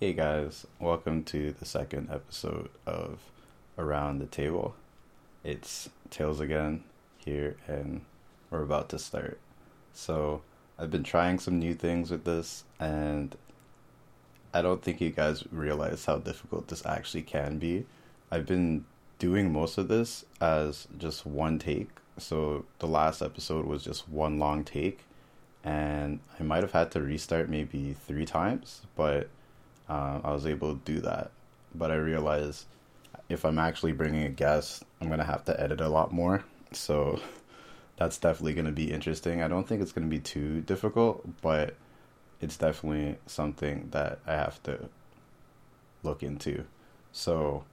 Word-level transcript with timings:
Hey 0.00 0.12
guys, 0.12 0.64
welcome 0.78 1.24
to 1.24 1.50
the 1.50 1.64
second 1.64 2.08
episode 2.12 2.68
of 2.86 3.18
Around 3.76 4.20
the 4.20 4.26
Table. 4.26 4.76
It's 5.42 5.90
Tails 6.08 6.38
again 6.38 6.84
here, 7.16 7.56
and 7.66 8.02
we're 8.48 8.62
about 8.62 8.90
to 8.90 8.98
start. 9.00 9.40
So, 9.92 10.42
I've 10.78 10.92
been 10.92 11.02
trying 11.02 11.40
some 11.40 11.58
new 11.58 11.74
things 11.74 12.12
with 12.12 12.22
this, 12.22 12.62
and 12.78 13.34
I 14.54 14.62
don't 14.62 14.84
think 14.84 15.00
you 15.00 15.10
guys 15.10 15.42
realize 15.50 16.04
how 16.04 16.18
difficult 16.18 16.68
this 16.68 16.86
actually 16.86 17.22
can 17.22 17.58
be. 17.58 17.84
I've 18.30 18.46
been 18.46 18.84
doing 19.18 19.52
most 19.52 19.78
of 19.78 19.88
this 19.88 20.24
as 20.40 20.86
just 20.96 21.26
one 21.26 21.58
take. 21.58 21.90
So, 22.18 22.66
the 22.78 22.86
last 22.86 23.20
episode 23.20 23.66
was 23.66 23.82
just 23.82 24.08
one 24.08 24.38
long 24.38 24.62
take, 24.62 25.00
and 25.64 26.20
I 26.38 26.44
might 26.44 26.62
have 26.62 26.70
had 26.70 26.92
to 26.92 27.00
restart 27.00 27.48
maybe 27.48 27.96
three 28.06 28.26
times, 28.26 28.82
but 28.94 29.28
uh, 29.88 30.20
I 30.22 30.32
was 30.32 30.46
able 30.46 30.74
to 30.74 30.80
do 30.84 31.00
that. 31.00 31.30
But 31.74 31.90
I 31.90 31.96
realized 31.96 32.66
if 33.28 33.44
I'm 33.44 33.58
actually 33.58 33.92
bringing 33.92 34.24
a 34.24 34.30
guest, 34.30 34.84
I'm 35.00 35.08
gonna 35.08 35.24
have 35.24 35.44
to 35.46 35.60
edit 35.60 35.80
a 35.80 35.88
lot 35.88 36.12
more. 36.12 36.44
So 36.72 37.20
that's 37.96 38.18
definitely 38.18 38.54
gonna 38.54 38.72
be 38.72 38.90
interesting. 38.92 39.42
I 39.42 39.48
don't 39.48 39.66
think 39.66 39.82
it's 39.82 39.92
gonna 39.92 40.06
be 40.06 40.20
too 40.20 40.60
difficult, 40.62 41.26
but 41.42 41.74
it's 42.40 42.56
definitely 42.56 43.18
something 43.26 43.88
that 43.90 44.20
I 44.26 44.32
have 44.32 44.62
to 44.64 44.88
look 46.02 46.22
into. 46.22 46.64
So 47.12 47.64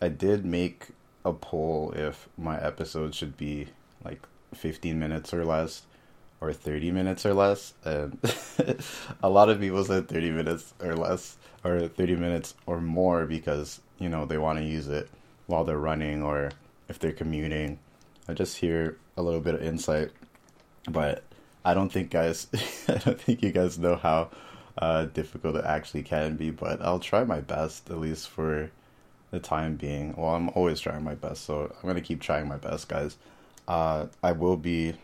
I 0.00 0.08
did 0.08 0.44
make 0.44 0.88
a 1.24 1.32
poll 1.32 1.92
if 1.96 2.28
my 2.36 2.60
episode 2.60 3.14
should 3.14 3.36
be 3.36 3.68
like 4.04 4.20
15 4.54 4.98
minutes 4.98 5.32
or 5.32 5.44
less 5.44 5.82
or 6.44 6.52
30 6.52 6.90
minutes 6.90 7.24
or 7.24 7.32
less 7.32 7.72
and 7.84 8.18
a 9.22 9.28
lot 9.28 9.48
of 9.48 9.60
people 9.60 9.82
said 9.82 10.08
30 10.08 10.30
minutes 10.30 10.74
or 10.80 10.94
less 10.94 11.36
or 11.64 11.88
30 11.88 12.16
minutes 12.16 12.54
or 12.66 12.80
more 12.80 13.24
because 13.24 13.80
you 13.98 14.08
know 14.08 14.26
they 14.26 14.36
want 14.36 14.58
to 14.58 14.64
use 14.64 14.88
it 14.88 15.08
while 15.46 15.64
they're 15.64 15.78
running 15.78 16.22
or 16.22 16.50
if 16.88 16.98
they're 16.98 17.12
commuting. 17.12 17.78
I 18.28 18.34
just 18.34 18.58
hear 18.58 18.98
a 19.16 19.22
little 19.22 19.40
bit 19.40 19.54
of 19.54 19.62
insight 19.62 20.10
but 20.88 21.22
i 21.64 21.72
don't 21.72 21.90
think 21.90 22.10
guys 22.10 22.46
i 22.88 22.96
don't 22.96 23.20
think 23.20 23.42
you 23.42 23.50
guys 23.50 23.78
know 23.78 23.96
how 23.96 24.30
uh, 24.76 25.04
difficult 25.04 25.54
it 25.54 25.64
actually 25.64 26.02
can 26.02 26.36
be 26.36 26.50
but 26.50 26.82
i'll 26.82 26.98
try 26.98 27.22
my 27.24 27.40
best 27.40 27.88
at 27.90 27.98
least 27.98 28.28
for 28.28 28.70
the 29.30 29.38
time 29.38 29.76
being. 29.76 30.14
Well 30.16 30.34
i'm 30.34 30.48
always 30.50 30.80
trying 30.80 31.04
my 31.04 31.14
best 31.14 31.44
so 31.44 31.74
i'm 31.82 31.94
to 31.94 32.00
keep 32.00 32.20
trying 32.20 32.48
my 32.48 32.56
best 32.56 32.88
guys. 32.88 33.16
Uh, 33.66 34.06
i 34.22 34.32
will 34.32 34.56
be 34.56 34.94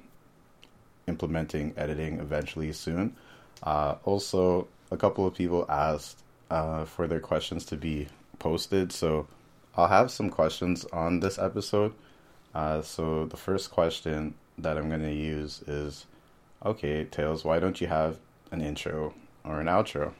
implementing 1.10 1.74
editing 1.76 2.12
eventually 2.20 2.72
soon. 2.72 3.14
Uh, 3.62 3.96
also, 4.04 4.66
a 4.90 4.96
couple 4.96 5.26
of 5.26 5.34
people 5.34 5.66
asked 5.68 6.18
uh, 6.50 6.84
for 6.84 7.06
their 7.06 7.20
questions 7.20 7.64
to 7.66 7.76
be 7.76 8.08
posted, 8.38 8.92
so 8.92 9.26
I'll 9.76 9.88
have 9.88 10.10
some 10.10 10.30
questions 10.30 10.86
on 10.92 11.20
this 11.20 11.38
episode. 11.38 11.92
Uh, 12.54 12.82
so 12.82 13.26
the 13.26 13.36
first 13.36 13.70
question 13.70 14.34
that 14.58 14.76
I'm 14.76 14.88
going 14.88 15.02
to 15.02 15.12
use 15.12 15.62
is, 15.66 16.06
okay, 16.64 17.04
Tails, 17.04 17.44
why 17.44 17.60
don't 17.60 17.80
you 17.80 17.86
have 17.86 18.18
an 18.50 18.60
intro 18.60 19.14
or 19.44 19.60
an 19.60 19.66
outro? 19.66 20.12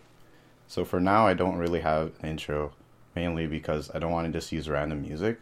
So 0.69 0.85
for 0.85 1.01
now, 1.01 1.27
I 1.27 1.35
don't 1.35 1.57
really 1.57 1.81
have 1.81 2.13
an 2.21 2.31
intro, 2.31 2.73
mainly 3.17 3.47
because 3.47 3.91
I 3.95 3.99
don't 3.99 4.13
want 4.13 4.27
to 4.27 4.33
just 4.33 4.53
use 4.53 4.69
random 4.69 5.03
music. 5.03 5.41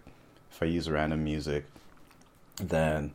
If 0.51 0.63
I 0.63 0.67
use 0.67 0.89
random 0.89 1.23
music, 1.23 1.67
then 2.57 3.13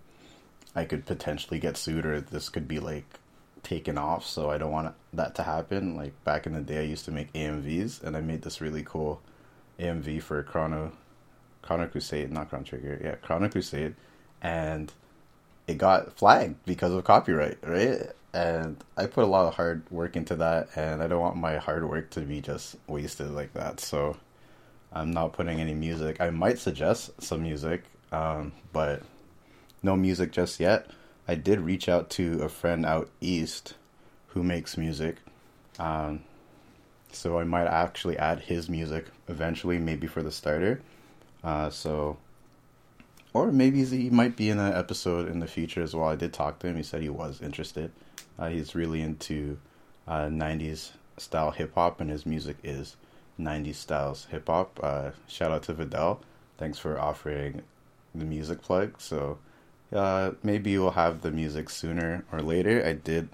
I 0.76 0.86
could 0.86 1.06
potentially 1.06 1.60
get 1.60 1.78
sued 1.78 2.06
or 2.06 2.20
this 2.22 2.50
could 2.50 2.68
be 2.68 2.80
like 2.80 3.20
taken 3.64 3.98
off. 3.98 4.26
So 4.26 4.50
I 4.50 4.58
don't 4.58 4.72
want 4.72 4.94
that 5.14 5.36
to 5.36 5.44
happen. 5.44 5.96
Like 5.96 6.22
back 6.24 6.46
in 6.46 6.54
the 6.54 6.62
day, 6.62 6.80
I 6.80 6.84
used 6.84 7.06
to 7.06 7.12
make 7.12 7.32
AMVs 7.34 8.04
and 8.04 8.16
I 8.16 8.22
made 8.22 8.42
this 8.42 8.62
really 8.62 8.84
cool 8.84 9.22
AMV 9.80 10.22
for 10.22 10.44
Chrono, 10.44 10.92
Chrono 11.62 11.88
Crusade, 11.88 12.32
not 12.32 12.50
Chrono 12.50 12.64
Trigger, 12.64 13.00
yeah, 13.04 13.16
Chrono 13.16 13.50
Crusade, 13.50 13.96
and 14.42 14.92
it 15.68 15.78
got 15.78 16.14
flagged 16.18 16.64
because 16.66 16.94
of 16.94 17.04
copyright, 17.04 17.58
right? 17.64 18.12
And 18.34 18.84
I 18.98 19.06
put 19.06 19.24
a 19.24 19.28
lot 19.28 19.48
of 19.48 19.56
hard 19.56 19.84
work 19.92 20.16
into 20.16 20.36
that, 20.38 20.70
and 20.76 21.02
I 21.02 21.08
don't 21.08 21.22
want 21.22 21.38
my 21.38 21.58
hard 21.58 21.88
work 21.88 22.10
to 22.12 22.22
be 22.22 22.42
just 22.42 22.76
wasted 22.88 23.32
like 23.32 23.54
that. 23.54 23.80
So 23.80 24.18
I'm 24.92 25.12
not 25.12 25.34
putting 25.34 25.60
any 25.60 25.74
music. 25.74 26.20
I 26.20 26.30
might 26.32 26.60
suggest 26.60 27.12
some 27.22 27.44
music, 27.44 27.84
um, 28.12 28.52
but 28.72 29.02
no 29.84 29.96
music 29.96 30.32
just 30.32 30.60
yet. 30.60 30.90
I 31.28 31.36
did 31.36 31.60
reach 31.60 31.88
out 31.88 32.10
to 32.12 32.42
a 32.42 32.50
friend 32.50 32.86
out 32.86 33.10
east 33.22 33.76
who 34.28 34.44
makes 34.44 34.78
music. 34.78 35.18
Um, 35.78 36.24
so 37.12 37.38
I 37.38 37.44
might 37.44 37.68
actually 37.68 38.18
add 38.18 38.40
his 38.40 38.70
music 38.70 39.06
eventually, 39.28 39.78
maybe 39.78 40.08
for 40.08 40.24
the 40.24 40.32
starter. 40.32 40.82
Uh, 41.44 41.70
so, 41.70 42.18
or 43.34 43.52
maybe 43.52 43.84
he 43.86 44.10
might 44.10 44.36
be 44.36 44.50
in 44.50 44.60
an 44.60 44.74
episode 44.74 45.28
in 45.28 45.40
the 45.40 45.48
future 45.48 45.82
as 45.84 45.96
well. 45.96 46.10
I 46.10 46.16
did 46.16 46.34
talk 46.34 46.60
to 46.60 46.68
him. 46.68 46.78
He 46.78 46.84
said 46.84 47.02
he 47.02 47.10
was 47.10 47.42
interested. 47.42 47.92
Uh, 48.40 48.50
he's 48.50 48.74
really 48.74 49.02
into 49.02 49.60
uh, 50.08 50.26
90s 50.26 50.92
style 51.18 51.52
hip 51.52 51.76
hop, 51.76 52.02
and 52.02 52.10
his 52.10 52.26
music 52.26 52.58
is 52.64 52.96
90s 53.40 53.76
styles 53.76 54.26
hip 54.32 54.48
hop. 54.48 54.80
Uh, 54.82 55.12
shout 55.28 55.52
out 55.52 55.64
to 55.64 55.74
Vidal. 55.74 56.22
Thanks 56.58 56.80
for 56.80 57.00
offering 57.00 57.62
the 58.16 58.26
music 58.26 58.62
plug. 58.62 59.00
So, 59.00 59.38
uh, 59.94 60.32
maybe 60.42 60.78
we'll 60.78 60.92
have 60.92 61.22
the 61.22 61.32
music 61.32 61.70
sooner 61.70 62.26
or 62.32 62.42
later. 62.42 62.84
I 62.86 62.94
did 62.94 63.30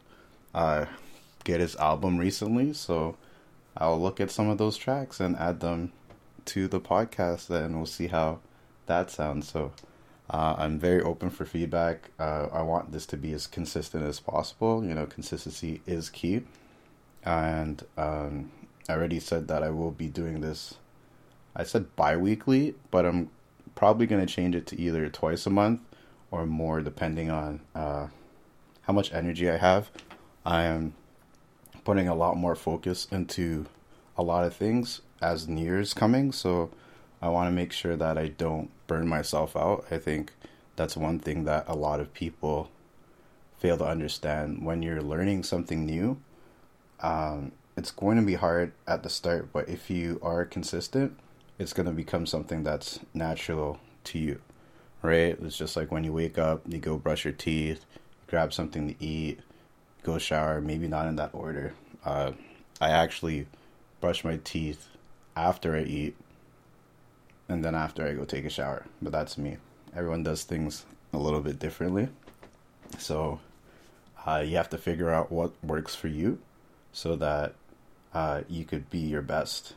uh, 0.54 0.86
get 1.44 1.60
his 1.60 1.76
album 1.78 2.18
recently, 2.18 2.74
so 2.74 3.16
I'll 3.78 4.00
look 4.00 4.20
at 4.20 4.32
some 4.32 4.50
of 4.50 4.58
those 4.58 4.78
tracks 4.78 5.20
and 5.20 5.36
add 5.38 5.62
them 5.62 5.94
to 6.46 6.68
the 6.68 6.80
podcast, 6.80 7.50
and 7.50 7.76
we'll 7.76 7.86
see 7.86 8.08
how 8.08 8.40
that 8.88 9.10
sounds. 9.10 9.50
So 9.50 9.72
uh, 10.30 10.56
I'm 10.58 10.80
very 10.80 11.02
open 11.02 11.30
for 11.30 11.46
feedback. 11.46 12.12
Uh, 12.20 12.48
I 12.52 12.62
want 12.62 12.92
this 12.92 13.06
to 13.08 13.18
be 13.18 13.34
as 13.34 13.48
consistent 13.48 14.04
as 14.04 14.20
possible. 14.20 14.84
You 14.84 14.94
know, 14.94 15.06
consistency 15.06 15.82
is 15.86 16.10
key, 16.10 16.42
and 17.24 17.84
um, 17.98 18.52
I 18.90 18.94
already 18.94 19.20
said 19.20 19.48
that 19.48 19.64
I 19.64 19.70
will 19.70 19.92
be 19.92 20.08
doing 20.08 20.42
this. 20.42 20.76
I 21.56 21.64
said 21.64 21.96
bi-weekly, 21.96 22.76
but 22.92 23.06
I'm 23.06 23.30
probably 23.76 24.08
going 24.08 24.26
to 24.26 24.32
change 24.32 24.56
it 24.56 24.68
to 24.68 24.80
either 24.80 25.10
twice 25.10 25.46
a 25.46 25.50
month 25.50 25.82
or 26.32 26.46
more 26.46 26.82
depending 26.82 27.30
on 27.30 27.62
uh, 27.76 28.08
how 28.82 28.94
much 28.94 29.14
energy 29.14 29.50
I 29.50 29.58
have. 29.58 29.90
I 30.46 30.64
am 30.64 30.94
putting 31.84 32.08
a 32.08 32.16
lot 32.16 32.38
more 32.38 32.56
focus 32.56 33.08
into 33.12 33.66
a 34.18 34.24
lot 34.24 34.46
of 34.46 34.56
things 34.56 35.02
as 35.22 35.48
New 35.48 35.64
Year's 35.64 35.94
coming, 35.94 36.32
so 36.32 36.70
I 37.22 37.30
want 37.30 37.48
to 37.48 37.56
make 37.56 37.72
sure 37.72 37.96
that 37.96 38.18
I 38.18 38.28
don't 38.28 38.70
burn 38.88 39.08
myself 39.08 39.56
out. 39.56 39.86
I 39.92 39.98
think 39.98 40.34
that's 40.76 40.96
one 40.96 41.20
thing 41.20 41.44
that 41.46 41.66
a 41.68 41.76
lot 41.76 42.00
of 42.00 42.14
people 42.14 42.70
fail 43.58 43.78
to 43.78 43.86
understand 43.86 44.66
when 44.66 44.82
you're 44.82 45.02
learning 45.02 45.44
something 45.44 45.86
new. 45.86 46.20
Um, 47.02 47.52
it's 47.76 47.92
going 47.92 48.18
to 48.18 48.24
be 48.24 48.36
hard 48.36 48.72
at 48.88 49.04
the 49.04 49.10
start, 49.10 49.52
but 49.52 49.68
if 49.70 49.90
you 49.90 50.20
are 50.22 50.46
consistent, 50.46 51.18
it's 51.58 51.74
going 51.74 51.86
to 51.86 51.92
become 51.92 52.26
something 52.26 52.64
that's 52.64 53.00
natural 53.14 53.80
to 54.06 54.20
you 54.20 54.42
right? 55.02 55.38
It's 55.42 55.58
just 55.58 55.76
like 55.76 55.92
when 55.92 56.04
you 56.04 56.14
wake 56.14 56.38
up, 56.38 56.62
you 56.68 56.78
go 56.78 56.98
brush 56.98 57.24
your 57.26 57.34
teeth, 57.34 57.86
grab 58.28 58.54
something 58.54 58.94
to 58.94 59.04
eat, 59.04 59.40
go 60.04 60.18
shower, 60.18 60.62
maybe 60.62 60.88
not 60.88 61.08
in 61.08 61.16
that 61.18 61.34
order. 61.34 61.74
Uh, 62.04 62.32
I 62.82 62.90
actually 62.90 63.48
brush 64.02 64.24
my 64.24 64.40
teeth 64.44 64.88
after 65.36 65.76
I 65.76 65.82
eat, 65.82 66.16
and 67.48 67.64
then 67.64 67.76
after 67.76 68.06
I 68.06 68.14
go 68.14 68.26
take 68.26 68.46
a 68.46 68.50
shower. 68.50 68.86
But 69.02 69.12
that's 69.12 69.38
me. 69.38 69.58
Everyone 69.96 70.24
does 70.24 70.44
things 70.44 70.86
a 71.14 71.18
little 71.18 71.42
bit 71.42 71.60
differently. 71.60 72.10
So 72.98 73.40
uh, 74.26 74.44
you 74.46 74.58
have 74.58 74.70
to 74.70 74.78
figure 74.78 75.10
out 75.10 75.32
what 75.32 75.52
works 75.64 75.96
for 75.96 76.08
you 76.08 76.40
so 76.92 77.16
that 77.16 77.54
uh, 78.14 78.42
you 78.48 78.66
could 78.66 78.90
be 78.90 79.00
your 79.00 79.22
best 79.22 79.74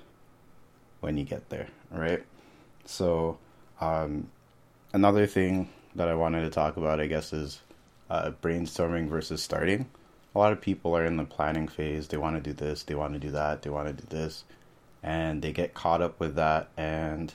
when 1.01 1.17
you 1.17 1.25
get 1.25 1.49
there, 1.49 1.69
right? 1.91 2.25
So 2.85 3.39
um, 3.81 4.31
another 4.93 5.27
thing 5.27 5.69
that 5.95 6.09
I 6.09 6.15
wanted 6.15 6.43
to 6.43 6.51
talk 6.51 6.77
about, 6.77 7.01
I 7.01 7.07
guess, 7.07 7.33
is 7.33 7.61
uh, 8.11 8.33
brainstorming 8.43 9.09
versus 9.09 9.43
starting. 9.43 9.89
A 10.35 10.39
lot 10.39 10.53
of 10.53 10.61
people 10.61 10.97
are 10.97 11.05
in 11.05 11.17
the 11.17 11.25
planning 11.25 11.69
phase. 11.69 12.09
They 12.09 12.17
want 12.17 12.37
to 12.37 12.43
do 12.43 12.55
this, 12.55 12.83
they 12.83 12.95
want 12.95 13.13
to 13.15 13.19
do 13.19 13.31
that, 13.31 13.63
they 13.63 13.71
want 13.71 13.89
to 13.89 14.03
do 14.03 14.07
this, 14.09 14.45
and 15.03 15.43
they 15.43 15.53
get 15.53 15.75
caught 15.75 16.01
up 16.01 16.19
with 16.21 16.37
that 16.37 16.69
and 16.77 17.33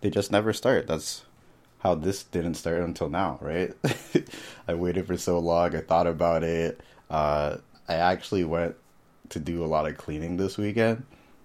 they 0.00 0.10
just 0.10 0.32
never 0.32 0.52
start. 0.52 0.86
That's 0.86 1.24
how 1.80 1.94
this 1.94 2.22
didn't 2.22 2.54
start 2.54 2.82
until 2.82 3.08
now, 3.08 3.38
right? 3.40 3.72
I 4.68 4.74
waited 4.74 5.06
for 5.06 5.16
so 5.16 5.38
long. 5.38 5.74
I 5.74 5.80
thought 5.80 6.06
about 6.06 6.44
it. 6.44 6.80
Uh, 7.10 7.58
I 7.88 7.94
actually 7.94 8.44
went 8.44 8.76
to 9.30 9.40
do 9.40 9.64
a 9.64 9.66
lot 9.66 9.88
of 9.88 9.96
cleaning 9.96 10.36
this 10.36 10.58
weekend, 10.58 11.04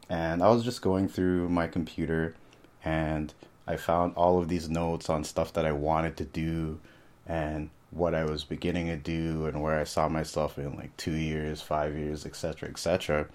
and 0.09 0.43
I 0.43 0.49
was 0.49 0.63
just 0.63 0.81
going 0.81 1.07
through 1.07 1.49
my 1.49 1.67
computer 1.67 2.35
and 2.83 3.33
I 3.67 3.75
found 3.75 4.13
all 4.15 4.39
of 4.39 4.47
these 4.47 4.69
notes 4.69 5.09
on 5.09 5.23
stuff 5.23 5.51
that 5.53 5.65
I 5.65 5.73
wanted 5.73 6.15
to 6.17 6.25
do 6.25 6.79
and 7.25 7.69
what 7.91 8.15
I 8.15 8.23
was 8.23 8.43
beginning 8.43 8.87
to 8.87 8.95
do 8.95 9.45
and 9.45 9.61
where 9.61 9.79
I 9.79 9.83
saw 9.83 10.07
myself 10.07 10.57
in 10.57 10.75
like 10.75 10.95
two 10.97 11.13
years, 11.13 11.61
five 11.61 11.95
years, 11.95 12.25
etc., 12.25 12.69
etc. 12.69 13.27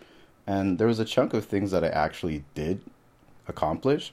And 0.46 0.78
there 0.78 0.86
was 0.86 0.98
a 0.98 1.04
chunk 1.04 1.34
of 1.34 1.44
things 1.44 1.70
that 1.70 1.84
I 1.84 1.88
actually 1.88 2.44
did 2.54 2.80
accomplish, 3.46 4.12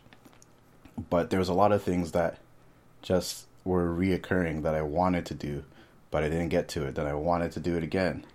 but 1.09 1.29
there 1.29 1.39
was 1.39 1.49
a 1.49 1.53
lot 1.53 1.71
of 1.71 1.81
things 1.81 2.11
that 2.11 2.39
just 3.01 3.45
were 3.63 3.89
reoccurring 3.89 4.63
that 4.63 4.75
I 4.75 4.81
wanted 4.81 5.25
to 5.27 5.33
do, 5.33 5.63
but 6.11 6.23
I 6.23 6.29
didn't 6.29 6.49
get 6.49 6.67
to 6.69 6.85
it. 6.85 6.95
Then 6.95 7.07
I 7.07 7.13
wanted 7.13 7.51
to 7.53 7.59
do 7.59 7.77
it 7.77 7.83
again. 7.83 8.25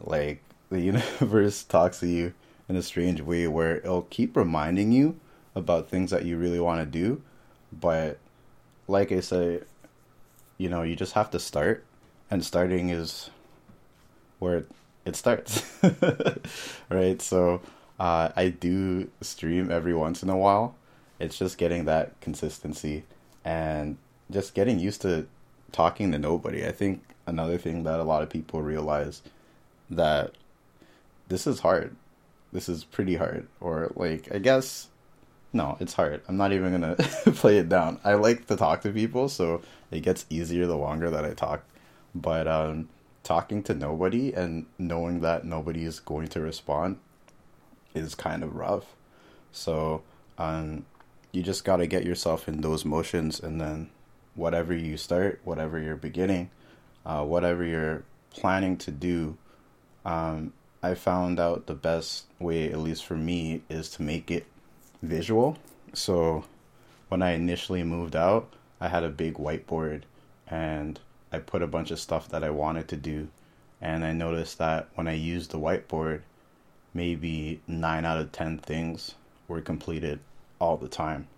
Like 0.00 0.42
the 0.70 0.80
universe 1.20 1.62
talks 1.62 2.00
to 2.00 2.08
you 2.08 2.34
in 2.68 2.76
a 2.76 2.82
strange 2.82 3.20
way 3.20 3.46
where 3.46 3.76
it'll 3.76 4.02
keep 4.02 4.36
reminding 4.36 4.92
you 4.92 5.18
about 5.54 5.88
things 5.88 6.10
that 6.10 6.24
you 6.24 6.36
really 6.36 6.60
want 6.60 6.80
to 6.80 6.86
do, 6.86 7.22
but 7.72 8.18
like 8.86 9.12
I 9.12 9.20
say, 9.20 9.60
you 10.58 10.68
know, 10.68 10.82
you 10.82 10.96
just 10.96 11.14
have 11.14 11.30
to 11.30 11.38
start, 11.38 11.84
and 12.30 12.44
starting 12.44 12.90
is 12.90 13.30
where 14.38 14.64
it 15.04 15.16
starts, 15.16 15.62
right? 16.90 17.20
So 17.22 17.60
uh, 17.98 18.30
I 18.36 18.48
do 18.48 19.10
stream 19.20 19.70
every 19.70 19.94
once 19.94 20.22
in 20.22 20.30
a 20.30 20.36
while. 20.36 20.74
It's 21.18 21.38
just 21.38 21.58
getting 21.58 21.84
that 21.84 22.18
consistency 22.20 23.04
and 23.44 23.96
just 24.30 24.54
getting 24.54 24.78
used 24.78 25.02
to 25.02 25.26
talking 25.72 26.12
to 26.12 26.18
nobody. 26.18 26.66
I 26.66 26.72
think 26.72 27.02
another 27.26 27.58
thing 27.58 27.84
that 27.84 28.00
a 28.00 28.04
lot 28.04 28.22
of 28.22 28.30
people 28.30 28.62
realize 28.62 29.22
that 29.90 30.32
this 31.28 31.46
is 31.46 31.60
hard. 31.60 31.96
This 32.52 32.68
is 32.68 32.84
pretty 32.84 33.16
hard. 33.16 33.46
Or 33.60 33.92
like 33.94 34.28
I 34.34 34.38
guess 34.38 34.88
no, 35.52 35.76
it's 35.80 35.94
hard. 35.94 36.22
I'm 36.28 36.36
not 36.36 36.52
even 36.52 36.72
gonna 36.72 36.94
play 37.34 37.58
it 37.58 37.68
down. 37.68 38.00
I 38.04 38.14
like 38.14 38.46
to 38.46 38.56
talk 38.56 38.82
to 38.82 38.92
people, 38.92 39.28
so 39.28 39.62
it 39.90 40.00
gets 40.00 40.26
easier 40.30 40.66
the 40.66 40.76
longer 40.76 41.10
that 41.10 41.24
I 41.24 41.34
talk. 41.34 41.64
But 42.14 42.46
um, 42.46 42.88
talking 43.22 43.62
to 43.64 43.74
nobody 43.74 44.32
and 44.32 44.66
knowing 44.78 45.20
that 45.20 45.44
nobody 45.44 45.84
is 45.84 46.00
going 46.00 46.28
to 46.28 46.40
respond 46.40 46.98
is 47.94 48.14
kind 48.14 48.42
of 48.42 48.54
rough. 48.54 48.94
So 49.52 50.02
um, 50.38 50.86
you 51.32 51.42
just 51.42 51.64
got 51.64 51.76
to 51.76 51.86
get 51.86 52.04
yourself 52.04 52.48
in 52.48 52.60
those 52.60 52.84
motions, 52.84 53.40
and 53.40 53.60
then 53.60 53.90
whatever 54.34 54.74
you 54.74 54.96
start, 54.96 55.40
whatever 55.44 55.78
you're 55.78 55.96
beginning, 55.96 56.50
uh, 57.04 57.24
whatever 57.24 57.64
you're 57.64 58.04
planning 58.30 58.76
to 58.78 58.90
do, 58.90 59.36
um, 60.04 60.52
I 60.82 60.94
found 60.94 61.38
out 61.38 61.66
the 61.66 61.74
best 61.74 62.24
way, 62.38 62.70
at 62.72 62.78
least 62.78 63.04
for 63.04 63.16
me, 63.16 63.62
is 63.68 63.90
to 63.90 64.02
make 64.02 64.30
it 64.30 64.46
visual. 65.02 65.58
So 65.92 66.44
when 67.08 67.22
I 67.22 67.32
initially 67.32 67.82
moved 67.82 68.14
out, 68.14 68.52
I 68.80 68.88
had 68.88 69.04
a 69.04 69.08
big 69.08 69.34
whiteboard 69.34 70.02
and 70.46 70.98
I 71.32 71.38
put 71.38 71.62
a 71.62 71.66
bunch 71.66 71.90
of 71.90 72.00
stuff 72.00 72.28
that 72.28 72.44
I 72.44 72.50
wanted 72.50 72.88
to 72.88 72.96
do. 72.96 73.28
And 73.80 74.04
I 74.04 74.12
noticed 74.12 74.58
that 74.58 74.88
when 74.94 75.08
I 75.08 75.14
used 75.14 75.50
the 75.50 75.58
whiteboard, 75.58 76.22
maybe 76.92 77.60
nine 77.66 78.04
out 78.04 78.18
of 78.18 78.32
10 78.32 78.58
things 78.58 79.14
were 79.48 79.60
completed 79.60 80.20
all 80.60 80.76
the 80.76 80.88
time, 80.88 81.28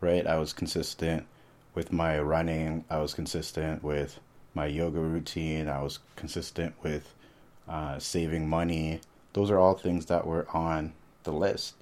right? 0.00 0.26
I 0.26 0.38
was 0.38 0.52
consistent 0.52 1.26
with 1.74 1.92
my 1.92 2.18
running, 2.18 2.84
I 2.90 2.98
was 2.98 3.14
consistent 3.14 3.82
with 3.82 4.18
my 4.54 4.66
yoga 4.66 4.98
routine, 5.00 5.68
I 5.68 5.82
was 5.82 5.98
consistent 6.16 6.74
with 6.82 7.14
uh, 7.68 7.98
saving 7.98 8.48
money. 8.48 9.00
Those 9.32 9.50
are 9.50 9.58
all 9.58 9.74
things 9.74 10.06
that 10.06 10.26
were 10.26 10.46
on 10.52 10.92
the 11.22 11.32
list. 11.32 11.74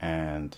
And 0.00 0.56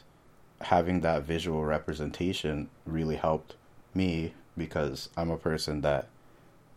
having 0.64 1.00
that 1.00 1.22
visual 1.24 1.62
representation 1.64 2.68
really 2.86 3.16
helped 3.16 3.54
me 3.94 4.32
because 4.56 5.10
I'm 5.16 5.30
a 5.30 5.36
person 5.36 5.82
that 5.82 6.08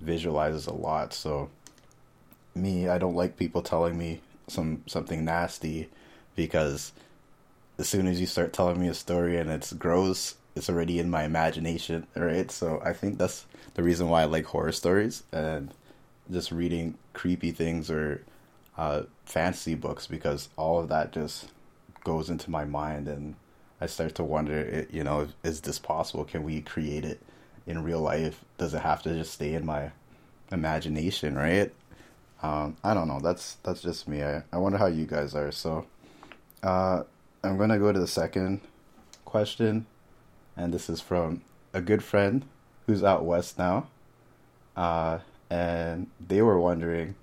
visualizes 0.01 0.67
a 0.67 0.73
lot. 0.73 1.13
So 1.13 1.49
me, 2.53 2.89
I 2.89 2.97
don't 2.97 3.15
like 3.15 3.37
people 3.37 3.61
telling 3.61 3.97
me 3.97 4.21
some 4.47 4.83
something 4.87 5.23
nasty 5.23 5.89
because 6.35 6.91
as 7.77 7.87
soon 7.87 8.07
as 8.07 8.19
you 8.19 8.25
start 8.27 8.53
telling 8.53 8.79
me 8.79 8.87
a 8.87 8.93
story 8.93 9.37
and 9.37 9.49
it's 9.49 9.71
gross, 9.71 10.35
it's 10.55 10.69
already 10.69 10.99
in 10.99 11.09
my 11.09 11.23
imagination, 11.23 12.07
right? 12.15 12.51
So 12.51 12.81
I 12.83 12.91
think 12.93 13.17
that's 13.17 13.45
the 13.75 13.83
reason 13.83 14.09
why 14.09 14.23
I 14.23 14.25
like 14.25 14.45
horror 14.45 14.71
stories 14.71 15.23
and 15.31 15.73
just 16.29 16.51
reading 16.51 16.97
creepy 17.13 17.51
things 17.51 17.89
or 17.89 18.21
uh, 18.77 19.03
fantasy 19.25 19.75
books 19.75 20.07
because 20.07 20.49
all 20.57 20.79
of 20.79 20.89
that 20.89 21.13
just 21.13 21.49
goes 22.03 22.29
into 22.29 22.49
my 22.49 22.65
mind 22.65 23.07
and 23.07 23.35
I 23.79 23.85
start 23.85 24.15
to 24.15 24.23
wonder, 24.23 24.87
you 24.91 25.03
know, 25.03 25.27
is 25.43 25.61
this 25.61 25.79
possible? 25.79 26.25
Can 26.25 26.43
we 26.43 26.61
create 26.61 27.05
it 27.05 27.21
in 27.65 27.83
real 27.83 28.01
life? 28.01 28.43
Does 28.57 28.73
it 28.73 28.81
have 28.81 29.03
to 29.03 29.13
just 29.13 29.33
stay 29.33 29.53
in 29.53 29.65
my 29.65 29.91
imagination, 30.51 31.35
right? 31.35 31.71
Um, 32.41 32.77
I 32.83 32.93
don't 32.93 33.07
know. 33.07 33.19
That's 33.19 33.57
that's 33.63 33.81
just 33.81 34.07
me. 34.07 34.23
I, 34.23 34.43
I 34.51 34.57
wonder 34.57 34.77
how 34.77 34.87
you 34.87 35.05
guys 35.05 35.35
are. 35.35 35.51
So, 35.51 35.85
uh, 36.63 37.03
I'm 37.43 37.57
gonna 37.57 37.79
go 37.79 37.91
to 37.91 37.99
the 37.99 38.07
second 38.07 38.61
question, 39.25 39.85
and 40.55 40.73
this 40.73 40.89
is 40.89 41.01
from 41.01 41.41
a 41.73 41.81
good 41.81 42.03
friend 42.03 42.45
who's 42.85 43.03
out 43.03 43.25
west 43.25 43.57
now, 43.57 43.87
uh, 44.75 45.19
and 45.49 46.07
they 46.25 46.41
were 46.41 46.59
wondering 46.59 47.15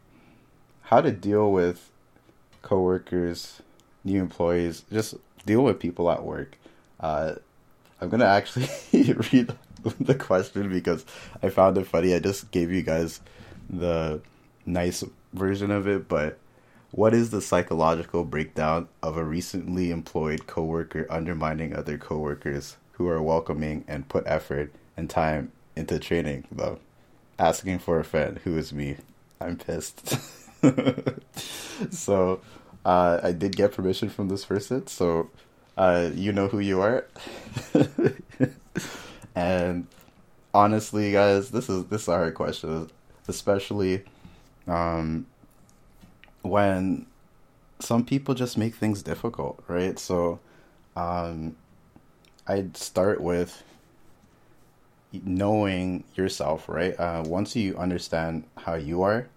how 0.82 1.00
to 1.00 1.10
deal 1.10 1.50
with 1.50 1.90
coworkers, 2.62 3.62
new 4.04 4.20
employees, 4.20 4.84
just 4.92 5.14
deal 5.46 5.62
with 5.62 5.80
people 5.80 6.10
at 6.10 6.24
work. 6.24 6.56
Uh, 7.00 7.34
I'm 8.00 8.08
gonna 8.08 8.26
actually 8.26 8.68
read 9.32 9.54
the 10.00 10.14
question 10.14 10.68
because 10.68 11.04
I 11.42 11.50
found 11.50 11.78
it 11.78 11.86
funny. 11.86 12.14
I 12.14 12.18
just 12.18 12.50
gave 12.50 12.70
you 12.72 12.82
guys 12.82 13.20
the 13.68 14.20
nice 14.66 15.04
version 15.32 15.70
of 15.70 15.86
it, 15.86 16.08
but 16.08 16.38
what 16.90 17.12
is 17.12 17.30
the 17.30 17.40
psychological 17.40 18.24
breakdown 18.24 18.88
of 19.02 19.16
a 19.16 19.24
recently 19.24 19.90
employed 19.90 20.46
coworker 20.46 21.06
undermining 21.10 21.74
other 21.74 21.98
coworkers 21.98 22.76
who 22.92 23.08
are 23.08 23.20
welcoming 23.20 23.84
and 23.88 24.08
put 24.08 24.22
effort 24.26 24.72
and 24.96 25.10
time 25.10 25.50
into 25.74 25.98
training 25.98 26.44
them? 26.52 26.78
Asking 27.38 27.80
for 27.80 27.98
a 27.98 28.04
friend, 28.04 28.38
who 28.44 28.56
is 28.56 28.72
me. 28.72 28.98
I'm 29.40 29.56
pissed. 29.56 30.16
so 31.90 32.40
uh, 32.84 33.20
I 33.22 33.32
did 33.32 33.56
get 33.56 33.72
permission 33.72 34.08
from 34.08 34.28
this 34.28 34.44
person, 34.44 34.86
so 34.86 35.30
uh, 35.76 36.10
you 36.14 36.32
know 36.32 36.48
who 36.48 36.58
you 36.58 36.80
are. 36.80 37.06
and 39.34 39.86
honestly, 40.52 41.12
guys, 41.12 41.50
this 41.50 41.68
is 41.68 41.86
this 41.86 42.02
is 42.02 42.08
a 42.08 42.12
hard 42.12 42.34
question, 42.34 42.90
especially 43.28 44.04
um, 44.66 45.26
when 46.42 47.06
some 47.80 48.04
people 48.04 48.34
just 48.34 48.56
make 48.56 48.74
things 48.74 49.02
difficult, 49.02 49.62
right? 49.66 49.98
So 49.98 50.40
um, 50.96 51.56
I'd 52.46 52.76
start 52.76 53.20
with 53.20 53.62
knowing 55.12 56.04
yourself, 56.14 56.68
right? 56.68 56.98
Uh, 56.98 57.22
once 57.26 57.56
you 57.56 57.76
understand 57.76 58.44
how 58.58 58.74
you 58.74 59.02
are, 59.02 59.28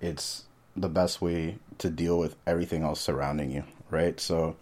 it's 0.00 0.44
the 0.76 0.88
best 0.88 1.22
way 1.22 1.56
to 1.78 1.90
deal 1.90 2.18
with 2.18 2.36
everything 2.46 2.82
else 2.82 3.00
surrounding 3.00 3.50
you, 3.50 3.64
right? 3.90 4.18
So, 4.20 4.56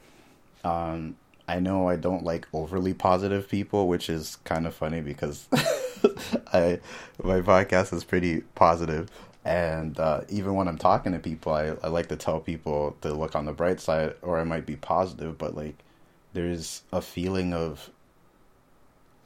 um, 0.65 1.17
I 1.47 1.61
know 1.61 1.89
I 1.89 1.97
don't 1.97 2.25
like 2.25 2.47
overly 2.53 2.95
positive 2.95 3.49
people, 3.49 3.87
which 3.87 4.09
is 4.09 4.37
kind 4.45 4.67
of 4.67 4.75
funny 4.75 5.01
because 5.01 5.47
I 6.53 6.81
my 7.23 7.41
podcast 7.41 7.93
is 7.93 8.03
pretty 8.05 8.41
positive, 8.55 9.11
and 9.45 9.99
uh, 9.99 10.23
even 10.31 10.55
when 10.55 10.69
I'm 10.69 10.79
talking 10.79 11.13
to 11.13 11.19
people, 11.19 11.53
I, 11.53 11.75
I 11.83 11.89
like 11.89 12.09
to 12.09 12.17
tell 12.17 12.41
people 12.41 12.97
to 13.03 13.13
look 13.13 13.37
on 13.37 13.45
the 13.45 13.53
bright 13.53 13.81
side, 13.81 14.15
or 14.23 14.39
I 14.39 14.45
might 14.45 14.65
be 14.65 14.77
positive, 14.77 15.37
but 15.37 15.55
like 15.55 15.77
there's 16.33 16.83
a 16.93 17.03
feeling 17.03 17.53
of 17.53 17.91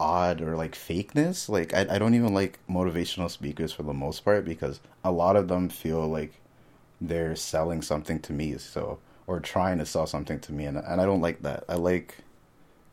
odd 0.00 0.40
or 0.40 0.56
like 0.56 0.74
fakeness. 0.74 1.48
Like 1.48 1.72
I 1.74 1.86
I 1.90 1.98
don't 1.98 2.14
even 2.14 2.34
like 2.34 2.58
motivational 2.68 3.30
speakers 3.30 3.72
for 3.72 3.84
the 3.84 3.94
most 3.94 4.24
part 4.24 4.44
because 4.44 4.80
a 5.04 5.12
lot 5.12 5.36
of 5.36 5.48
them 5.48 5.68
feel 5.68 6.06
like 6.08 6.32
they're 7.00 7.36
selling 7.36 7.82
something 7.82 8.18
to 8.20 8.32
me 8.32 8.56
so 8.58 8.98
or 9.26 9.40
trying 9.40 9.78
to 9.78 9.86
sell 9.86 10.06
something 10.06 10.40
to 10.40 10.52
me 10.52 10.64
and 10.64 10.76
and 10.78 11.00
I 11.00 11.06
don't 11.06 11.20
like 11.20 11.42
that. 11.42 11.64
I 11.68 11.74
like 11.74 12.16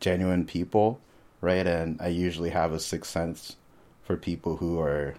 genuine 0.00 0.44
people, 0.44 1.00
right? 1.40 1.66
And 1.66 2.00
I 2.00 2.08
usually 2.08 2.50
have 2.50 2.72
a 2.72 2.80
sixth 2.80 3.10
sense 3.10 3.56
for 4.04 4.16
people 4.16 4.56
who 4.56 4.80
are 4.80 5.14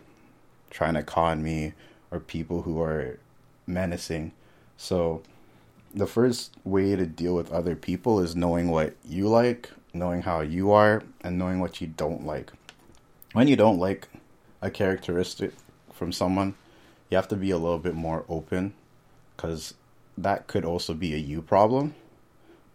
trying 0.69 0.93
to 0.93 1.03
con 1.03 1.43
me 1.43 1.73
or 2.11 2.19
people 2.19 2.61
who 2.61 2.81
are 2.81 3.19
menacing. 3.65 4.31
So 4.77 5.21
the 5.93 6.07
first 6.07 6.55
way 6.63 6.95
to 6.95 7.05
deal 7.05 7.35
with 7.35 7.51
other 7.51 7.75
people 7.75 8.19
is 8.19 8.35
knowing 8.35 8.69
what 8.69 8.95
you 9.03 9.27
like, 9.27 9.71
knowing 9.93 10.21
how 10.21 10.41
you 10.41 10.71
are, 10.71 11.03
and 11.21 11.37
knowing 11.37 11.59
what 11.59 11.81
you 11.81 11.87
don't 11.87 12.25
like. 12.25 12.51
When 13.33 13.47
you 13.47 13.55
don't 13.55 13.79
like 13.79 14.07
a 14.61 14.69
characteristic 14.69 15.53
from 15.91 16.11
someone, 16.11 16.55
you 17.09 17.15
have 17.15 17.27
to 17.29 17.35
be 17.35 17.51
a 17.51 17.57
little 17.57 17.79
bit 17.79 17.95
more 17.95 18.25
open 18.27 18.73
because 19.35 19.73
that 20.17 20.47
could 20.47 20.65
also 20.65 20.93
be 20.93 21.13
a 21.13 21.17
you 21.17 21.41
problem, 21.41 21.95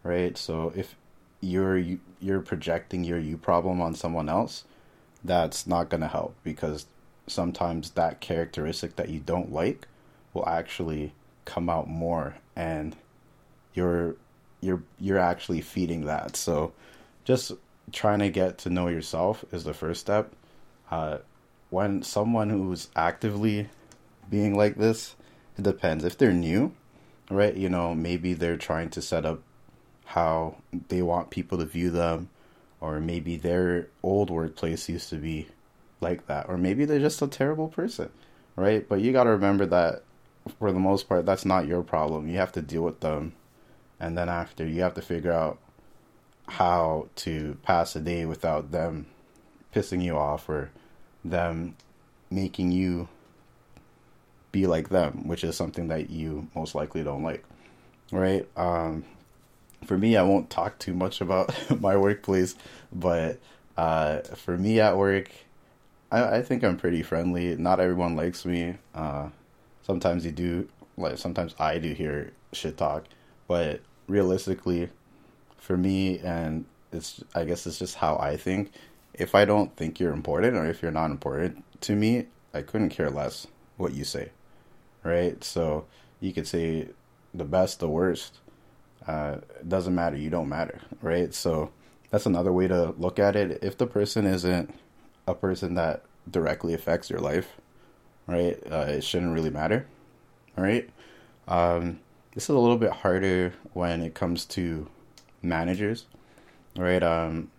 right? 0.03 0.37
So 0.39 0.73
if 0.75 0.95
you're 1.41 1.83
you're 2.21 2.41
projecting 2.41 3.05
your 3.05 3.19
you 3.19 3.37
problem 3.37 3.81
on 3.81 3.95
someone 3.95 4.29
else, 4.29 4.65
that's 5.25 5.67
not 5.67 5.89
going 5.89 6.01
to 6.01 6.09
help 6.09 6.35
because 6.45 6.87
sometimes 7.27 7.91
that 7.91 8.21
characteristic 8.21 8.97
that 8.97 9.09
you 9.09 9.21
don't 9.21 9.53
like 9.53 9.87
will 10.33 10.49
actually 10.49 11.13
come 11.45 11.69
out 11.69 11.89
more 11.89 12.37
and 12.57 12.97
you're 13.75 14.17
you're 14.61 14.83
you're 14.99 15.19
actually 15.19 15.61
feeding 15.61 16.07
that. 16.07 16.37
So 16.37 16.73
just 17.25 17.53
trying 17.91 18.21
to 18.21 18.31
get 18.31 18.59
to 18.59 18.71
know 18.71 18.89
yourself 18.89 19.45
is 19.53 19.65
the 19.65 19.75
first 19.75 20.01
step. 20.01 20.33
Uh, 20.91 21.19
when 21.71 22.03
someone 22.03 22.51
who's 22.51 22.89
actively 22.95 23.69
being 24.33 24.57
like 24.57 24.77
this, 24.77 25.15
it 25.59 25.63
depends. 25.63 26.05
If 26.05 26.17
they're 26.17 26.33
new, 26.33 26.73
right? 27.31 27.55
You 27.55 27.69
know, 27.69 27.95
maybe 27.95 28.33
they're 28.33 28.57
trying 28.57 28.89
to 28.91 29.03
set 29.03 29.27
up 29.27 29.43
how 30.07 30.57
they 30.89 31.03
want 31.03 31.29
people 31.29 31.59
to 31.59 31.67
view 31.67 31.91
them, 31.91 32.31
or 32.81 32.99
maybe 32.99 33.37
their 33.37 33.89
old 34.03 34.31
workplace 34.31 34.89
used 34.89 35.11
to 35.11 35.17
be 35.17 35.49
like 36.01 36.27
that, 36.29 36.49
or 36.49 36.57
maybe 36.57 36.87
they're 36.87 36.99
just 36.99 37.21
a 37.21 37.29
terrible 37.29 37.69
person, 37.69 38.09
right? 38.57 38.89
But 38.89 39.03
you 39.03 39.13
got 39.13 39.25
to 39.25 39.31
remember 39.31 39.67
that 39.67 40.03
for 40.59 40.73
the 40.73 40.81
most 40.81 41.11
part, 41.11 41.27
that's 41.27 41.45
not 41.45 41.67
your 41.67 41.83
problem. 41.83 42.27
You 42.27 42.39
have 42.39 42.53
to 42.53 42.63
deal 42.63 42.83
with 42.83 43.01
them, 43.01 43.35
and 44.01 44.17
then 44.17 44.31
after, 44.31 44.67
you 44.67 44.81
have 44.81 44.95
to 44.95 45.03
figure 45.03 45.31
out 45.31 45.59
how 46.49 47.09
to 47.17 47.59
pass 47.63 47.95
a 47.95 48.01
day 48.01 48.25
without 48.25 48.73
them 48.73 49.07
pissing 49.75 50.03
you 50.03 50.17
off 50.17 50.49
or 50.49 50.71
them 51.23 51.77
making 52.31 52.73
you 52.73 53.09
be 54.53 54.67
like 54.67 54.91
them, 54.91 55.27
which 55.27 55.43
is 55.45 55.57
something 55.57 55.89
that 55.89 56.11
you 56.11 56.49
most 56.55 56.75
likely 56.75 57.03
don't 57.03 57.23
like, 57.23 57.45
right? 58.11 58.47
Um, 58.57 59.05
for 59.87 59.99
me, 59.99 60.17
I 60.17 60.23
won't 60.23 60.51
talk 60.51 60.79
too 60.79 60.95
much 60.95 61.21
about 61.21 61.55
my 61.81 61.97
workplace, 61.97 62.55
but 62.93 63.39
uh, 63.77 64.21
for 64.21 64.57
me 64.57 64.81
at 64.81 64.97
work, 64.97 65.31
I, 66.11 66.37
I, 66.37 66.43
think 66.43 66.63
I'm 66.63 66.77
pretty 66.77 67.03
friendly. 67.03 67.57
Not 67.57 67.81
everyone 67.81 68.15
likes 68.15 68.45
me. 68.45 68.77
Uh, 68.95 69.31
sometimes 69.83 70.25
you 70.25 70.33
do, 70.33 70.69
like 70.97 71.19
sometimes 71.19 71.55
I 71.59 71.79
do 71.79 71.93
hear 71.95 72.33
shit 72.53 72.77
talk, 72.77 73.05
but 73.49 73.81
realistically, 74.07 74.91
for 75.57 75.77
me, 75.77 76.19
and 76.19 76.67
it's 76.93 77.23
I 77.35 77.45
guess 77.45 77.67
it's 77.67 77.79
just 77.79 77.97
how 77.97 78.17
I 78.19 78.37
think. 78.37 78.73
If 79.15 79.35
I 79.35 79.45
don't 79.45 79.75
think 79.77 80.01
you're 80.01 80.13
important 80.13 80.57
or 80.57 80.65
if 80.65 80.81
you're 80.81 80.91
not 80.91 81.11
important 81.11 81.65
to 81.83 81.95
me, 81.95 82.27
I 82.55 82.63
couldn't 82.63 82.91
care 82.91 83.11
less 83.11 83.47
what 83.77 83.93
you 83.93 84.05
say, 84.05 84.31
right? 85.03 85.43
So 85.43 85.87
you 86.21 86.33
could 86.33 86.47
say 86.47 86.89
the 87.35 87.45
best, 87.45 87.81
the 87.81 87.89
worst 87.89 88.39
uh, 89.07 89.39
it 89.61 89.69
doesn't 89.69 89.95
matter. 89.95 90.17
You 90.17 90.31
don't 90.31 90.49
matter, 90.49 90.81
right? 91.01 91.33
So 91.35 91.71
that's 92.11 92.27
another 92.27 92.53
way 92.53 92.69
to 92.69 92.95
look 92.99 93.19
at 93.19 93.37
it. 93.37 93.63
If 93.63 93.77
the 93.77 93.87
person 93.87 94.27
isn't 94.27 94.75
a 95.27 95.35
person 95.35 95.75
that 95.75 96.03
directly 96.31 96.75
affects 96.75 97.11
your 97.11 97.21
life, 97.21 97.57
right, 98.27 98.59
uh, 98.71 98.87
it 98.89 99.05
shouldn't 99.05 99.35
really 99.35 99.51
matter, 99.51 99.87
right? 100.57 100.89
Um, 101.49 102.01
this 102.35 102.45
is 102.45 102.51
a 102.51 102.59
little 102.59 102.79
bit 102.79 102.93
harder 102.93 103.55
when 103.73 104.01
it 104.03 104.15
comes 104.15 104.45
to 104.47 104.89
managers, 105.43 106.07
right? 106.77 107.03
Um, 107.03 107.51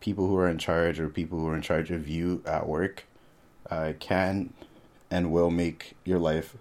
people 0.00 0.26
who 0.26 0.36
are 0.36 0.48
in 0.48 0.58
charge 0.58 0.98
or 0.98 1.08
people 1.08 1.38
who 1.38 1.48
are 1.48 1.56
in 1.56 1.62
charge 1.62 1.90
of 1.90 2.08
you 2.08 2.42
at 2.46 2.66
work 2.66 3.04
uh, 3.70 3.92
can 4.00 4.52
and 5.10 5.30
will 5.30 5.50
make 5.50 5.94
your 6.04 6.18
life 6.18 6.56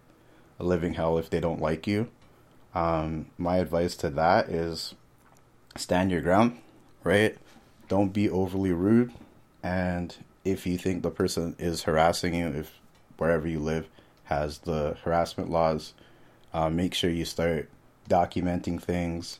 a 0.60 0.64
living 0.64 0.94
hell 0.94 1.18
if 1.18 1.30
they 1.30 1.40
don't 1.40 1.62
like 1.62 1.88
you 1.88 2.10
um, 2.74 3.28
my 3.38 3.58
advice 3.58 3.96
to 3.98 4.10
that 4.12 4.50
is 4.50 4.94
stand 5.76 6.12
your 6.12 6.22
ground, 6.22 6.60
right? 7.04 7.38
Don't 7.88 8.14
be 8.14 8.30
overly 8.30 8.72
rude. 8.72 9.12
And 9.64 10.16
if 10.46 10.66
you 10.68 10.78
think 10.78 11.02
the 11.02 11.12
person 11.12 11.56
is 11.58 11.84
harassing 11.84 12.36
you, 12.36 12.48
if 12.48 12.80
wherever 13.18 13.48
you 13.48 13.60
live 13.60 13.88
has 14.26 14.60
the 14.60 14.98
harassment 15.04 15.50
laws, 15.50 15.94
uh, 16.54 16.70
make 16.70 16.94
sure 16.94 17.10
you 17.10 17.26
start 17.26 17.70
documenting 18.10 18.82
things 18.82 19.40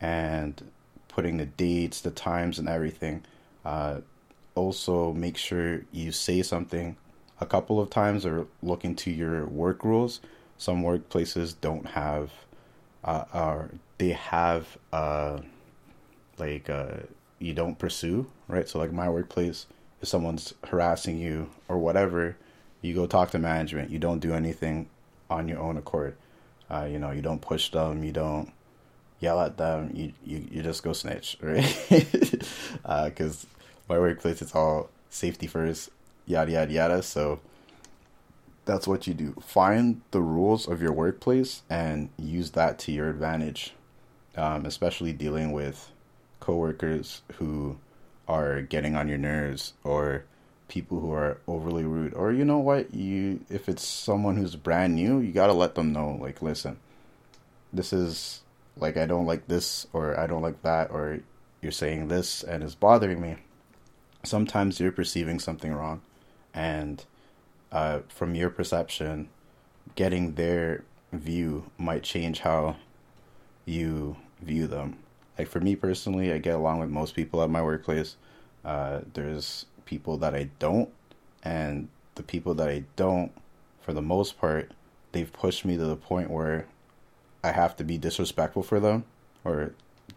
and 0.00 0.70
putting 1.08 1.36
the 1.36 1.46
dates, 1.46 2.00
the 2.00 2.10
times, 2.10 2.58
and 2.58 2.68
everything. 2.68 3.22
Uh, 3.64 4.00
also, 4.54 5.12
make 5.12 5.36
sure 5.36 5.82
you 5.92 6.12
say 6.12 6.42
something 6.42 6.96
a 7.40 7.46
couple 7.46 7.80
of 7.80 7.90
times 7.90 8.26
or 8.26 8.46
look 8.62 8.84
into 8.84 9.10
your 9.10 9.46
work 9.46 9.84
rules. 9.84 10.20
Some 10.60 10.82
workplaces 10.82 11.54
don't 11.58 11.86
have 11.86 12.30
uh, 13.02 13.24
are 13.32 13.70
they 13.96 14.10
have 14.10 14.76
uh, 14.92 15.40
like 16.36 16.68
uh, 16.68 16.98
you 17.38 17.54
don't 17.54 17.78
pursue 17.78 18.26
right. 18.46 18.68
So 18.68 18.78
like 18.78 18.92
my 18.92 19.08
workplace, 19.08 19.64
if 20.02 20.08
someone's 20.08 20.52
harassing 20.66 21.18
you 21.18 21.48
or 21.66 21.78
whatever, 21.78 22.36
you 22.82 22.94
go 22.94 23.06
talk 23.06 23.30
to 23.30 23.38
management. 23.38 23.90
You 23.90 23.98
don't 23.98 24.18
do 24.18 24.34
anything 24.34 24.90
on 25.30 25.48
your 25.48 25.60
own 25.60 25.78
accord. 25.78 26.14
Uh, 26.70 26.86
you 26.90 26.98
know, 26.98 27.10
you 27.10 27.22
don't 27.22 27.40
push 27.40 27.70
them. 27.70 28.04
You 28.04 28.12
don't 28.12 28.52
yell 29.18 29.40
at 29.40 29.56
them. 29.56 29.92
You 29.94 30.12
you, 30.26 30.46
you 30.50 30.62
just 30.62 30.82
go 30.82 30.92
snitch, 30.92 31.38
right? 31.42 31.64
Because 31.88 33.44
uh, 33.44 33.48
my 33.88 33.98
workplace, 33.98 34.42
it's 34.42 34.54
all 34.54 34.90
safety 35.08 35.46
first, 35.46 35.88
yada 36.26 36.52
yada 36.52 36.70
yada. 36.70 37.02
So 37.02 37.40
that's 38.70 38.86
what 38.86 39.08
you 39.08 39.14
do. 39.14 39.34
Find 39.40 40.00
the 40.12 40.22
rules 40.22 40.68
of 40.68 40.80
your 40.80 40.92
workplace 40.92 41.62
and 41.68 42.08
use 42.16 42.52
that 42.52 42.78
to 42.80 42.92
your 42.92 43.10
advantage, 43.10 43.74
um, 44.36 44.64
especially 44.64 45.12
dealing 45.12 45.50
with 45.50 45.90
coworkers 46.38 47.22
who 47.34 47.78
are 48.28 48.62
getting 48.62 48.94
on 48.94 49.08
your 49.08 49.18
nerves 49.18 49.72
or 49.82 50.24
people 50.68 51.00
who 51.00 51.12
are 51.12 51.38
overly 51.48 51.82
rude 51.82 52.14
or 52.14 52.30
you 52.30 52.44
know 52.44 52.58
what 52.58 52.94
you 52.94 53.40
if 53.50 53.68
it's 53.68 53.84
someone 53.84 54.36
who's 54.36 54.54
brand 54.54 54.94
new 54.94 55.18
you 55.18 55.32
got 55.32 55.48
to 55.48 55.52
let 55.52 55.74
them 55.74 55.92
know 55.92 56.16
like 56.20 56.40
listen 56.40 56.78
this 57.72 57.92
is 57.92 58.40
like 58.76 58.96
I 58.96 59.04
don't 59.04 59.26
like 59.26 59.48
this 59.48 59.88
or 59.92 60.18
I 60.18 60.28
don't 60.28 60.42
like 60.42 60.62
that 60.62 60.92
or 60.92 61.18
you're 61.60 61.72
saying 61.72 62.06
this 62.06 62.44
and 62.44 62.62
it's 62.62 62.76
bothering 62.76 63.20
me 63.20 63.34
sometimes 64.22 64.78
you're 64.78 64.92
perceiving 64.92 65.40
something 65.40 65.74
wrong 65.74 66.02
and 66.54 67.04
uh, 67.72 68.00
from 68.08 68.34
your 68.34 68.50
perception, 68.50 69.28
getting 69.94 70.34
their 70.34 70.84
view 71.12 71.70
might 71.78 72.02
change 72.02 72.40
how 72.40 72.76
you 73.64 74.16
view 74.40 74.66
them. 74.66 74.96
Like 75.38 75.48
for 75.48 75.60
me 75.60 75.76
personally, 75.76 76.32
I 76.32 76.38
get 76.38 76.54
along 76.54 76.80
with 76.80 76.90
most 76.90 77.14
people 77.14 77.42
at 77.42 77.50
my 77.50 77.62
workplace. 77.62 78.16
Uh, 78.64 79.00
there's 79.14 79.66
people 79.84 80.16
that 80.18 80.34
I 80.34 80.50
don't, 80.58 80.90
and 81.42 81.88
the 82.14 82.22
people 82.22 82.54
that 82.54 82.68
I 82.68 82.84
don't, 82.96 83.32
for 83.80 83.92
the 83.92 84.02
most 84.02 84.38
part, 84.38 84.72
they've 85.12 85.32
pushed 85.32 85.64
me 85.64 85.76
to 85.76 85.84
the 85.84 85.96
point 85.96 86.30
where 86.30 86.66
I 87.42 87.52
have 87.52 87.76
to 87.76 87.84
be 87.84 87.96
disrespectful 87.96 88.62
for 88.62 88.80
them 88.80 89.04
or 89.44 89.72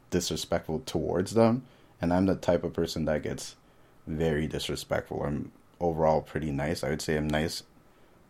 disrespectful 0.09 0.83
towards 0.85 1.33
them. 1.33 1.63
And 2.01 2.13
I'm 2.13 2.25
the 2.25 2.35
type 2.35 2.63
of 2.63 2.73
person 2.73 3.05
that 3.05 3.23
gets 3.23 3.55
very 4.05 4.45
disrespectful. 4.45 5.23
I'm 5.23 5.51
overall 5.83 6.21
pretty 6.21 6.51
nice. 6.51 6.83
I 6.83 6.89
would 6.89 7.01
say 7.01 7.17
I'm 7.17 7.27
nice, 7.27 7.63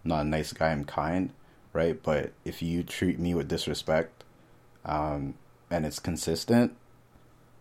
not 0.04 0.22
a 0.22 0.28
nice 0.28 0.52
guy. 0.52 0.72
I'm 0.72 0.86
kind, 0.86 1.32
right? 1.72 2.02
But 2.02 2.34
if 2.44 2.62
you 2.62 2.84
treat 2.84 3.20
me 3.20 3.34
with 3.34 3.48
disrespect, 3.48 4.24
um, 4.86 5.36
and 5.70 5.86
it's 5.86 6.00
consistent, 6.00 6.76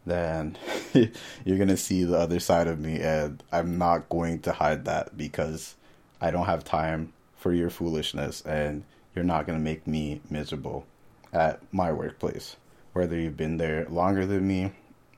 then 0.05 0.57
you're 1.45 1.59
gonna 1.59 1.77
see 1.77 2.05
the 2.05 2.19
other 2.19 2.41
side 2.41 2.67
of 2.67 2.81
me, 2.81 3.01
and 3.01 3.43
I'm 3.53 3.79
not 3.79 4.09
going 4.09 4.41
to 4.41 4.53
hide 4.53 4.85
that 4.87 5.17
because 5.17 5.77
I 6.21 6.31
don't 6.31 6.47
have 6.47 6.65
time 6.65 7.13
for 7.37 7.53
your 7.53 7.71
foolishness, 7.71 8.41
and 8.43 8.85
you're 9.15 9.25
not 9.25 9.47
gonna 9.47 9.59
make 9.59 9.87
me 9.87 10.21
miserable 10.31 10.87
at 11.33 11.61
my 11.73 11.93
workplace. 11.93 12.57
Whether 12.93 13.19
you've 13.19 13.37
been 13.37 13.57
there 13.57 13.87
longer 13.89 14.27
than 14.27 14.47
me 14.47 14.73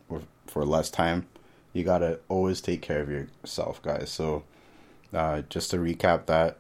or 0.09 0.23
for 0.47 0.64
less 0.64 0.90
time, 0.90 1.26
you 1.73 1.83
gotta 1.85 2.21
always 2.28 2.61
take 2.61 2.83
care 2.83 3.00
of 3.00 3.09
yourself, 3.11 3.83
guys. 3.83 4.11
So 4.11 4.45
uh, 5.14 5.42
just 5.49 5.71
to 5.71 5.76
recap 5.76 6.26
that, 6.26 6.59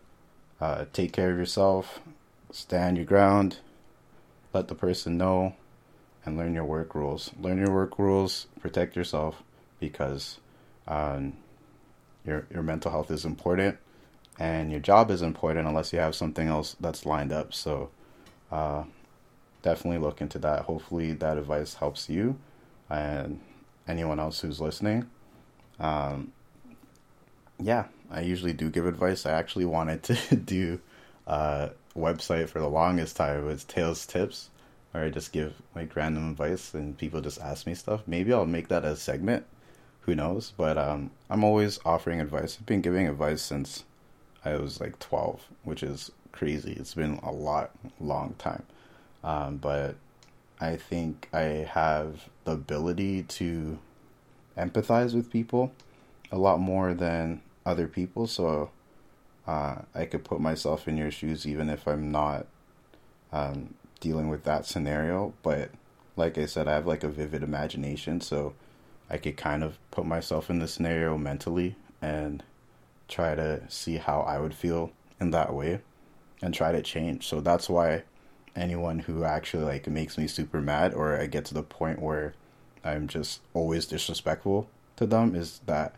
uh, 0.60 0.84
take 0.92 1.12
care 1.12 1.32
of 1.32 1.38
yourself, 1.38 2.00
stand 2.50 2.96
your 2.96 3.06
ground, 3.06 3.58
let 4.52 4.68
the 4.68 4.74
person 4.74 5.18
know, 5.18 5.54
and 6.24 6.36
learn 6.36 6.54
your 6.54 6.64
work 6.64 6.94
rules. 6.94 7.30
Learn 7.38 7.58
your 7.58 7.72
work 7.72 7.98
rules, 7.98 8.46
protect 8.60 8.96
yourself 8.96 9.42
because 9.78 10.38
um, 10.86 11.34
your 12.24 12.46
your 12.50 12.62
mental 12.62 12.90
health 12.90 13.10
is 13.10 13.24
important, 13.24 13.76
and 14.38 14.70
your 14.70 14.80
job 14.80 15.10
is 15.10 15.20
important 15.22 15.66
unless 15.66 15.92
you 15.92 15.98
have 15.98 16.14
something 16.14 16.48
else 16.48 16.76
that's 16.80 17.04
lined 17.04 17.32
up. 17.32 17.52
So, 17.52 17.90
uh, 18.50 18.84
definitely 19.62 19.98
look 19.98 20.20
into 20.20 20.38
that. 20.38 20.62
Hopefully, 20.62 21.12
that 21.12 21.36
advice 21.36 21.74
helps 21.74 22.08
you 22.08 22.38
and 22.88 23.40
anyone 23.86 24.20
else 24.20 24.40
who's 24.40 24.60
listening. 24.60 25.10
Um, 25.80 26.32
yeah, 27.58 27.86
I 28.10 28.20
usually 28.20 28.52
do 28.52 28.70
give 28.70 28.86
advice. 28.86 29.26
I 29.26 29.32
actually 29.32 29.64
wanted 29.64 30.02
to 30.04 30.36
do 30.44 30.80
a 31.26 31.70
website 31.96 32.48
for 32.48 32.60
the 32.60 32.68
longest 32.68 33.16
time. 33.16 33.40
It 33.40 33.44
was 33.44 33.64
Tails 33.64 34.06
Tips, 34.06 34.50
where 34.92 35.04
I 35.04 35.10
just 35.10 35.32
give 35.32 35.54
like 35.74 35.94
random 35.96 36.30
advice 36.30 36.74
and 36.74 36.96
people 36.96 37.20
just 37.20 37.40
ask 37.40 37.66
me 37.66 37.74
stuff. 37.74 38.02
Maybe 38.06 38.32
I'll 38.32 38.46
make 38.46 38.68
that 38.68 38.84
a 38.84 38.96
segment. 38.96 39.44
Who 40.02 40.14
knows? 40.14 40.52
But 40.56 40.76
um, 40.76 41.10
I'm 41.30 41.44
always 41.44 41.80
offering 41.84 42.20
advice. 42.20 42.58
I've 42.58 42.66
been 42.66 42.82
giving 42.82 43.08
advice 43.08 43.42
since 43.42 43.84
I 44.44 44.56
was 44.56 44.80
like 44.80 44.98
12, 44.98 45.40
which 45.64 45.82
is 45.82 46.12
crazy. 46.32 46.72
It's 46.72 46.94
been 46.94 47.18
a 47.22 47.32
lot, 47.32 47.70
long 47.98 48.34
time. 48.38 48.64
Um, 49.22 49.56
but 49.56 49.96
I 50.60 50.76
think 50.76 51.28
I 51.32 51.66
have 51.70 52.28
the 52.44 52.52
ability 52.52 53.22
to 53.22 53.78
empathize 54.56 55.14
with 55.14 55.30
people 55.30 55.72
a 56.30 56.38
lot 56.38 56.60
more 56.60 56.94
than 56.94 57.40
other 57.66 57.86
people. 57.86 58.26
So 58.26 58.70
uh, 59.46 59.76
I 59.94 60.04
could 60.06 60.24
put 60.24 60.40
myself 60.40 60.88
in 60.88 60.96
your 60.96 61.10
shoes 61.10 61.46
even 61.46 61.68
if 61.68 61.86
I'm 61.86 62.10
not 62.10 62.46
um, 63.32 63.74
dealing 64.00 64.28
with 64.28 64.44
that 64.44 64.66
scenario. 64.66 65.34
But 65.42 65.70
like 66.16 66.38
I 66.38 66.46
said, 66.46 66.68
I 66.68 66.74
have 66.74 66.86
like 66.86 67.04
a 67.04 67.08
vivid 67.08 67.42
imagination, 67.42 68.20
so 68.20 68.54
I 69.10 69.18
could 69.18 69.36
kind 69.36 69.62
of 69.62 69.78
put 69.90 70.06
myself 70.06 70.48
in 70.50 70.58
the 70.58 70.68
scenario 70.68 71.18
mentally 71.18 71.76
and 72.00 72.42
try 73.08 73.34
to 73.34 73.62
see 73.68 73.96
how 73.96 74.20
I 74.20 74.38
would 74.38 74.54
feel 74.54 74.92
in 75.20 75.30
that 75.32 75.52
way 75.52 75.80
and 76.42 76.54
try 76.54 76.72
to 76.72 76.82
change. 76.82 77.26
So 77.26 77.40
that's 77.40 77.68
why 77.68 78.04
anyone 78.56 79.00
who 79.00 79.24
actually 79.24 79.64
like 79.64 79.86
makes 79.88 80.16
me 80.16 80.26
super 80.26 80.60
mad 80.60 80.94
or 80.94 81.18
I 81.18 81.26
get 81.26 81.44
to 81.46 81.54
the 81.54 81.62
point 81.62 82.00
where 82.00 82.34
I'm 82.84 83.08
just 83.08 83.40
always 83.52 83.86
disrespectful 83.86 84.68
to 84.96 85.06
them 85.06 85.34
is 85.34 85.60
that 85.66 85.96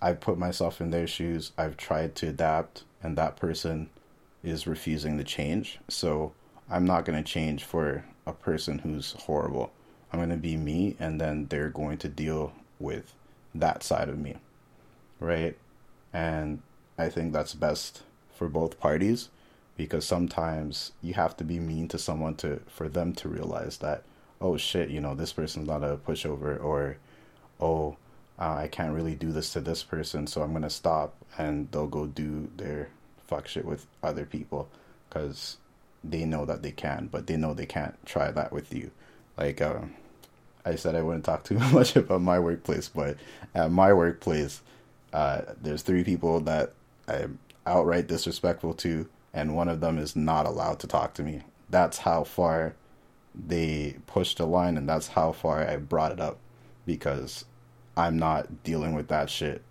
I 0.00 0.12
put 0.12 0.38
myself 0.38 0.80
in 0.80 0.90
their 0.90 1.06
shoes. 1.06 1.52
I've 1.56 1.76
tried 1.76 2.14
to 2.16 2.28
adapt 2.28 2.84
and 3.02 3.16
that 3.16 3.36
person 3.36 3.90
is 4.42 4.66
refusing 4.66 5.18
to 5.18 5.24
change. 5.24 5.78
So 5.88 6.32
I'm 6.68 6.84
not 6.84 7.04
going 7.04 7.22
to 7.22 7.28
change 7.28 7.64
for 7.64 8.04
a 8.26 8.32
person 8.32 8.80
who's 8.80 9.12
horrible. 9.12 9.72
I'm 10.12 10.18
going 10.18 10.30
to 10.30 10.36
be 10.36 10.56
me 10.56 10.96
and 10.98 11.20
then 11.20 11.46
they're 11.48 11.70
going 11.70 11.98
to 11.98 12.08
deal 12.08 12.52
with 12.78 13.14
that 13.54 13.82
side 13.82 14.08
of 14.08 14.18
me. 14.18 14.36
Right? 15.18 15.56
And 16.12 16.60
I 16.98 17.08
think 17.08 17.32
that's 17.32 17.54
best 17.54 18.02
for 18.36 18.48
both 18.48 18.78
parties 18.78 19.30
because 19.76 20.06
sometimes 20.06 20.92
you 21.02 21.14
have 21.14 21.36
to 21.36 21.44
be 21.44 21.58
mean 21.58 21.88
to 21.88 21.98
someone 21.98 22.34
to 22.36 22.60
for 22.66 22.88
them 22.88 23.12
to 23.14 23.28
realize 23.28 23.78
that 23.78 24.02
oh 24.40 24.56
shit 24.56 24.90
you 24.90 25.00
know 25.00 25.14
this 25.14 25.32
person's 25.32 25.68
not 25.68 25.84
a 25.84 25.96
pushover 25.96 26.62
or 26.62 26.96
oh 27.60 27.96
uh, 28.38 28.54
i 28.54 28.68
can't 28.68 28.94
really 28.94 29.14
do 29.14 29.32
this 29.32 29.52
to 29.52 29.60
this 29.60 29.82
person 29.82 30.26
so 30.26 30.42
i'm 30.42 30.52
gonna 30.52 30.70
stop 30.70 31.14
and 31.38 31.70
they'll 31.70 31.86
go 31.86 32.06
do 32.06 32.50
their 32.56 32.88
fuck 33.26 33.46
shit 33.48 33.64
with 33.64 33.86
other 34.02 34.24
people 34.24 34.68
because 35.08 35.56
they 36.04 36.24
know 36.24 36.44
that 36.44 36.62
they 36.62 36.72
can 36.72 37.08
but 37.10 37.26
they 37.26 37.36
know 37.36 37.52
they 37.54 37.66
can't 37.66 37.94
try 38.06 38.30
that 38.30 38.52
with 38.52 38.72
you 38.72 38.90
like 39.36 39.60
uh, 39.60 39.80
i 40.64 40.74
said 40.74 40.94
i 40.94 41.02
wouldn't 41.02 41.24
talk 41.24 41.44
too 41.44 41.58
much 41.58 41.96
about 41.96 42.22
my 42.22 42.38
workplace 42.38 42.88
but 42.88 43.16
at 43.54 43.70
my 43.70 43.92
workplace 43.92 44.60
uh, 45.12 45.40
there's 45.62 45.82
three 45.82 46.04
people 46.04 46.40
that 46.40 46.72
i'm 47.08 47.38
outright 47.66 48.06
disrespectful 48.06 48.74
to 48.74 49.08
and 49.36 49.54
one 49.54 49.68
of 49.68 49.80
them 49.80 49.98
is 49.98 50.16
not 50.16 50.46
allowed 50.46 50.80
to 50.80 50.86
talk 50.86 51.12
to 51.12 51.22
me. 51.22 51.42
That's 51.68 51.98
how 51.98 52.24
far 52.24 52.74
they 53.34 53.98
pushed 54.06 54.38
the 54.38 54.46
line, 54.46 54.78
and 54.78 54.88
that's 54.88 55.08
how 55.08 55.32
far 55.32 55.68
I 55.68 55.76
brought 55.76 56.10
it 56.10 56.20
up 56.20 56.38
because 56.86 57.44
I'm 57.96 58.18
not 58.18 58.62
dealing 58.62 58.94
with 58.94 59.08
that 59.08 59.30
shit 59.30 59.62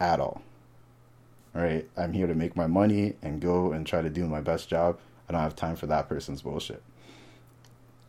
at 0.00 0.20
all. 0.20 0.42
Right? 1.54 1.88
I'm 1.96 2.12
here 2.12 2.26
to 2.26 2.34
make 2.34 2.56
my 2.56 2.66
money 2.66 3.14
and 3.22 3.40
go 3.40 3.72
and 3.72 3.86
try 3.86 4.02
to 4.02 4.10
do 4.10 4.26
my 4.26 4.40
best 4.40 4.68
job. 4.68 4.98
I 5.28 5.32
don't 5.32 5.42
have 5.42 5.54
time 5.56 5.76
for 5.76 5.86
that 5.86 6.08
person's 6.08 6.42
bullshit. 6.42 6.82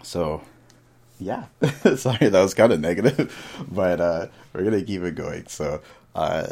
So, 0.01 0.41
yeah. 1.19 1.45
Sorry, 1.95 2.29
that 2.29 2.41
was 2.41 2.53
kind 2.53 2.73
of 2.73 2.79
negative, 2.79 3.65
but 3.71 4.01
uh, 4.01 4.27
we're 4.53 4.63
going 4.63 4.79
to 4.79 4.83
keep 4.83 5.03
it 5.03 5.15
going. 5.15 5.47
So, 5.47 5.81
uh, 6.15 6.47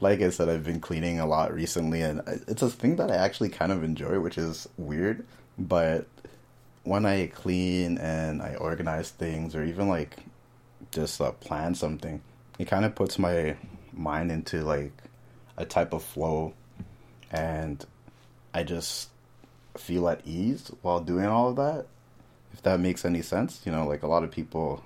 like 0.00 0.20
I 0.20 0.30
said, 0.30 0.48
I've 0.48 0.64
been 0.64 0.80
cleaning 0.80 1.18
a 1.18 1.26
lot 1.26 1.52
recently, 1.52 2.02
and 2.02 2.22
it's 2.46 2.62
a 2.62 2.70
thing 2.70 2.96
that 2.96 3.10
I 3.10 3.16
actually 3.16 3.48
kind 3.48 3.72
of 3.72 3.82
enjoy, 3.82 4.20
which 4.20 4.38
is 4.38 4.68
weird. 4.76 5.24
But 5.58 6.06
when 6.84 7.04
I 7.04 7.26
clean 7.28 7.98
and 7.98 8.40
I 8.40 8.54
organize 8.54 9.10
things, 9.10 9.54
or 9.54 9.64
even 9.64 9.88
like 9.88 10.16
just 10.90 11.20
uh, 11.20 11.32
plan 11.32 11.74
something, 11.74 12.22
it 12.58 12.66
kind 12.66 12.84
of 12.84 12.94
puts 12.94 13.18
my 13.18 13.56
mind 13.92 14.30
into 14.30 14.62
like 14.62 14.92
a 15.56 15.64
type 15.64 15.92
of 15.92 16.02
flow, 16.02 16.54
and 17.30 17.84
I 18.54 18.62
just 18.62 19.08
feel 19.76 20.08
at 20.08 20.26
ease 20.26 20.70
while 20.82 21.00
doing 21.00 21.26
all 21.26 21.50
of 21.50 21.56
that. 21.56 21.86
If 22.52 22.62
that 22.62 22.80
makes 22.80 23.04
any 23.04 23.22
sense, 23.22 23.60
you 23.64 23.72
know, 23.72 23.86
like 23.86 24.02
a 24.02 24.06
lot 24.06 24.24
of 24.24 24.30
people, 24.30 24.82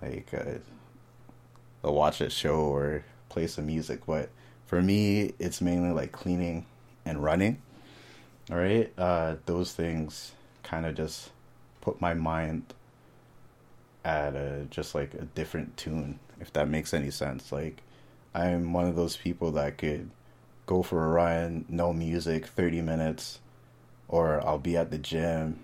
like 0.00 0.32
uh, 0.32 0.58
they'll 1.82 1.94
watch 1.94 2.20
a 2.20 2.30
show 2.30 2.56
or 2.56 3.04
play 3.28 3.46
some 3.46 3.66
music. 3.66 4.06
But 4.06 4.30
for 4.66 4.80
me, 4.80 5.34
it's 5.38 5.60
mainly 5.60 5.90
like 5.90 6.12
cleaning 6.12 6.66
and 7.04 7.22
running. 7.22 7.60
All 8.50 8.56
right, 8.56 8.92
uh, 8.98 9.36
those 9.46 9.72
things 9.72 10.32
kind 10.62 10.86
of 10.86 10.94
just 10.94 11.30
put 11.80 12.00
my 12.00 12.14
mind 12.14 12.74
at 14.04 14.34
a 14.34 14.66
just 14.70 14.94
like 14.94 15.14
a 15.14 15.24
different 15.24 15.76
tune, 15.76 16.18
if 16.40 16.52
that 16.52 16.68
makes 16.68 16.94
any 16.94 17.10
sense. 17.10 17.52
Like, 17.52 17.82
I'm 18.34 18.72
one 18.72 18.86
of 18.86 18.96
those 18.96 19.16
people 19.16 19.52
that 19.52 19.78
could 19.78 20.10
go 20.66 20.82
for 20.82 21.04
a 21.04 21.08
run, 21.08 21.64
no 21.68 21.92
music, 21.92 22.46
30 22.46 22.82
minutes, 22.82 23.40
or 24.08 24.44
I'll 24.46 24.58
be 24.58 24.76
at 24.76 24.90
the 24.90 24.98
gym 24.98 25.60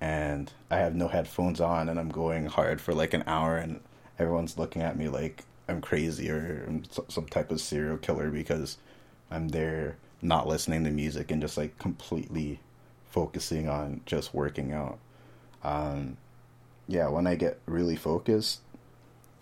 and 0.00 0.52
I 0.70 0.76
have 0.78 0.94
no 0.94 1.08
headphones 1.08 1.60
on 1.60 1.88
and 1.88 1.98
I'm 1.98 2.10
going 2.10 2.46
hard 2.46 2.80
for 2.80 2.94
like 2.94 3.12
an 3.14 3.24
hour 3.26 3.56
and 3.58 3.80
everyone's 4.18 4.58
looking 4.58 4.82
at 4.82 4.96
me 4.96 5.08
like 5.08 5.44
I'm 5.68 5.80
crazy 5.80 6.30
or 6.30 6.64
I'm 6.66 6.82
some 7.08 7.26
type 7.26 7.50
of 7.50 7.60
serial 7.60 7.98
killer 7.98 8.30
because 8.30 8.78
I'm 9.30 9.48
there 9.48 9.96
not 10.22 10.46
listening 10.46 10.84
to 10.84 10.90
music 10.90 11.30
and 11.30 11.40
just 11.40 11.56
like 11.56 11.78
completely 11.78 12.60
focusing 13.10 13.68
on 13.68 14.00
just 14.06 14.34
working 14.34 14.72
out. 14.72 14.98
Um, 15.62 16.16
yeah, 16.90 17.06
when 17.06 17.28
I 17.28 17.36
get 17.36 17.60
really 17.66 17.94
focused, 17.94 18.60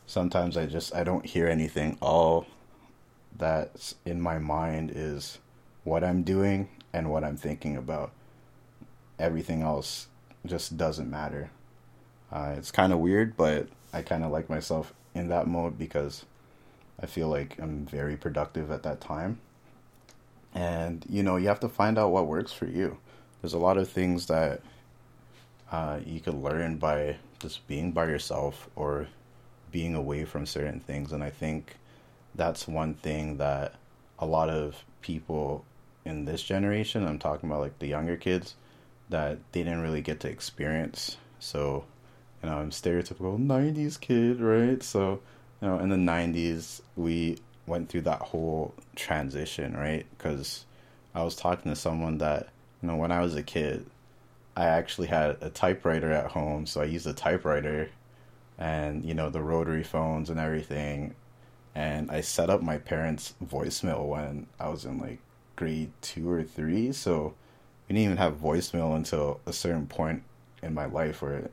sometimes 0.07 0.57
I 0.57 0.67
just 0.67 0.95
I 0.95 1.03
don't 1.03 1.25
hear 1.25 1.49
anything. 1.49 1.97
All 2.03 2.47
that's 3.37 3.95
in 4.05 4.21
my 4.21 4.39
mind 4.39 4.93
is 4.95 5.39
what 5.83 6.05
I'm 6.05 6.23
doing 6.23 6.69
and 6.93 7.11
what 7.11 7.25
I'm 7.25 7.39
thinking 7.39 7.75
about. 7.77 8.13
Everything 9.19 9.63
else 9.63 10.09
just 10.45 10.77
doesn't 10.77 11.11
matter. 11.11 11.51
Uh, 12.31 12.55
it's 12.59 12.71
kind 12.71 12.93
of 12.93 12.99
weird, 12.99 13.35
but 13.35 13.69
I 13.95 14.03
kind 14.03 14.25
of 14.25 14.31
like 14.31 14.51
myself 14.51 14.93
in 15.15 15.29
that 15.29 15.47
mode 15.47 15.79
because 15.79 16.27
I 17.01 17.07
feel 17.07 17.29
like 17.29 17.57
I'm 17.59 17.87
very 17.87 18.19
productive 18.19 18.71
at 18.71 18.83
that 18.83 19.01
time. 19.01 19.41
And 20.55 21.03
you 21.09 21.23
know, 21.23 21.37
you 21.37 21.49
have 21.49 21.61
to 21.61 21.69
find 21.71 21.99
out 21.99 22.13
what 22.13 22.27
works 22.27 22.53
for 22.53 22.67
you. 22.67 22.99
There's 23.41 23.55
a 23.55 23.59
lot 23.59 23.79
of 23.79 23.89
things 23.89 24.27
that 24.27 24.61
uh, 25.73 26.01
you 26.05 26.21
could 26.21 26.35
learn 26.35 26.77
by 26.77 27.17
just 27.39 27.67
being 27.67 27.93
by 27.93 28.07
yourself 28.07 28.69
or 28.77 29.09
being 29.71 29.95
away 29.95 30.25
from 30.25 30.47
certain 30.47 30.81
things. 30.81 31.13
And 31.13 31.23
I 31.23 31.31
think 31.31 31.77
that's 32.35 32.67
one 32.67 32.95
thing 32.95 33.37
that 33.39 33.75
a 34.19 34.27
lot 34.27 34.51
of 34.51 34.85
people 35.03 35.65
in 36.05 36.25
this 36.25 36.43
generation, 36.43 37.07
I'm 37.07 37.19
talking 37.19 37.49
about 37.49 37.61
like 37.61 37.79
the 37.79 37.87
younger 37.87 38.17
kids, 38.17 38.55
that 39.11 39.39
they 39.53 39.63
didn't 39.63 39.83
really 39.83 40.03
get 40.03 40.21
to 40.21 40.29
experience. 40.29 41.17
So 41.39 41.85
you 42.43 42.49
know, 42.49 42.57
I'm 42.59 42.71
stereotypical 42.71 43.39
90s 43.39 44.01
kid, 44.01 44.41
right? 44.41 44.83
So, 44.83 45.21
you 45.61 45.69
know, 45.69 45.79
in 45.79 45.89
the 45.89 45.97
90s, 45.97 46.81
we 46.97 47.39
went 47.67 47.89
through 47.89 48.03
that 48.03 48.21
whole 48.21 48.75
transition, 48.95 49.77
right? 49.77 50.07
Because 50.17 50.65
I 51.15 51.23
was 51.23 51.35
talking 51.35 51.73
to 51.73 51.77
someone 51.77 52.19
that, 52.19 52.49
you 52.81 52.89
know, 52.89 52.97
when 52.97 53.11
I 53.11 53.21
was 53.21 53.35
a 53.35 53.43
kid, 53.43 53.87
I 54.59 54.65
actually 54.65 55.07
had 55.07 55.37
a 55.41 55.51
typewriter 55.51 56.11
at 56.11 56.33
home. 56.33 56.67
So 56.67 56.81
I 56.81 56.87
used 56.87 57.07
a 57.07 57.13
typewriter 57.13 57.91
and, 58.59 59.05
you 59.05 59.15
know, 59.15 59.31
the 59.31 59.41
rotary 59.41 59.85
phones 59.85 60.31
and 60.31 60.41
everything. 60.41 61.15
And 61.77 62.11
I 62.11 62.23
set 62.23 62.51
up 62.51 62.61
my 62.61 62.77
parents' 62.77 63.35
voicemail 63.45 64.05
when 64.05 64.49
I 64.59 64.69
was 64.69 64.85
in 64.85 64.99
like 64.99 65.21
grade 65.55 65.93
two 66.01 66.29
or 66.29 66.43
three. 66.43 66.91
So 66.91 67.35
we 67.89 67.95
didn't 67.95 68.05
even 68.07 68.17
have 68.17 68.41
voicemail 68.41 68.97
until 68.97 69.41
a 69.47 69.53
certain 69.53 69.87
point 69.87 70.25
in 70.61 70.75
my 70.75 70.87
life 70.87 71.23
where 71.23 71.51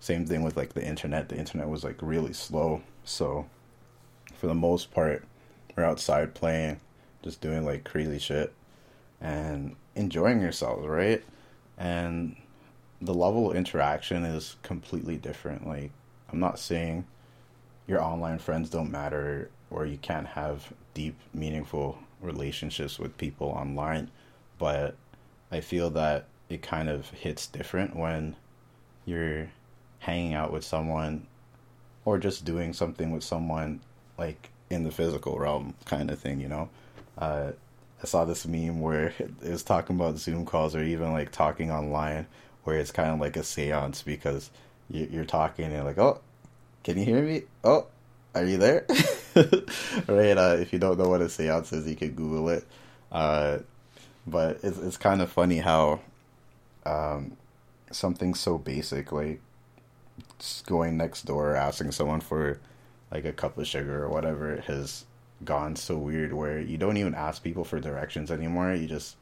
same 0.00 0.26
thing 0.26 0.42
with 0.42 0.56
like 0.56 0.72
the 0.72 0.84
internet. 0.84 1.28
The 1.28 1.38
internet 1.38 1.68
was 1.68 1.84
like 1.84 1.98
really 2.00 2.32
slow. 2.32 2.82
So 3.04 3.46
for 4.34 4.48
the 4.48 4.54
most 4.56 4.90
part, 4.90 5.24
we're 5.76 5.84
outside 5.84 6.34
playing, 6.34 6.80
just 7.22 7.40
doing 7.40 7.64
like 7.64 7.84
crazy 7.84 8.18
shit 8.18 8.52
and 9.20 9.76
enjoying 9.94 10.40
yourselves, 10.40 10.84
right? 10.84 11.22
And 11.78 12.34
the 13.00 13.14
level 13.14 13.50
of 13.50 13.56
interaction 13.56 14.24
is 14.24 14.56
completely 14.62 15.16
different. 15.16 15.66
Like, 15.66 15.90
I'm 16.32 16.40
not 16.40 16.58
saying 16.58 17.06
your 17.86 18.02
online 18.02 18.38
friends 18.38 18.70
don't 18.70 18.90
matter 18.90 19.50
or 19.70 19.86
you 19.86 19.98
can't 19.98 20.26
have 20.26 20.72
deep, 20.94 21.16
meaningful 21.32 21.98
relationships 22.20 22.98
with 22.98 23.16
people 23.16 23.48
online, 23.48 24.10
but 24.58 24.96
I 25.50 25.60
feel 25.60 25.90
that 25.90 26.26
it 26.48 26.62
kind 26.62 26.88
of 26.88 27.08
hits 27.10 27.46
different 27.46 27.96
when 27.96 28.36
you're 29.04 29.50
hanging 30.00 30.34
out 30.34 30.52
with 30.52 30.64
someone 30.64 31.26
or 32.04 32.18
just 32.18 32.44
doing 32.44 32.72
something 32.72 33.12
with 33.12 33.22
someone 33.22 33.80
like 34.18 34.50
in 34.68 34.84
the 34.84 34.90
physical 34.90 35.38
realm 35.38 35.74
kind 35.84 36.10
of 36.10 36.18
thing, 36.18 36.40
you 36.40 36.48
know. 36.48 36.68
Uh, 37.18 37.52
I 38.02 38.06
saw 38.06 38.24
this 38.24 38.46
meme 38.46 38.80
where 38.80 39.06
it 39.18 39.50
was 39.50 39.62
talking 39.62 39.96
about 39.96 40.18
Zoom 40.18 40.44
calls 40.44 40.74
or 40.74 40.82
even 40.82 41.12
like 41.12 41.32
talking 41.32 41.70
online 41.70 42.26
where 42.64 42.78
it's 42.78 42.92
kind 42.92 43.10
of 43.10 43.20
like 43.20 43.36
a 43.36 43.42
seance 43.42 44.02
because 44.02 44.50
you, 44.90 45.08
you're 45.10 45.24
talking 45.24 45.66
and 45.66 45.74
you're 45.74 45.84
like, 45.84 45.98
oh, 45.98 46.20
can 46.84 46.98
you 46.98 47.04
hear 47.04 47.22
me? 47.22 47.42
Oh, 47.64 47.86
are 48.34 48.44
you 48.44 48.58
there? 48.58 48.86
right. 50.06 50.36
Uh, 50.36 50.56
if 50.58 50.72
you 50.72 50.78
don't 50.78 50.98
know 50.98 51.08
what 51.08 51.20
a 51.20 51.28
seance 51.28 51.72
is, 51.72 51.86
you 51.86 51.96
can 51.96 52.12
Google 52.12 52.48
it. 52.50 52.64
Uh, 53.10 53.58
but 54.26 54.60
it's 54.62 54.78
it's 54.78 54.96
kind 54.96 55.20
of 55.20 55.30
funny 55.30 55.58
how 55.58 56.00
um, 56.86 57.36
something 57.90 58.34
so 58.34 58.58
basic 58.58 59.12
like 59.12 59.40
going 60.66 60.96
next 60.96 61.24
door 61.24 61.56
asking 61.56 61.92
someone 61.92 62.20
for 62.20 62.58
like 63.10 63.24
a 63.24 63.32
cup 63.32 63.58
of 63.58 63.66
sugar 63.66 64.04
or 64.04 64.08
whatever 64.08 64.62
has 64.66 65.04
gone 65.44 65.74
so 65.74 65.96
weird 65.96 66.32
where 66.32 66.60
you 66.60 66.76
don't 66.76 66.96
even 66.96 67.14
ask 67.14 67.42
people 67.42 67.64
for 67.64 67.80
directions 67.80 68.30
anymore. 68.30 68.72
You 68.74 68.86
just 68.86 69.16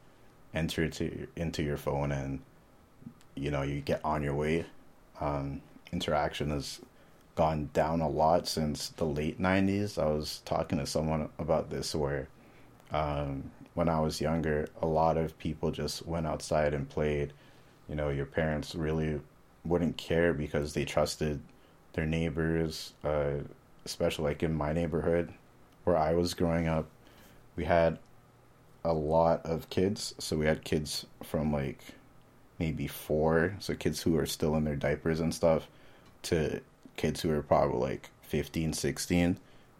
enter 0.53 0.87
to 0.87 1.27
into 1.35 1.63
your 1.63 1.77
phone 1.77 2.11
and 2.11 2.39
you 3.39 3.51
know 3.51 3.61
you 3.61 3.81
get 3.81 4.01
on 4.03 4.23
your 4.23 4.33
way. 4.35 4.65
Um, 5.19 5.61
interaction 5.91 6.51
has 6.51 6.79
gone 7.35 7.69
down 7.73 8.01
a 8.01 8.09
lot 8.09 8.47
since 8.47 8.89
the 8.89 9.05
late 9.05 9.39
'90s. 9.39 9.97
I 10.01 10.05
was 10.05 10.41
talking 10.45 10.77
to 10.77 10.85
someone 10.85 11.29
about 11.39 11.69
this 11.69 11.95
where 11.95 12.27
um, 12.91 13.51
when 13.73 13.89
I 13.89 13.99
was 13.99 14.21
younger, 14.21 14.67
a 14.81 14.87
lot 14.87 15.17
of 15.17 15.37
people 15.39 15.71
just 15.71 16.05
went 16.05 16.27
outside 16.27 16.73
and 16.73 16.89
played. 16.89 17.33
You 17.87 17.95
know, 17.95 18.09
your 18.09 18.25
parents 18.25 18.75
really 18.75 19.19
wouldn't 19.65 19.97
care 19.97 20.33
because 20.33 20.73
they 20.73 20.85
trusted 20.85 21.41
their 21.93 22.05
neighbors, 22.05 22.93
uh, 23.03 23.37
especially 23.85 24.25
like 24.25 24.43
in 24.43 24.53
my 24.53 24.73
neighborhood 24.73 25.33
where 25.83 25.97
I 25.97 26.13
was 26.13 26.33
growing 26.33 26.67
up. 26.67 26.87
We 27.55 27.65
had 27.65 27.97
a 28.83 28.93
lot 28.93 29.45
of 29.45 29.69
kids, 29.69 30.13
so 30.19 30.37
we 30.37 30.45
had 30.45 30.63
kids 30.63 31.05
from 31.23 31.51
like 31.51 31.79
maybe 32.59 32.87
four, 32.87 33.55
so 33.59 33.73
kids 33.73 34.01
who 34.01 34.17
are 34.17 34.25
still 34.25 34.55
in 34.55 34.65
their 34.65 34.75
diapers 34.75 35.19
and 35.19 35.33
stuff, 35.33 35.67
to 36.23 36.61
kids 36.97 37.21
who 37.21 37.31
are 37.31 37.41
probably 37.41 37.79
like 37.79 38.09
15, 38.23 38.73
16 38.73 39.37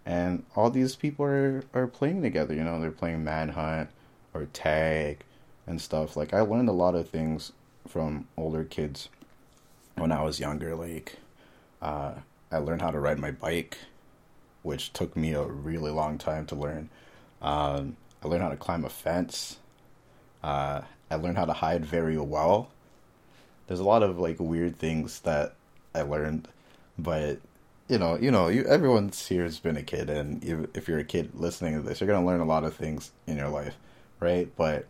and 0.09 0.43
all 0.55 0.71
these 0.71 0.95
people 0.95 1.23
are 1.23 1.63
are 1.73 1.85
playing 1.85 2.23
together. 2.23 2.55
You 2.55 2.63
know, 2.63 2.79
they're 2.79 2.89
playing 2.89 3.23
manhunt 3.23 3.89
or 4.33 4.45
tag 4.45 5.19
and 5.67 5.79
stuff. 5.79 6.17
Like 6.17 6.33
I 6.33 6.41
learned 6.41 6.67
a 6.67 6.73
lot 6.73 6.95
of 6.95 7.07
things 7.07 7.51
from 7.87 8.27
older 8.35 8.63
kids 8.63 9.09
when 9.95 10.11
I 10.11 10.23
was 10.23 10.39
younger. 10.39 10.75
Like 10.75 11.17
uh, 11.81 12.13
I 12.51 12.57
learned 12.57 12.81
how 12.81 12.89
to 12.89 12.99
ride 12.99 13.19
my 13.19 13.29
bike, 13.29 13.77
which 14.63 14.91
took 14.93 15.15
me 15.15 15.33
a 15.33 15.43
really 15.43 15.91
long 15.91 16.17
time 16.17 16.47
to 16.47 16.55
learn. 16.55 16.89
Um, 17.39 17.95
I 18.23 18.27
learned 18.27 18.41
how 18.43 18.49
to 18.49 18.57
climb 18.57 18.83
a 18.85 18.89
fence. 18.89 19.59
Uh, 20.43 20.81
I 21.09 21.15
learned 21.15 21.37
how 21.37 21.45
to 21.45 21.53
hide 21.53 21.85
very 21.85 22.17
well. 22.17 22.69
There's 23.67 23.79
a 23.79 23.85
lot 23.85 24.03
of 24.03 24.19
like 24.19 24.39
weird 24.39 24.77
things 24.77 25.19
that 25.21 25.55
I 25.93 26.01
learned, 26.01 26.47
but 26.97 27.39
you 27.87 27.97
know, 27.97 28.15
you 28.15 28.29
know, 28.29 28.47
you, 28.47 28.63
everyone's 28.65 29.27
here 29.27 29.43
has 29.43 29.59
been 29.59 29.75
a 29.77 29.83
kid, 29.83 30.09
and 30.09 30.43
you, 30.43 30.69
if 30.75 30.87
you're 30.87 30.99
a 30.99 31.03
kid 31.03 31.31
listening 31.33 31.73
to 31.75 31.81
this, 31.81 31.99
you're 31.99 32.07
gonna 32.07 32.25
learn 32.25 32.39
a 32.39 32.45
lot 32.45 32.63
of 32.63 32.75
things 32.75 33.11
in 33.25 33.37
your 33.37 33.49
life, 33.49 33.75
right? 34.19 34.47
But 34.55 34.85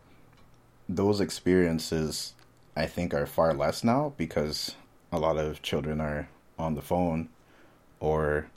those 0.90 1.22
experiences, 1.22 2.34
I 2.76 2.88
think, 2.88 3.14
are 3.14 3.26
far 3.26 3.54
less 3.54 3.84
now 3.84 4.14
because 4.18 4.76
a 5.12 5.20
lot 5.20 5.38
of 5.38 5.62
children 5.62 6.02
are 6.02 6.30
on 6.58 6.76
the 6.76 6.82
phone, 6.82 7.30
or 8.02 8.48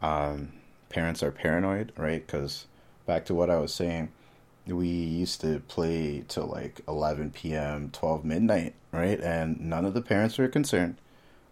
um, 0.00 0.52
parents 0.88 1.22
are 1.22 1.30
paranoid, 1.30 1.92
right? 1.96 2.26
Because 2.26 2.66
back 3.06 3.26
to 3.26 3.34
what 3.34 3.50
I 3.50 3.58
was 3.58 3.74
saying, 3.74 4.10
we 4.66 4.88
used 4.88 5.40
to 5.40 5.60
play 5.68 6.24
till 6.28 6.46
like 6.46 6.80
11 6.86 7.32
p.m., 7.32 7.90
12 7.92 8.24
midnight, 8.24 8.74
right? 8.92 9.20
And 9.20 9.60
none 9.60 9.84
of 9.84 9.94
the 9.94 10.02
parents 10.02 10.38
were 10.38 10.48
concerned 10.48 10.96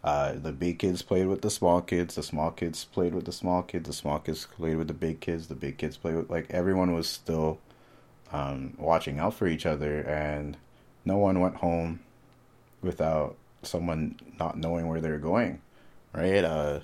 uh, 0.04 0.32
the 0.32 0.52
big 0.52 0.78
kids 0.78 1.02
played 1.02 1.26
with 1.26 1.42
the 1.42 1.50
small 1.50 1.80
kids. 1.80 2.14
The 2.14 2.22
small 2.22 2.50
kids 2.50 2.84
played 2.84 3.14
with 3.14 3.24
the 3.24 3.32
small 3.32 3.62
kids. 3.62 3.88
The 3.88 3.92
small 3.92 4.18
kids 4.18 4.46
played 4.46 4.76
with 4.76 4.88
the 4.88 4.94
big 4.94 5.20
kids. 5.20 5.48
The 5.48 5.54
big 5.54 5.76
kids 5.76 5.96
played 5.96 6.14
with 6.14 6.30
like 6.30 6.46
everyone 6.50 6.94
was 6.94 7.08
still 7.08 7.58
um, 8.32 8.74
watching 8.78 9.18
out 9.18 9.34
for 9.34 9.46
each 9.46 9.66
other, 9.66 10.00
and 10.00 10.56
no 11.04 11.18
one 11.18 11.40
went 11.40 11.56
home 11.56 12.00
without 12.80 13.36
someone 13.62 14.16
not 14.38 14.56
knowing 14.56 14.86
where 14.86 15.00
they're 15.00 15.18
going, 15.18 15.60
right? 16.12 16.44
Uh, 16.44 16.80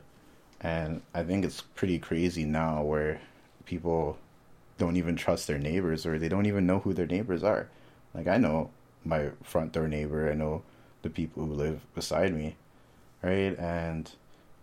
and 0.60 1.02
I 1.14 1.22
think 1.22 1.44
it's 1.44 1.60
pretty 1.60 1.98
crazy 1.98 2.44
now 2.44 2.82
where 2.82 3.20
people 3.64 4.18
don't 4.78 4.96
even 4.96 5.16
trust 5.16 5.46
their 5.46 5.58
neighbors 5.58 6.04
or 6.06 6.18
they 6.18 6.28
don't 6.28 6.46
even 6.46 6.66
know 6.66 6.80
who 6.80 6.92
their 6.92 7.06
neighbors 7.06 7.42
are. 7.42 7.68
Like 8.14 8.26
I 8.26 8.36
know 8.36 8.70
my 9.04 9.30
front 9.42 9.72
door 9.72 9.88
neighbor. 9.88 10.30
I 10.30 10.34
know 10.34 10.62
the 11.02 11.10
people 11.10 11.46
who 11.46 11.52
live 11.52 11.80
beside 11.94 12.34
me 12.34 12.56
right? 13.24 13.58
And 13.58 14.10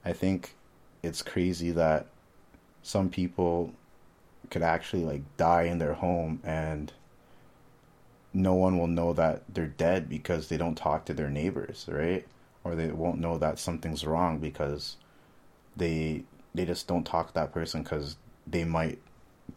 I 0.06 0.14
think 0.14 0.56
it's 1.02 1.22
crazy 1.22 1.72
that 1.72 2.06
some 2.84 3.10
people 3.10 3.74
could 4.50 4.62
actually 4.62 5.04
like 5.04 5.22
die 5.38 5.64
in 5.64 5.80
their 5.80 5.94
home 5.94 6.40
and 6.44 6.92
no 8.34 8.54
one 8.54 8.78
will 8.78 8.88
know 8.88 9.14
that 9.14 9.44
they're 9.50 9.68
dead 9.68 10.08
because 10.08 10.48
they 10.48 10.58
don't 10.58 10.76
talk 10.76 11.06
to 11.06 11.14
their 11.14 11.30
neighbors, 11.30 11.86
right? 11.90 12.26
Or 12.64 12.76
they 12.76 12.92
won't 12.92 13.20
know 13.20 13.38
that 13.40 13.60
something's 13.60 14.06
wrong 14.06 14.38
because 14.38 14.98
they 15.76 16.24
they 16.54 16.66
just 16.66 16.88
don't 16.88 17.06
talk 17.06 17.30
to 17.30 17.34
that 17.34 17.54
person 17.54 17.82
because 17.82 18.18
they 18.46 18.64
might 18.64 19.00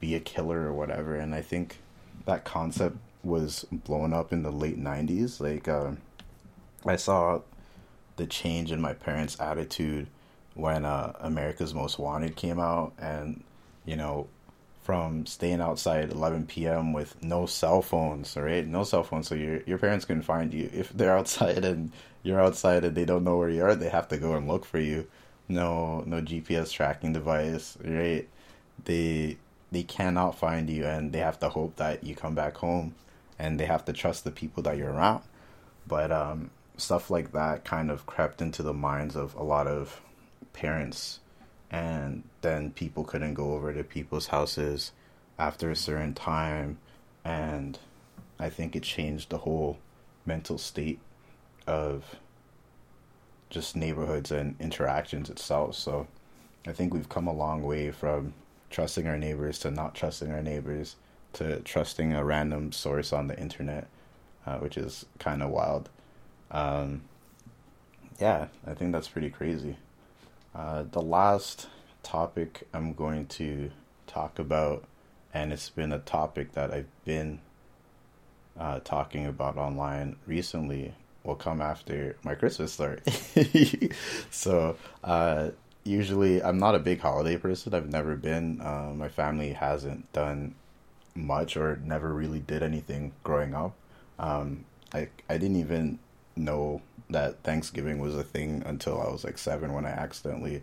be 0.00 0.14
a 0.14 0.20
killer 0.20 0.60
or 0.60 0.72
whatever. 0.72 1.14
And 1.16 1.34
I 1.34 1.42
think 1.42 1.78
that 2.26 2.44
concept 2.44 2.96
was 3.22 3.64
blown 3.70 4.12
up 4.12 4.32
in 4.32 4.42
the 4.42 4.50
late 4.50 4.78
'90s. 4.78 5.40
Like 5.40 5.68
uh, 5.68 5.92
I 6.86 6.96
saw 6.96 7.40
the 8.16 8.26
change 8.26 8.70
in 8.70 8.80
my 8.80 8.94
parents' 8.94 9.40
attitude 9.40 10.06
when 10.54 10.84
uh, 10.84 11.12
America's 11.20 11.74
Most 11.74 11.98
Wanted 11.98 12.36
came 12.36 12.60
out, 12.60 12.92
and 12.98 13.42
you 13.84 13.96
know, 13.96 14.28
from 14.82 15.26
staying 15.26 15.60
outside 15.60 16.10
11 16.10 16.46
p.m. 16.46 16.92
with 16.92 17.22
no 17.22 17.46
cell 17.46 17.82
phones, 17.82 18.36
right? 18.36 18.66
No 18.66 18.84
cell 18.84 19.02
phones, 19.02 19.28
so 19.28 19.34
your 19.34 19.62
your 19.62 19.78
parents 19.78 20.04
can 20.04 20.22
find 20.22 20.52
you 20.52 20.70
if 20.72 20.90
they're 20.90 21.16
outside 21.16 21.64
and 21.64 21.92
you're 22.22 22.40
outside 22.40 22.84
and 22.84 22.96
they 22.96 23.04
don't 23.04 23.24
know 23.24 23.36
where 23.36 23.50
you 23.50 23.62
are. 23.64 23.74
They 23.74 23.88
have 23.90 24.08
to 24.08 24.16
go 24.16 24.34
and 24.34 24.48
look 24.48 24.64
for 24.64 24.78
you. 24.78 25.06
No, 25.48 26.00
no 26.06 26.20
GPS 26.22 26.72
tracking 26.72 27.12
device, 27.12 27.76
right? 27.84 28.28
They 28.84 29.36
they 29.74 29.82
cannot 29.82 30.38
find 30.38 30.70
you, 30.70 30.86
and 30.86 31.12
they 31.12 31.18
have 31.18 31.38
to 31.40 31.48
hope 31.48 31.76
that 31.76 32.04
you 32.04 32.14
come 32.14 32.34
back 32.34 32.56
home, 32.56 32.94
and 33.38 33.58
they 33.58 33.66
have 33.66 33.84
to 33.86 33.92
trust 33.92 34.24
the 34.24 34.30
people 34.30 34.62
that 34.62 34.76
you're 34.76 34.92
around. 34.92 35.22
But 35.86 36.12
um, 36.12 36.50
stuff 36.76 37.10
like 37.10 37.32
that 37.32 37.64
kind 37.64 37.90
of 37.90 38.06
crept 38.06 38.40
into 38.40 38.62
the 38.62 38.72
minds 38.72 39.16
of 39.16 39.34
a 39.34 39.42
lot 39.42 39.66
of 39.66 40.00
parents. 40.52 41.20
And 41.70 42.22
then 42.40 42.70
people 42.70 43.04
couldn't 43.04 43.34
go 43.34 43.54
over 43.54 43.72
to 43.72 43.82
people's 43.82 44.28
houses 44.28 44.92
after 45.38 45.70
a 45.70 45.76
certain 45.76 46.14
time. 46.14 46.78
And 47.24 47.78
i 48.38 48.50
think 48.50 48.74
it 48.74 48.82
changed 48.82 49.30
the 49.30 49.38
whole 49.38 49.78
mental 50.26 50.58
state 50.58 50.98
of 51.68 52.16
just 53.48 53.76
neighborhoods 53.76 54.32
and 54.32 54.56
interactions 54.60 55.30
itself. 55.30 55.74
So 55.74 56.06
i 56.66 56.72
think 56.72 56.92
we've 56.92 57.08
come 57.08 57.26
a 57.26 57.32
long 57.32 57.62
way 57.62 57.90
from 57.90 58.34
trusting 58.74 59.06
our 59.06 59.18
neighbors 59.18 59.58
to 59.60 59.70
not 59.70 59.94
trusting 59.94 60.32
our 60.32 60.42
neighbors 60.42 60.96
to 61.32 61.60
trusting 61.60 62.12
a 62.12 62.24
random 62.24 62.72
source 62.72 63.12
on 63.12 63.28
the 63.28 63.38
internet 63.38 63.86
uh, 64.46 64.58
which 64.58 64.76
is 64.76 65.06
kind 65.18 65.42
of 65.42 65.50
wild 65.50 65.88
um, 66.50 67.02
yeah, 68.20 68.46
I 68.66 68.74
think 68.74 68.92
that's 68.92 69.08
pretty 69.08 69.30
crazy. 69.30 69.76
Uh, 70.54 70.84
the 70.90 71.02
last 71.02 71.68
topic 72.02 72.66
I'm 72.72 72.92
going 72.94 73.26
to 73.26 73.70
talk 74.06 74.38
about, 74.38 74.84
and 75.32 75.52
it's 75.52 75.68
been 75.68 75.92
a 75.92 75.98
topic 75.98 76.52
that 76.52 76.72
I've 76.72 77.04
been 77.04 77.40
uh, 78.58 78.80
talking 78.80 79.26
about 79.26 79.56
online 79.56 80.16
recently, 80.26 80.94
will 81.24 81.34
come 81.34 81.60
after 81.60 82.16
my 82.22 82.34
Christmas 82.34 82.72
story. 82.72 83.00
so, 84.30 84.76
uh, 85.02 85.50
usually, 85.84 86.42
I'm 86.42 86.58
not 86.58 86.74
a 86.74 86.78
big 86.78 87.00
holiday 87.00 87.36
person. 87.36 87.74
I've 87.74 87.90
never 87.90 88.16
been. 88.16 88.60
Uh, 88.60 88.92
my 88.94 89.08
family 89.08 89.52
hasn't 89.52 90.12
done 90.12 90.54
much 91.14 91.56
or 91.56 91.80
never 91.84 92.12
really 92.12 92.40
did 92.40 92.62
anything 92.62 93.12
growing 93.22 93.54
up. 93.54 93.74
Um, 94.18 94.64
I 94.92 95.08
I 95.28 95.38
didn't 95.38 95.56
even 95.56 95.98
know 96.36 96.82
that 97.10 97.42
Thanksgiving 97.42 97.98
was 97.98 98.14
a 98.14 98.24
thing 98.24 98.62
until 98.66 99.00
I 99.00 99.10
was 99.10 99.24
like 99.24 99.38
seven 99.38 99.72
when 99.72 99.86
I 99.86 99.90
accidentally 99.90 100.62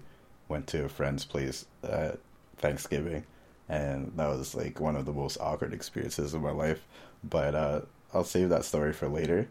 went 0.50 0.68
to 0.68 0.86
a 0.86 0.90
friend's 0.90 1.24
place 1.24 1.66
at 1.84 2.20
Thanksgiving. 2.58 3.26
And 3.70 4.12
that 4.18 4.28
was 4.28 4.54
like 4.54 4.82
one 4.82 4.98
of 4.98 5.06
the 5.06 5.14
most 5.14 5.38
awkward 5.40 5.74
experiences 5.74 6.34
of 6.34 6.42
my 6.42 6.52
life. 6.52 6.86
But 7.24 7.56
uh, 7.56 7.82
I'll 8.14 8.26
save 8.26 8.50
that 8.50 8.66
story 8.66 8.92
for 8.92 9.08
later. 9.08 9.48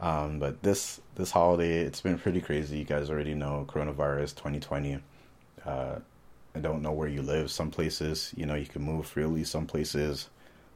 Um, 0.00 0.38
but 0.38 0.62
this 0.62 1.00
this 1.14 1.30
holiday, 1.30 1.80
it's 1.80 2.00
been 2.00 2.18
pretty 2.18 2.40
crazy. 2.40 2.78
You 2.78 2.84
guys 2.84 3.10
already 3.10 3.34
know 3.34 3.66
coronavirus 3.68 4.34
2020. 4.36 4.98
Uh, 5.64 5.96
I 6.54 6.58
don't 6.58 6.82
know 6.82 6.92
where 6.92 7.08
you 7.08 7.22
live. 7.22 7.50
Some 7.50 7.70
places, 7.70 8.32
you 8.36 8.46
know, 8.46 8.54
you 8.54 8.66
can 8.66 8.82
move 8.82 9.06
freely. 9.06 9.44
Some 9.44 9.66
places 9.66 10.28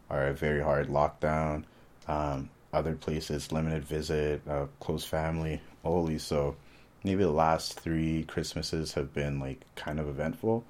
are 0.08 0.28
a 0.28 0.34
very 0.34 0.62
hard 0.62 0.88
lockdown. 0.88 1.64
Um, 2.08 2.50
other 2.72 2.94
places, 2.94 3.52
limited 3.52 3.84
visit, 3.84 4.42
uh, 4.48 4.66
close 4.78 5.04
family 5.04 5.60
only. 5.84 6.18
So 6.18 6.56
maybe 7.04 7.22
the 7.22 7.30
last 7.30 7.78
three 7.80 8.24
Christmases 8.24 8.94
have 8.94 9.12
been 9.14 9.40
like 9.40 9.60
kind 9.74 9.98
of 9.98 10.08
eventful. 10.08 10.64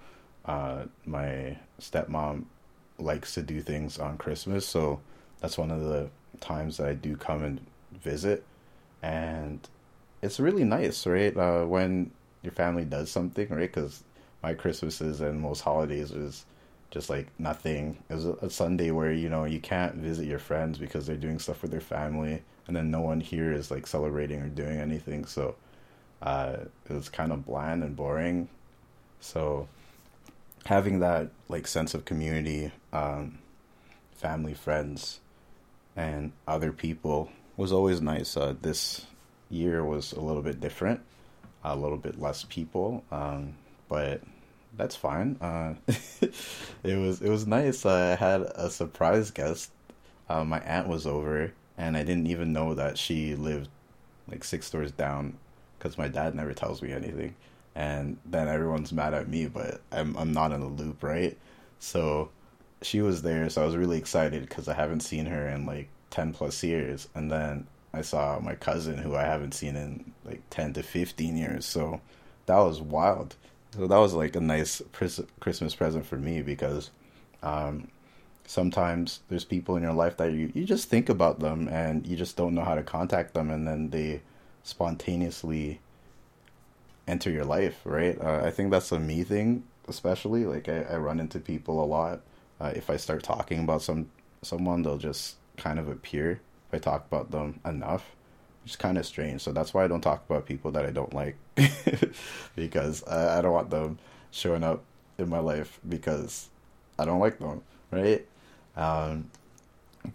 Uh, 0.44 0.84
my 1.04 1.58
stepmom 1.80 2.44
likes 2.98 3.34
to 3.34 3.42
do 3.42 3.60
things 3.60 3.98
on 3.98 4.18
Christmas, 4.18 4.66
so 4.66 5.00
that's 5.40 5.58
one 5.58 5.70
of 5.70 5.80
the 5.80 6.08
times 6.40 6.78
that 6.78 6.88
I 6.88 6.94
do 6.94 7.16
come 7.16 7.42
and 7.42 7.60
visit, 7.92 8.44
and 9.03 9.66
it's 10.22 10.40
really 10.40 10.64
nice, 10.64 11.07
right? 11.07 11.37
Uh, 11.37 11.64
when 11.64 12.11
your 12.42 12.53
family 12.53 12.85
does 12.85 13.11
something, 13.11 13.48
right? 13.48 13.72
Because 13.72 14.03
my 14.42 14.55
Christmases 14.55 15.20
and 15.20 15.40
most 15.40 15.61
holidays 15.61 16.11
is 16.11 16.44
just 16.90 17.11
like 17.11 17.29
nothing. 17.38 17.98
It 18.09 18.14
was 18.14 18.26
a 18.26 18.50
Sunday 18.50 18.90
where 18.90 19.12
you 19.12 19.29
know 19.29 19.44
you 19.44 19.61
can't 19.61 19.94
visit 19.96 20.26
your 20.26 20.38
friends 20.38 20.79
because 20.79 21.07
they're 21.07 21.16
doing 21.16 21.38
stuff 21.38 21.62
with 21.62 21.70
their 21.70 21.81
family, 21.81 22.42
and 22.66 22.76
then 22.76 22.90
no 22.90 23.00
one 23.00 23.20
here 23.20 23.53
is 23.53 23.70
like 23.70 23.87
celebrating 23.87 24.40
or 24.40 24.48
doing 24.48 24.79
anything. 24.81 25.24
So 25.24 25.57
uh, 26.22 26.57
it 26.88 26.92
was 26.92 27.09
kind 27.09 27.33
of 27.33 27.46
bland 27.46 27.83
and 27.83 27.96
boring. 27.96 28.48
So 29.20 29.68
having 30.66 31.00
that 31.00 31.31
like 31.48 31.66
sense 31.66 31.94
of 31.94 32.05
community, 32.05 32.72
um, 32.92 33.38
family, 34.12 34.55
friends, 34.55 35.20
and 35.96 36.33
other 36.46 36.72
people 36.72 37.31
was 37.61 37.73
always 37.73 38.01
nice. 38.01 38.38
Uh, 38.38 38.55
this 38.62 39.05
year 39.51 39.85
was 39.85 40.12
a 40.12 40.20
little 40.20 40.40
bit 40.40 40.61
different, 40.61 41.01
a 41.62 41.77
little 41.77 41.99
bit 41.99 42.18
less 42.18 42.44
people, 42.49 43.05
um, 43.12 43.53
but 43.87 44.23
that's 44.79 44.96
fine. 44.96 45.37
Uh, 45.42 45.75
it 46.83 46.96
was 46.96 47.20
it 47.20 47.29
was 47.29 47.46
nice. 47.46 47.85
I 47.85 48.16
had 48.16 48.40
a 48.40 48.70
surprise 48.70 49.31
guest. 49.31 49.70
Uh, 50.27 50.42
my 50.42 50.61
aunt 50.61 50.88
was 50.88 51.07
over, 51.07 51.53
and 51.77 51.99
I 51.99 52.03
didn't 52.03 52.29
even 52.29 52.55
know 52.55 52.75
that 52.75 52.96
she 52.96 53.35
lived 53.35 53.68
like 54.27 54.42
six 54.42 54.70
doors 54.70 54.92
down 54.92 55.37
because 55.79 55.99
my 55.99 56.09
dad 56.09 56.35
never 56.35 56.55
tells 56.55 56.81
me 56.81 56.92
anything. 56.92 57.35
And 57.75 58.16
then 58.25 58.49
everyone's 58.49 58.90
mad 58.90 59.12
at 59.12 59.29
me, 59.29 59.49
but 59.49 59.83
I'm 59.92 60.16
I'm 60.16 60.33
not 60.33 60.53
in 60.53 60.61
the 60.61 60.66
loop, 60.66 61.03
right? 61.03 61.37
So 61.79 62.31
she 62.81 63.03
was 63.03 63.20
there, 63.20 63.51
so 63.51 63.61
I 63.61 63.66
was 63.66 63.77
really 63.77 63.99
excited 63.99 64.49
because 64.49 64.66
I 64.66 64.73
haven't 64.73 65.01
seen 65.01 65.27
her 65.27 65.46
in 65.46 65.66
like 65.66 65.90
ten 66.11 66.33
plus 66.33 66.62
years, 66.62 67.09
and 67.14 67.31
then 67.31 67.66
I 67.92 68.03
saw 68.03 68.38
my 68.40 68.55
cousin 68.55 68.99
who 68.99 69.16
I 69.16 69.25
haven't 69.25 69.55
seen 69.55 69.77
in 69.77 70.12
like 70.25 70.42
ten 70.51 70.73
to 70.75 70.83
fifteen 70.83 71.37
years. 71.37 71.66
So 71.66 72.01
that 72.46 72.59
was 72.59 72.81
wild. 72.81 73.37
So 73.75 73.87
that 73.87 73.99
was 73.99 74.14
like 74.14 74.35
a 74.37 74.40
nice 74.40 74.83
Christmas 74.92 75.75
present 75.75 76.05
for 76.05 76.16
me 76.16 76.42
because 76.42 76.90
um, 77.42 77.88
sometimes 78.46 79.20
there's 79.29 79.44
people 79.44 79.77
in 79.77 79.83
your 79.83 79.92
life 79.92 80.16
that 80.16 80.33
you, 80.33 80.51
you 80.55 80.64
just 80.64 80.88
think 80.88 81.09
about 81.09 81.38
them 81.38 81.68
and 81.68 82.05
you 82.05 82.16
just 82.16 82.37
don't 82.37 82.55
know 82.55 82.64
how 82.64 82.75
to 82.75 82.83
contact 82.83 83.33
them 83.33 83.49
and 83.49 83.68
then 83.68 83.90
they 83.90 84.23
spontaneously 84.64 85.81
enter 87.07 87.31
your 87.31 87.44
life, 87.44 87.81
right? 87.85 88.20
Uh, 88.20 88.42
I 88.44 88.51
think 88.51 88.73
that's 88.73 88.90
a 88.90 88.99
me 88.99 89.23
thing, 89.23 89.62
especially. 89.87 90.46
Like 90.46 90.68
I, 90.68 90.83
I 90.83 90.96
run 90.96 91.20
into 91.20 91.38
people 91.38 91.83
a 91.83 91.87
lot. 91.87 92.20
Uh, 92.61 92.73
if 92.75 92.90
I 92.90 92.96
start 92.96 93.23
talking 93.23 93.61
about 93.61 93.83
some 93.83 94.11
someone, 94.42 94.83
they'll 94.83 94.99
just 94.99 95.37
kind 95.61 95.79
of 95.79 95.88
appear 95.88 96.40
if 96.68 96.75
I 96.75 96.79
talk 96.79 97.07
about 97.07 97.31
them 97.31 97.61
enough 97.64 98.05
is 98.66 98.77
kind 98.77 98.99
of 98.99 99.07
strange. 99.07 99.42
So 99.42 99.53
that's 99.53 99.73
why 99.73 99.85
I 99.85 99.88
don't 99.88 100.01
talk 100.01 100.25
about 100.29 100.46
people 100.46 100.70
that 100.73 100.87
I 100.87 100.90
don't 100.90 101.14
like 101.14 101.37
because 102.57 103.05
I, 103.07 103.38
I 103.38 103.42
don't 103.42 103.53
want 103.53 103.70
them 103.70 103.99
showing 104.31 104.64
up 104.64 104.83
in 105.18 105.29
my 105.29 105.38
life 105.38 105.79
because 105.88 106.49
I 106.99 107.05
don't 107.05 107.20
like 107.20 107.38
them, 107.38 107.62
right? 107.90 108.27
Um, 108.77 109.31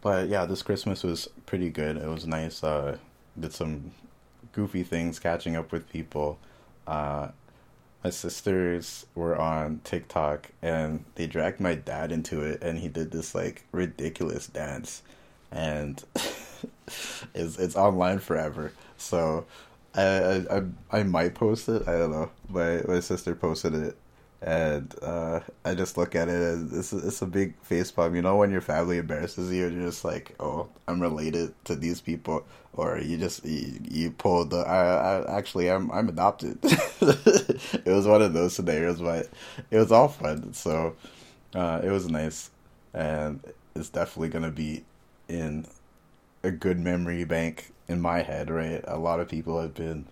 but 0.02 0.30
yeah, 0.30 0.46
this 0.46 0.62
Christmas 0.62 1.04
was 1.04 1.30
pretty 1.46 1.70
good. 1.70 1.98
It 1.98 2.08
was 2.08 2.26
nice. 2.26 2.64
Uh, 2.64 2.98
did 3.40 3.54
some 3.54 3.92
goofy 4.52 4.84
things, 4.84 5.20
catching 5.20 5.56
up 5.56 5.72
with 5.72 5.90
people. 5.90 6.40
Uh, 6.88 7.30
my 8.04 8.10
sisters 8.10 9.06
were 9.16 9.36
on 9.36 9.82
TikTok 9.84 10.52
and 10.62 11.04
they 11.16 11.26
dragged 11.26 11.60
my 11.60 11.74
dad 11.76 12.12
into 12.12 12.42
it, 12.42 12.62
and 12.62 12.78
he 12.78 12.88
did 12.88 13.12
this 13.12 13.34
like 13.36 13.66
ridiculous 13.72 14.48
dance, 14.48 15.02
and 15.56 16.04
it's 17.34 17.58
it's 17.58 17.76
online 17.76 18.20
forever. 18.20 18.74
So 18.98 19.46
I, 19.96 20.46
I 20.52 20.62
I 20.92 21.04
might 21.04 21.34
post 21.34 21.70
it. 21.70 21.88
I 21.88 21.98
don't 21.98 22.12
know. 22.12 22.30
My 22.50 22.82
my 22.88 23.00
sister 23.00 23.34
posted 23.34 23.74
it, 23.74 23.98
and 24.42 24.94
uh, 25.02 25.40
I 25.64 25.74
just 25.74 25.98
look 25.98 26.14
at 26.14 26.28
it 26.28 26.36
and 26.36 26.72
it's 26.74 26.92
it's 26.94 27.22
a 27.22 27.26
big 27.26 27.56
face 27.62 27.90
palm. 27.90 28.16
You 28.16 28.22
know 28.22 28.36
when 28.36 28.52
your 28.52 28.62
family 28.62 28.98
embarrasses 28.98 29.52
you, 29.52 29.66
and 29.66 29.78
you're 29.78 29.90
just 29.90 30.04
like, 30.04 30.36
oh, 30.40 30.68
I'm 30.88 31.02
related 31.02 31.54
to 31.66 31.76
these 31.76 32.02
people, 32.02 32.46
or 32.74 33.00
you 33.00 33.18
just 33.18 33.46
you, 33.46 33.80
you 33.90 34.12
pull 34.12 34.46
the. 34.46 34.58
I, 34.58 35.22
I 35.22 35.38
actually 35.38 35.72
I'm 35.72 35.90
I'm 35.92 36.10
adopted. 36.10 36.60
it 36.64 37.86
was 37.86 38.06
one 38.06 38.22
of 38.22 38.34
those 38.34 38.54
scenarios, 38.54 39.02
but 39.02 39.30
it 39.72 39.78
was 39.78 39.94
all 39.94 40.10
fun. 40.10 40.54
So 40.54 40.96
uh, 41.54 41.80
it 41.82 41.90
was 41.90 42.10
nice, 42.10 42.50
and 42.94 43.40
it's 43.74 43.90
definitely 43.90 44.30
gonna 44.30 44.52
be 44.52 44.84
in 45.28 45.66
a 46.44 46.52
good 46.52 46.80
memory 46.80 47.24
bank 47.24 47.72
in 47.88 48.02
my 48.02 48.22
head, 48.22 48.50
right? 48.50 48.84
A 48.88 48.98
lot 48.98 49.20
of 49.20 49.28
people 49.28 49.62
have 49.62 49.74
been 49.74 50.06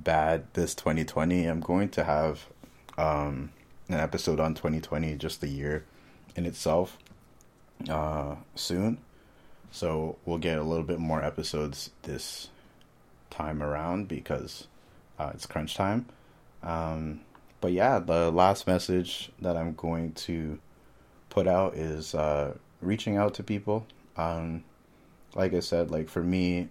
bad 0.00 0.46
this 0.54 0.74
2020. 0.74 1.44
I'm 1.44 1.60
going 1.60 1.88
to 1.90 2.04
have 2.04 2.46
um, 2.96 3.50
an 3.88 4.00
episode 4.00 4.40
on 4.40 4.54
2020, 4.54 5.16
just 5.16 5.40
the 5.40 5.48
year 5.48 5.84
in 6.36 6.46
itself, 6.46 6.98
uh, 7.88 8.36
soon. 8.54 8.98
So 9.70 10.16
we'll 10.24 10.38
get 10.38 10.58
a 10.58 10.62
little 10.62 10.84
bit 10.84 10.98
more 10.98 11.22
episodes 11.22 11.90
this 12.02 12.48
time 13.30 13.62
around 13.62 14.08
because 14.08 14.68
uh, 15.18 15.32
it's 15.34 15.46
crunch 15.46 15.74
time. 15.74 16.06
Um, 16.62 17.20
but 17.60 17.72
yeah, 17.72 17.98
the 17.98 18.30
last 18.30 18.66
message 18.66 19.30
that 19.40 19.56
I'm 19.56 19.74
going 19.74 20.12
to 20.12 20.58
put 21.30 21.48
out 21.48 21.74
is 21.74 22.14
uh, 22.14 22.56
reaching 22.80 23.16
out 23.16 23.34
to 23.34 23.42
people. 23.42 23.86
Um, 24.16 24.64
like 25.34 25.54
I 25.54 25.60
said, 25.60 25.90
like 25.90 26.08
for 26.08 26.22
me, 26.22 26.68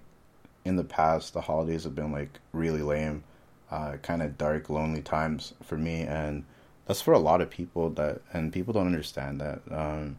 in 0.66 0.76
the 0.76 0.84
past, 0.84 1.34
the 1.34 1.42
holidays 1.42 1.84
have 1.84 1.96
been 1.96 2.12
like 2.12 2.40
really 2.54 2.82
lame, 2.82 3.24
uh, 3.72 3.98
kind 4.02 4.22
of 4.22 4.38
dark, 4.38 4.70
lonely 4.70 5.02
times 5.02 5.54
for 5.62 5.78
me, 5.78 6.02
and 6.02 6.46
that's 6.86 7.02
for 7.02 7.14
a 7.14 7.20
lot 7.20 7.42
of 7.42 7.50
people. 7.50 7.90
That 7.90 8.22
and 8.32 8.54
people 8.54 8.74
don't 8.74 8.88
understand 8.88 9.42
that. 9.42 9.62
Um, 9.70 10.18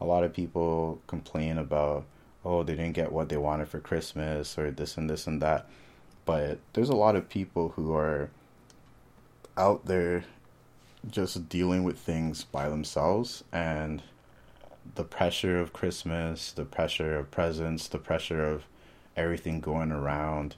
a 0.00 0.04
lot 0.04 0.24
of 0.24 0.32
people 0.32 1.00
complain 1.06 1.58
about, 1.58 2.06
oh, 2.44 2.62
they 2.62 2.74
didn't 2.74 2.94
get 2.94 3.12
what 3.12 3.28
they 3.28 3.36
wanted 3.36 3.68
for 3.68 3.80
Christmas 3.80 4.56
or 4.56 4.70
this 4.70 4.96
and 4.96 5.10
this 5.10 5.26
and 5.26 5.42
that, 5.42 5.68
but 6.24 6.58
there's 6.72 6.88
a 6.88 6.96
lot 6.96 7.16
of 7.16 7.28
people 7.28 7.70
who 7.70 7.94
are 7.94 8.30
out 9.56 9.84
there 9.86 10.24
just 11.10 11.48
dealing 11.48 11.82
with 11.82 11.98
things 11.98 12.44
by 12.44 12.68
themselves 12.68 13.42
and 13.52 14.02
the 14.94 15.04
pressure 15.04 15.60
of 15.60 15.72
Christmas, 15.72 16.52
the 16.52 16.64
pressure 16.64 17.18
of 17.18 17.30
presents, 17.30 17.88
the 17.88 17.98
pressure 17.98 18.44
of 18.44 18.64
everything 19.16 19.60
going 19.60 19.92
around, 19.92 20.56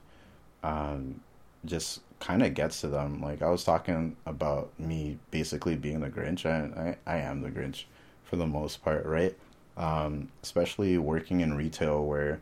um, 0.63 1.21
just 1.65 2.01
kind 2.21 2.43
of 2.43 2.55
gets 2.55 2.81
to 2.81 2.89
them. 2.89 3.21
Like 3.21 3.43
I 3.43 3.51
was 3.51 3.65
talking 3.65 4.17
about 4.27 4.71
me 4.79 5.19
basically 5.31 5.77
being 5.77 6.01
the 6.01 6.11
Grinch. 6.11 6.47
I, 6.47 6.97
I, 7.07 7.15
I 7.15 7.19
am 7.19 7.43
the 7.43 7.51
Grinch 7.51 7.85
for 8.25 8.37
the 8.37 8.47
most 8.47 8.83
part, 8.83 9.05
right? 9.05 9.37
Um, 9.77 10.29
especially 10.43 10.99
working 10.99 11.41
in 11.41 11.55
retail 11.55 12.05
where 12.05 12.41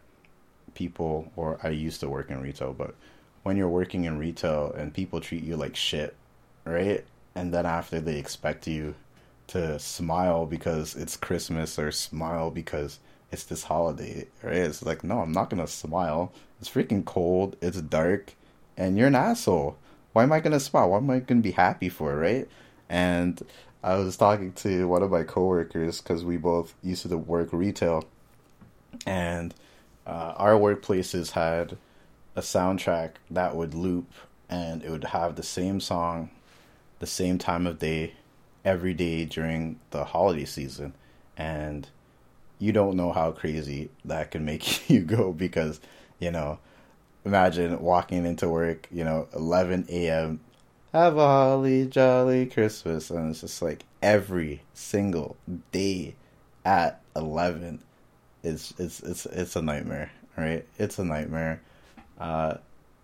people, 0.75 1.31
or 1.37 1.59
I 1.63 1.71
used 1.71 2.01
to 2.01 2.09
work 2.09 2.31
in 2.31 2.41
retail, 2.41 2.73
but 2.73 2.95
when 3.43 3.57
you're 3.57 3.69
working 3.69 4.05
in 4.05 4.19
retail 4.19 4.73
and 4.77 4.93
people 4.93 5.21
treat 5.21 5.43
you 5.43 5.57
like 5.57 5.77
shit, 5.77 6.15
right? 6.65 7.05
And 7.35 7.55
then 7.55 7.67
after 7.67 8.01
they 8.01 8.19
expect 8.19 8.67
you 8.67 8.95
to 9.51 9.79
smile 9.79 10.47
because 10.47 10.95
it's 10.95 11.17
Christmas 11.17 11.79
or 11.79 11.91
smile 11.91 12.51
because 12.51 13.01
it's 13.33 13.45
this 13.45 13.65
holiday, 13.65 14.27
right? 14.43 14.55
It's 14.55 14.83
like, 14.83 15.05
no, 15.05 15.21
I'm 15.21 15.33
not 15.33 15.51
gonna 15.51 15.67
smile. 15.67 16.33
It's 16.61 16.71
freaking 16.71 17.05
cold, 17.05 17.57
it's 17.61 17.81
dark, 17.81 18.35
and 18.77 18.97
you're 18.97 19.09
an 19.09 19.15
asshole. 19.15 19.77
Why 20.13 20.23
am 20.23 20.33
I 20.33 20.41
gonna 20.41 20.61
smile? 20.61 20.91
Why 20.91 20.99
am 20.99 21.11
I 21.11 21.21
gonna 21.21 21.41
be 21.41 21.53
happy 21.53 21.89
for, 21.89 22.17
right? 22.17 22.49
And 22.89 23.43
I 23.83 23.95
was 23.97 24.17
talking 24.17 24.53
to 24.55 24.87
one 24.87 25.03
of 25.03 25.11
my 25.11 25.25
coworkers 25.25 26.01
because 26.01 26.25
we 26.25 26.37
both 26.37 26.75
used 26.83 27.09
to 27.09 27.19
work 27.19 27.49
retail, 27.53 28.05
and 29.07 29.55
uh, 30.07 30.35
our 30.37 30.55
workplaces 30.55 31.33
had 31.33 31.77
a 32.37 32.41
soundtrack 32.41 33.13
that 33.31 33.57
would 33.57 33.75
loop, 33.75 34.13
and 34.49 34.83
it 34.83 34.91
would 34.91 35.05
have 35.05 35.37
the 35.37 35.43
same 35.43 35.81
song, 35.81 36.31
the 37.01 37.07
same 37.07 37.39
time 37.39 37.67
of 37.67 37.79
day, 37.79 38.15
every 38.65 38.95
day 38.95 39.25
during 39.25 39.79
the 39.91 40.05
holiday 40.05 40.45
season 40.45 40.95
and 41.37 41.89
you 42.59 42.73
don't 42.73 42.97
know 42.97 43.13
how 43.13 43.31
crazy 43.31 43.91
that 44.05 44.31
can 44.31 44.45
make 44.45 44.89
you 44.91 45.01
go 45.01 45.33
because 45.33 45.81
you 46.19 46.31
know 46.31 46.59
imagine 47.25 47.81
walking 47.81 48.25
into 48.25 48.49
work 48.49 48.87
you 48.91 49.05
know 49.05 49.29
11 49.35 49.87
a.m 49.89 50.41
have 50.93 51.17
a 51.17 51.27
holly 51.27 51.87
jolly 51.87 52.47
christmas 52.47 53.11
and 53.11 53.31
it's 53.31 53.41
just 53.43 53.63
like 53.63 53.85
every 54.03 54.63
single 54.75 55.37
day 55.73 56.15
at 56.65 57.01
11 57.17 57.83
it's 58.43 58.73
it's 58.79 59.01
it's 59.01 59.27
it's 59.27 59.57
a 59.57 59.63
nightmare 59.63 60.11
right? 60.41 60.67
It's 60.79 60.99
a 60.99 61.05
nightmare. 61.05 61.61
Uh, 62.19 62.55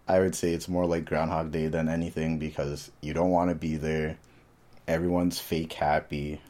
I 0.08 0.20
would 0.20 0.34
say 0.34 0.52
it's 0.52 0.68
more 0.68 0.86
like 0.86 1.04
Groundhog 1.04 1.52
Day 1.52 1.66
than 1.68 1.88
anything 1.88 2.38
because 2.38 2.90
you 3.00 3.12
don't 3.12 3.30
want 3.30 3.50
to 3.50 3.54
be 3.54 3.76
there. 3.76 4.18
Everyone's 4.88 5.38
fake 5.38 5.72
happy, 5.72 6.40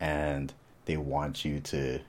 and 0.00 0.52
they 0.86 0.96
want 0.96 1.44
you 1.44 1.60
to 1.60 2.00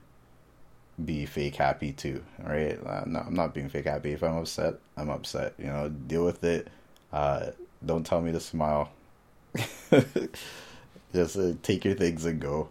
be 1.04 1.26
fake 1.26 1.56
happy 1.56 1.92
too. 1.92 2.24
Right? 2.40 2.80
Uh, 2.86 3.04
no, 3.06 3.20
I'm 3.20 3.34
not 3.34 3.54
being 3.54 3.70
fake 3.70 3.86
happy. 3.86 4.14
If 4.14 4.24
I'm 4.24 4.38
upset, 4.38 4.76
I'm 4.96 5.10
upset. 5.10 5.54
You 5.58 5.68
know, 5.68 5.90
deal 5.90 6.26
with 6.26 6.44
it. 6.44 6.68
Uh, 7.12 7.48
don't 7.86 8.06
tell 8.06 8.22
me 8.22 8.32
to 8.32 8.40
smile. 8.40 8.92
Just 11.14 11.38
uh, 11.38 11.54
take 11.64 11.86
your 11.86 11.96
things 11.96 12.26
and 12.26 12.40
go. 12.40 12.70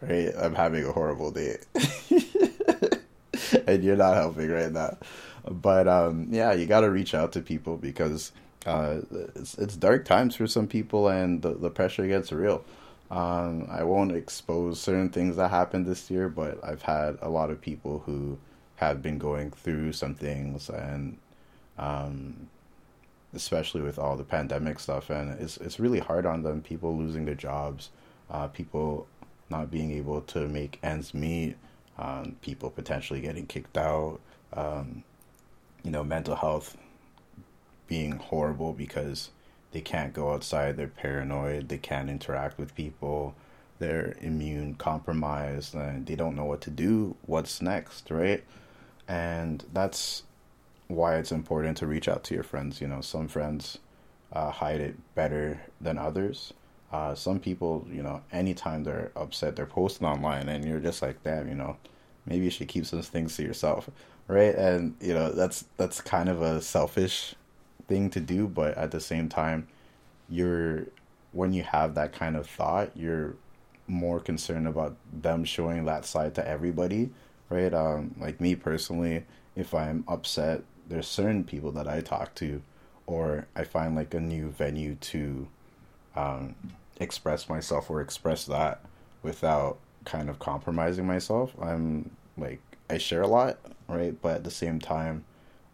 Right? 0.00 0.32
I'm 0.36 0.54
having 0.54 0.84
a 0.84 0.92
horrible 0.92 1.30
day. 1.30 1.58
and 3.66 3.84
you're 3.84 3.96
not 3.96 4.14
helping 4.14 4.50
right 4.50 4.72
now. 4.72 4.96
But 5.48 5.88
um, 5.88 6.28
yeah, 6.30 6.52
you 6.52 6.66
got 6.66 6.80
to 6.80 6.90
reach 6.90 7.14
out 7.14 7.32
to 7.32 7.40
people 7.40 7.76
because 7.76 8.32
uh, 8.66 9.00
it's, 9.34 9.56
it's 9.58 9.76
dark 9.76 10.04
times 10.04 10.36
for 10.36 10.46
some 10.46 10.66
people 10.66 11.08
and 11.08 11.42
the, 11.42 11.54
the 11.54 11.70
pressure 11.70 12.06
gets 12.06 12.32
real. 12.32 12.64
Um, 13.10 13.66
I 13.70 13.82
won't 13.82 14.12
expose 14.12 14.80
certain 14.80 15.08
things 15.08 15.36
that 15.36 15.50
happened 15.50 15.86
this 15.86 16.10
year, 16.10 16.28
but 16.28 16.62
I've 16.62 16.82
had 16.82 17.18
a 17.20 17.28
lot 17.28 17.50
of 17.50 17.60
people 17.60 18.02
who 18.06 18.38
have 18.76 19.02
been 19.02 19.18
going 19.18 19.50
through 19.50 19.92
some 19.92 20.14
things, 20.14 20.70
and 20.70 21.18
um, 21.76 22.48
especially 23.34 23.80
with 23.80 23.98
all 23.98 24.16
the 24.16 24.24
pandemic 24.24 24.78
stuff, 24.78 25.10
and 25.10 25.40
it's 25.40 25.56
it's 25.56 25.80
really 25.80 25.98
hard 25.98 26.24
on 26.24 26.42
them. 26.42 26.62
People 26.62 26.96
losing 26.96 27.24
their 27.24 27.34
jobs, 27.34 27.90
uh, 28.30 28.46
people 28.46 29.08
not 29.50 29.72
being 29.72 29.90
able 29.90 30.20
to 30.22 30.46
make 30.46 30.78
ends 30.84 31.12
meet, 31.12 31.56
um, 31.98 32.36
people 32.42 32.70
potentially 32.70 33.20
getting 33.20 33.46
kicked 33.46 33.76
out. 33.76 34.20
Um, 34.52 35.02
you 35.82 35.90
know, 35.90 36.04
mental 36.04 36.36
health 36.36 36.76
being 37.90 38.12
horrible 38.12 38.72
because 38.72 39.30
they 39.72 39.80
can't 39.80 40.14
go 40.14 40.32
outside, 40.32 40.76
they're 40.76 40.86
paranoid, 40.86 41.68
they 41.68 41.76
can't 41.76 42.08
interact 42.08 42.56
with 42.56 42.74
people, 42.76 43.34
they're 43.80 44.14
immune 44.20 44.76
compromised, 44.76 45.74
and 45.74 46.06
they 46.06 46.14
don't 46.14 46.36
know 46.36 46.44
what 46.44 46.60
to 46.62 46.70
do, 46.70 47.16
what's 47.26 47.60
next, 47.60 48.08
right? 48.10 48.44
And 49.08 49.64
that's 49.72 50.22
why 50.86 51.16
it's 51.16 51.32
important 51.32 51.78
to 51.78 51.86
reach 51.88 52.08
out 52.08 52.22
to 52.24 52.34
your 52.34 52.44
friends. 52.44 52.80
You 52.80 52.86
know, 52.86 53.00
some 53.00 53.26
friends 53.26 53.78
uh, 54.32 54.50
hide 54.50 54.80
it 54.80 54.96
better 55.16 55.60
than 55.80 55.98
others. 55.98 56.54
Uh, 56.92 57.16
some 57.16 57.40
people, 57.40 57.86
you 57.90 58.04
know, 58.04 58.22
anytime 58.30 58.84
they're 58.84 59.10
upset, 59.16 59.56
they're 59.56 59.66
posting 59.66 60.06
online, 60.06 60.48
and 60.48 60.64
you're 60.64 60.78
just 60.78 61.02
like, 61.02 61.22
damn, 61.24 61.48
you 61.48 61.56
know, 61.56 61.76
maybe 62.24 62.44
you 62.44 62.50
should 62.50 62.68
keep 62.68 62.86
some 62.86 63.02
things 63.02 63.36
to 63.36 63.42
yourself, 63.42 63.90
right? 64.28 64.54
And 64.54 64.94
you 65.00 65.12
know, 65.12 65.32
that's 65.32 65.64
that's 65.76 66.00
kind 66.00 66.28
of 66.28 66.42
a 66.42 66.62
selfish 66.62 67.34
thing 67.90 68.08
to 68.08 68.20
do, 68.20 68.46
but 68.46 68.78
at 68.78 68.92
the 68.92 69.00
same 69.00 69.28
time, 69.28 69.66
you're 70.30 70.86
when 71.32 71.52
you 71.52 71.62
have 71.62 71.94
that 71.96 72.12
kind 72.12 72.36
of 72.36 72.48
thought, 72.48 72.96
you're 72.96 73.34
more 73.86 74.20
concerned 74.20 74.66
about 74.66 74.96
them 75.12 75.44
showing 75.44 75.84
that 75.84 76.04
side 76.04 76.34
to 76.36 76.48
everybody, 76.48 77.10
right? 77.50 77.74
Um, 77.74 78.14
like 78.18 78.40
me 78.40 78.54
personally, 78.54 79.24
if 79.56 79.74
I'm 79.74 80.04
upset, 80.08 80.62
there's 80.88 81.08
certain 81.08 81.44
people 81.44 81.72
that 81.72 81.88
I 81.88 82.00
talk 82.00 82.34
to, 82.36 82.62
or 83.06 83.46
I 83.54 83.64
find 83.64 83.94
like 83.96 84.14
a 84.14 84.20
new 84.20 84.50
venue 84.50 84.94
to 84.94 85.48
um, 86.16 86.54
express 87.00 87.48
myself 87.48 87.90
or 87.90 88.00
express 88.00 88.44
that 88.46 88.80
without 89.22 89.78
kind 90.04 90.30
of 90.30 90.38
compromising 90.38 91.06
myself. 91.06 91.52
I'm 91.60 92.10
like 92.36 92.60
I 92.88 92.98
share 92.98 93.22
a 93.22 93.28
lot, 93.28 93.58
right? 93.88 94.20
But 94.20 94.36
at 94.36 94.44
the 94.44 94.50
same 94.50 94.78
time, 94.80 95.24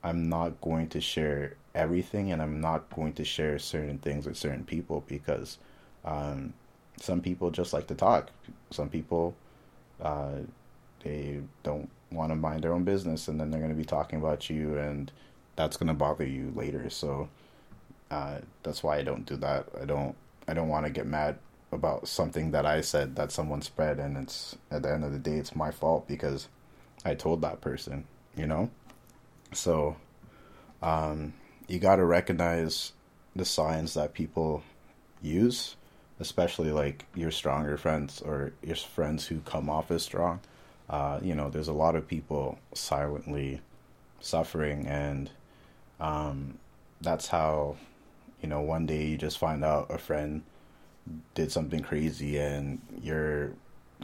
I'm 0.02 0.28
not 0.28 0.60
going 0.60 0.88
to 0.90 1.00
share 1.00 1.56
everything 1.76 2.32
and 2.32 2.42
I'm 2.42 2.60
not 2.60 2.90
going 2.94 3.12
to 3.14 3.24
share 3.24 3.58
certain 3.58 3.98
things 3.98 4.26
with 4.26 4.36
certain 4.36 4.64
people 4.64 5.04
because 5.06 5.58
um, 6.04 6.54
some 7.00 7.20
people 7.20 7.50
just 7.50 7.72
like 7.72 7.86
to 7.88 7.94
talk. 7.94 8.30
Some 8.70 8.88
people 8.88 9.34
uh, 10.00 10.40
they 11.04 11.40
don't 11.62 11.88
want 12.10 12.30
to 12.30 12.36
mind 12.36 12.64
their 12.64 12.72
own 12.72 12.84
business 12.84 13.28
and 13.28 13.38
then 13.38 13.50
they're 13.50 13.60
going 13.60 13.72
to 13.72 13.76
be 13.76 13.84
talking 13.84 14.18
about 14.18 14.48
you 14.48 14.76
and 14.78 15.12
that's 15.56 15.76
going 15.76 15.88
to 15.88 15.94
bother 15.94 16.26
you 16.26 16.52
later. 16.54 16.88
So 16.90 17.28
uh, 18.10 18.38
that's 18.62 18.82
why 18.82 18.98
I 18.98 19.02
don't 19.02 19.26
do 19.26 19.36
that. 19.36 19.66
I 19.80 19.84
don't 19.84 20.14
I 20.48 20.54
don't 20.54 20.68
want 20.68 20.86
to 20.86 20.92
get 20.92 21.06
mad 21.06 21.38
about 21.72 22.06
something 22.06 22.52
that 22.52 22.64
I 22.64 22.80
said 22.80 23.16
that 23.16 23.32
someone 23.32 23.60
spread 23.62 23.98
and 23.98 24.16
it's 24.16 24.56
at 24.70 24.82
the 24.82 24.92
end 24.92 25.04
of 25.04 25.12
the 25.12 25.18
day 25.18 25.36
it's 25.36 25.56
my 25.56 25.70
fault 25.70 26.06
because 26.06 26.48
I 27.04 27.14
told 27.14 27.42
that 27.42 27.60
person, 27.60 28.04
you 28.36 28.46
know? 28.46 28.70
So 29.52 29.96
um 30.82 31.34
you 31.68 31.78
got 31.78 31.96
to 31.96 32.04
recognize 32.04 32.92
the 33.34 33.44
signs 33.44 33.94
that 33.94 34.14
people 34.14 34.62
use, 35.22 35.76
especially 36.20 36.70
like 36.70 37.06
your 37.14 37.30
stronger 37.30 37.76
friends 37.76 38.22
or 38.22 38.52
your 38.62 38.76
friends 38.76 39.26
who 39.26 39.40
come 39.40 39.68
off 39.68 39.90
as 39.90 40.02
strong. 40.02 40.40
Uh, 40.88 41.18
you 41.22 41.34
know, 41.34 41.50
there's 41.50 41.68
a 41.68 41.72
lot 41.72 41.96
of 41.96 42.06
people 42.06 42.58
silently 42.72 43.60
suffering, 44.20 44.86
and 44.86 45.30
um, 46.00 46.58
that's 47.00 47.26
how, 47.28 47.76
you 48.40 48.48
know, 48.48 48.60
one 48.60 48.86
day 48.86 49.06
you 49.06 49.18
just 49.18 49.38
find 49.38 49.64
out 49.64 49.90
a 49.90 49.98
friend 49.98 50.42
did 51.34 51.52
something 51.52 51.80
crazy 51.80 52.38
and 52.38 52.80
you're 53.00 53.52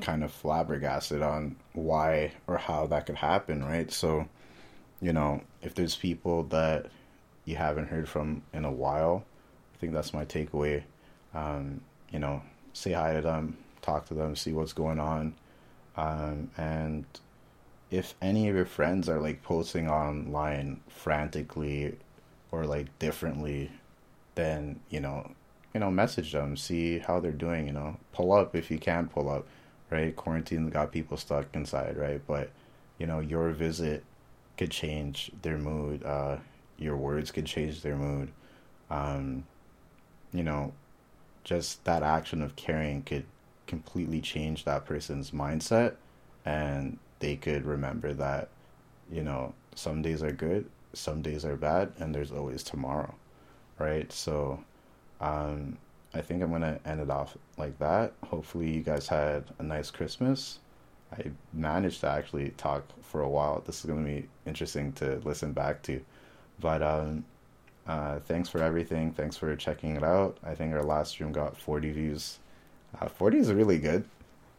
kind 0.01 0.23
of 0.25 0.33
flabbergasted 0.33 1.23
on 1.23 1.57
why 1.73 2.33
or 2.47 2.57
how 2.57 2.87
that 2.87 3.07
could 3.07 3.17
happen, 3.17 3.65
right? 3.65 3.91
So, 3.93 4.29
you 5.01 5.13
know, 5.13 5.43
if 5.63 5.75
there's 5.75 5.97
people 5.97 6.45
that 6.45 6.87
you 7.45 7.57
haven't 7.57 7.89
heard 7.89 8.09
from 8.09 8.43
in 8.53 8.65
a 8.65 8.73
while. 8.73 9.25
I 9.75 9.79
think 9.79 9.93
that's 9.93 10.15
my 10.15 10.25
takeaway. 10.25 10.83
Um, 11.35 11.81
you 12.11 12.19
know, 12.19 12.43
say 12.73 12.93
hi 12.93 13.15
to 13.15 13.23
them, 13.23 13.57
talk 13.81 14.07
to 14.09 14.15
them, 14.15 14.37
see 14.37 14.53
what's 14.53 14.73
going 14.73 15.01
on. 15.01 15.35
Um, 15.97 16.51
and 16.57 17.05
if 17.91 18.15
any 18.23 18.49
of 18.49 18.57
your 18.57 18.65
friends 18.65 19.09
are 19.09 19.21
like 19.21 19.43
posting 19.43 19.89
online 19.89 20.81
frantically 20.89 21.97
or 22.51 22.65
like 22.65 22.97
differently, 22.99 23.71
then, 24.35 24.81
you 24.89 25.01
know, 25.01 25.33
you 25.75 25.81
know, 25.81 25.91
message 25.91 26.33
them, 26.33 26.57
see 26.57 26.99
how 26.99 27.19
they're 27.21 27.33
doing, 27.33 27.67
you 27.67 27.73
know, 27.73 27.97
pull 28.13 28.33
up 28.33 28.55
if 28.55 28.71
you 28.71 28.79
can 28.79 29.09
pull 29.09 29.31
up, 29.31 29.47
right? 29.91 30.15
Quarantine 30.15 30.69
got 30.69 30.93
people 30.93 31.17
stuck 31.17 31.47
inside, 31.55 31.97
right? 31.97 32.21
But, 32.27 32.51
you 32.99 33.07
know, 33.07 33.21
your 33.21 33.51
visit 33.51 34.05
could 34.57 34.71
change 34.71 35.31
their 35.43 35.59
mood. 35.59 36.05
Uh, 36.05 36.37
your 36.79 36.97
words 36.97 37.31
could 37.31 37.47
change 37.47 37.83
their 37.83 37.97
mood. 37.97 38.31
Um, 38.91 39.45
you 40.33 40.43
know, 40.43 40.73
just 41.45 41.85
that 41.85 42.03
action 42.03 42.43
of 42.43 42.57
caring 42.57 43.03
could 43.03 43.25
completely 43.67 44.21
change 44.21 44.65
that 44.65 44.85
person's 44.85 45.31
mindset 45.31 45.95
and 46.45 46.99
they 47.21 47.37
could 47.37 47.65
remember 47.65 48.13
that, 48.15 48.49
you 49.11 49.23
know, 49.23 49.55
some 49.75 50.03
days 50.03 50.23
are 50.23 50.33
good, 50.33 50.67
some 50.93 51.23
days 51.23 51.45
are 51.45 51.57
bad, 51.57 51.93
and 51.99 52.15
there's 52.15 52.33
always 52.33 52.63
tomorrow, 52.63 53.15
right? 53.79 54.13
So, 54.13 54.63
um, 55.21 55.79
I 56.15 56.21
think 56.21 56.43
I'm 56.43 56.51
gonna 56.51 56.81
end 56.85 57.01
it 57.01 57.11
off 57.11 57.37
like 57.57 57.79
that. 57.79 58.13
Hopefully, 58.25 58.71
you 58.71 58.83
guys 58.83 59.09
had 59.09 59.45
a 59.59 59.63
nice 59.63 59.91
Christmas. 59.91 60.59
I 61.13 61.31
managed 61.53 62.01
to 62.01 62.09
actually 62.09 62.51
talk 62.51 62.85
for 63.03 63.23
a 63.23 63.29
while. 63.29 63.63
This 63.65 63.81
is 63.81 63.87
gonna 63.87 64.05
be 64.05 64.29
interesting 64.47 64.93
to 64.95 65.21
listen 65.25 65.53
back 65.53 65.83
to. 65.85 66.05
But 66.61 66.83
um, 66.83 67.25
uh, 67.87 68.21
thanks 68.21 68.49
for 68.49 68.63
everything. 68.63 69.13
Thanks 69.13 69.37
for 69.37 69.55
checking 69.57 69.97
it 69.97 70.05
out. 70.05 70.39
I 70.45 70.55
think 70.55 70.73
our 70.75 70.85
last 70.85 71.13
stream 71.13 71.33
got 71.33 71.57
40 71.57 71.91
views. 71.93 72.39
Uh, 73.01 73.09
40 73.09 73.39
is 73.39 73.53
really 73.53 73.79
good. 73.79 74.05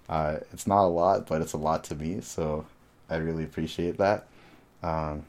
Uh, 0.10 0.38
it's 0.52 0.68
not 0.68 0.84
a 0.84 0.88
lot, 0.88 1.28
but 1.28 1.42
it's 1.42 1.54
a 1.54 1.58
lot 1.58 1.84
to 1.86 1.96
me. 1.96 2.22
So 2.22 2.66
I 3.10 3.16
really 3.18 3.44
appreciate 3.44 3.98
that. 3.98 4.28
Um, 4.82 5.26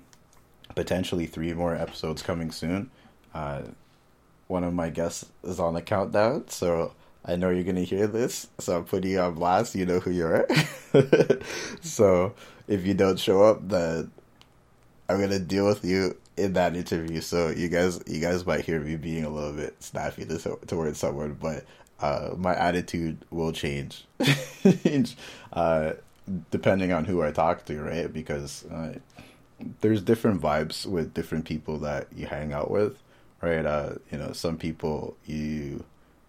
potentially 0.75 1.27
three 1.27 1.53
more 1.53 1.75
episodes 1.75 2.23
coming 2.23 2.51
soon. 2.51 2.91
Uh, 3.33 3.63
one 4.49 4.65
of 4.65 4.75
my 4.75 4.91
guests 4.91 5.27
is 5.43 5.61
on 5.61 5.75
the 5.75 5.83
countdown, 5.83 6.49
so 6.49 6.93
I 7.25 7.37
know 7.37 7.51
you're 7.51 7.65
gonna 7.65 7.83
hear 7.83 8.07
this. 8.07 8.49
So 8.59 8.79
I'm 8.79 8.85
putting 8.85 9.13
you 9.13 9.21
on 9.21 9.35
blast. 9.35 9.75
You 9.75 9.87
know 9.87 10.01
who 10.01 10.11
you 10.11 10.27
are. 10.27 10.49
so 11.81 12.35
if 12.69 12.85
you 12.87 12.95
don't 12.95 13.19
show 13.19 13.43
up, 13.45 13.67
then 13.69 14.11
I'm 15.09 15.21
gonna 15.21 15.39
deal 15.39 15.67
with 15.67 15.85
you 15.85 16.17
in 16.37 16.55
that 16.55 16.75
interview. 16.77 17.21
So 17.21 17.49
you 17.49 17.69
guys, 17.69 18.01
you 18.07 18.21
guys 18.21 18.45
might 18.47 18.65
hear 18.65 18.81
me 18.81 18.97
being 18.97 19.25
a 19.25 19.29
little 19.29 19.53
bit 19.53 19.83
snappy 19.83 20.25
to, 20.25 20.59
towards 20.67 20.99
someone, 20.99 21.37
but 21.41 21.65
uh, 22.01 22.35
my 22.37 22.55
attitude 22.55 23.19
will 23.31 23.53
change, 23.53 24.05
uh, 25.53 25.93
depending 26.51 26.93
on 26.93 27.05
who 27.05 27.23
I 27.23 27.31
talk 27.31 27.65
to, 27.67 27.81
right? 27.81 28.13
Because 28.13 28.65
uh, 28.67 28.99
there's 29.81 30.03
different 30.03 30.41
vibes 30.41 30.87
with 30.87 31.15
different 31.15 31.45
people 31.45 31.79
that 31.79 32.09
you 32.15 32.27
hang 32.27 32.53
out 32.53 32.71
with, 32.71 32.99
right? 33.41 33.65
Uh, 33.65 33.95
you 34.11 34.19
know, 34.19 34.33
some 34.33 34.59
people 34.59 35.17
you 35.25 35.85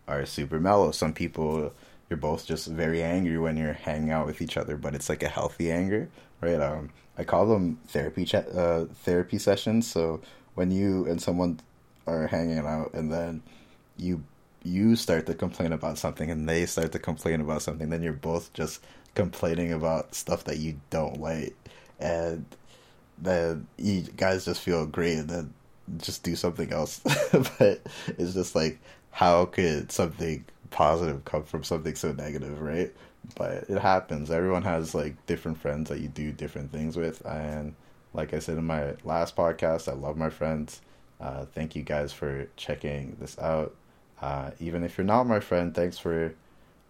are 0.08 0.26
super 0.26 0.60
mellow. 0.60 0.91
Some 0.91 1.14
people 1.14 1.74
you're 2.10 2.18
both 2.18 2.45
just 2.45 2.68
very 2.68 3.01
angry 3.01 3.38
when 3.38 3.58
you're 3.58 3.74
hanging 3.74 4.12
out 4.12 4.28
with 4.28 4.41
each 4.41 4.58
other, 4.58 4.78
but 4.78 4.93
it's 4.93 5.10
like 5.10 5.24
a 5.24 5.28
healthy 5.28 5.72
anger, 5.72 6.10
right? 6.41 6.62
Um, 6.62 6.91
I 7.18 7.24
call 7.24 7.47
them 7.47 7.80
therapy 7.88 8.26
chat, 8.26 8.47
uh, 8.55 8.86
therapy 8.86 9.38
sessions. 9.38 9.89
So 9.89 10.22
when 10.55 10.72
you 10.72 11.05
and 11.07 11.22
someone 11.22 11.59
are 12.07 12.28
hanging 12.28 12.59
out, 12.59 12.93
and 12.93 13.11
then 13.11 13.41
you 13.97 14.24
you 14.63 14.95
start 14.95 15.28
to 15.28 15.34
complain 15.34 15.74
about 15.74 15.97
something, 15.97 16.30
and 16.30 16.47
they 16.49 16.66
start 16.66 16.91
to 16.93 16.99
complain 16.99 17.41
about 17.41 17.61
something, 17.61 17.89
then 17.89 18.03
you're 18.03 18.13
both 18.13 18.51
just 18.53 18.84
complaining 19.13 19.72
about 19.72 20.13
stuff 20.16 20.43
that 20.45 20.57
you 20.57 20.80
don't 20.89 21.20
like, 21.22 21.55
and 21.99 22.45
then 23.18 23.68
you 23.78 24.01
guys 24.01 24.45
just 24.45 24.61
feel 24.61 24.86
great, 24.86 25.20
and 25.20 25.30
then 25.30 25.53
just 25.97 26.24
do 26.24 26.36
something 26.36 26.72
else. 26.72 26.99
but 27.32 27.82
it's 28.07 28.34
just 28.34 28.55
like, 28.55 28.80
how 29.11 29.45
could 29.45 29.91
something 29.91 30.43
positive 30.72 31.24
come 31.26 31.43
from 31.43 31.63
something 31.63 31.95
so 31.95 32.11
negative, 32.11 32.61
right? 32.61 32.93
But 33.36 33.69
it 33.69 33.80
happens. 33.80 34.32
Everyone 34.32 34.63
has 34.63 34.93
like 34.95 35.26
different 35.26 35.57
friends 35.57 35.89
that 35.89 35.99
you 35.99 36.07
do 36.07 36.32
different 36.32 36.71
things 36.71 36.97
with, 36.97 37.26
and 37.26 37.76
like 38.13 38.34
I 38.34 38.39
said 38.39 38.57
in 38.57 38.65
my 38.65 38.93
last 39.03 39.36
podcast, 39.36 39.88
I 39.89 39.93
love 39.93 40.17
my 40.17 40.30
friends. 40.30 40.82
Uh, 41.19 41.45
thank 41.45 41.76
you 41.76 41.84
guys 41.84 42.11
for 42.11 42.47
checking 42.55 43.17
this 43.19 43.38
out. 43.39 43.76
Uh, 44.21 44.51
even 44.59 44.84
if 44.84 44.97
you're 44.97 45.05
not 45.05 45.26
my 45.26 45.39
friend, 45.39 45.73
thanks 45.73 45.97
for 45.97 46.34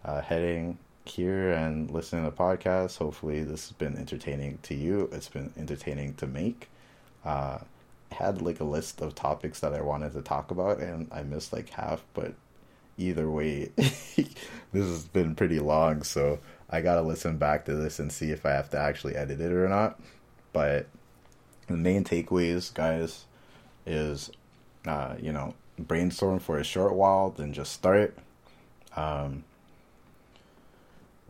uh, 0.04 0.20
heading 0.20 0.78
here 1.04 1.52
and 1.52 1.90
listening 1.90 2.24
to 2.24 2.30
the 2.30 2.36
podcast. 2.36 2.98
Hopefully, 2.98 3.42
this 3.42 3.68
has 3.68 3.72
been 3.72 3.96
entertaining 3.96 4.58
to 4.62 4.74
you. 4.74 5.08
It's 5.12 5.28
been 5.28 5.52
entertaining 5.56 6.14
to 6.14 6.26
make. 6.26 6.68
Uh, 7.24 7.58
had 8.12 8.40
like 8.40 8.60
a 8.60 8.64
list 8.64 9.00
of 9.00 9.14
topics 9.14 9.60
that 9.60 9.74
I 9.74 9.80
wanted 9.80 10.12
to 10.12 10.22
talk 10.22 10.50
about, 10.50 10.78
and 10.78 11.08
I 11.12 11.22
missed 11.22 11.52
like 11.52 11.70
half. 11.70 12.04
But 12.14 12.34
either 12.98 13.30
way, 13.30 13.70
this 13.76 14.26
has 14.72 15.04
been 15.04 15.34
pretty 15.34 15.58
long, 15.58 16.02
so 16.02 16.38
I 16.68 16.80
gotta 16.80 17.02
listen 17.02 17.38
back 17.38 17.64
to 17.66 17.74
this 17.74 17.98
and 17.98 18.10
see 18.10 18.30
if 18.30 18.44
I 18.44 18.50
have 18.50 18.70
to 18.70 18.78
actually 18.78 19.16
edit 19.16 19.40
it 19.40 19.52
or 19.52 19.68
not. 19.68 20.00
But 20.52 20.86
the 21.66 21.76
main 21.76 22.04
takeaways, 22.04 22.72
guys, 22.72 23.24
is 23.84 24.30
uh, 24.86 25.16
you 25.20 25.32
know 25.32 25.54
brainstorm 25.78 26.38
for 26.38 26.58
a 26.58 26.64
short 26.64 26.94
while, 26.94 27.30
then 27.30 27.52
just 27.52 27.72
start. 27.72 28.16
Um, 28.96 29.44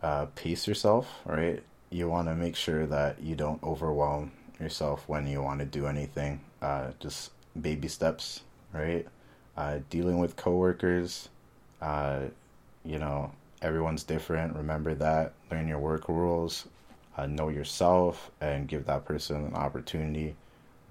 uh, 0.03 0.27
pace 0.37 0.69
yourself, 0.69 1.09
right? 1.25 1.63
You 1.91 2.09
want 2.09 2.29
to 2.29 2.35
make 2.35 2.55
sure 2.55 2.87
that 2.87 3.21
you 3.21 3.35
don't 3.35 3.63
overwhelm 3.63 4.33
yourself 4.61 5.09
when 5.09 5.27
you 5.27 5.43
want 5.43 5.61
to 5.61 5.67
do 5.67 5.87
anything. 5.87 6.41
Uh, 6.63 6.89
just 7.01 7.31
baby 7.61 7.89
steps, 7.89 8.43
right? 8.73 9.07
Uh, 9.57 9.79
dealing 9.91 10.19
with 10.19 10.37
coworkers, 10.37 11.29
uh, 11.81 12.21
you 12.85 12.99
know, 12.99 13.33
everyone's 13.63 14.05
different. 14.05 14.57
Remember 14.57 14.95
that. 14.95 15.33
Learn 15.51 15.69
your 15.69 15.79
work 15.79 16.09
rules. 16.09 16.67
Uh, 17.17 17.27
know 17.27 17.49
yourself 17.49 18.31
and 18.41 18.69
give 18.69 18.85
that 18.87 19.05
person 19.05 19.47
an 19.47 19.55
opportunity 19.55 20.37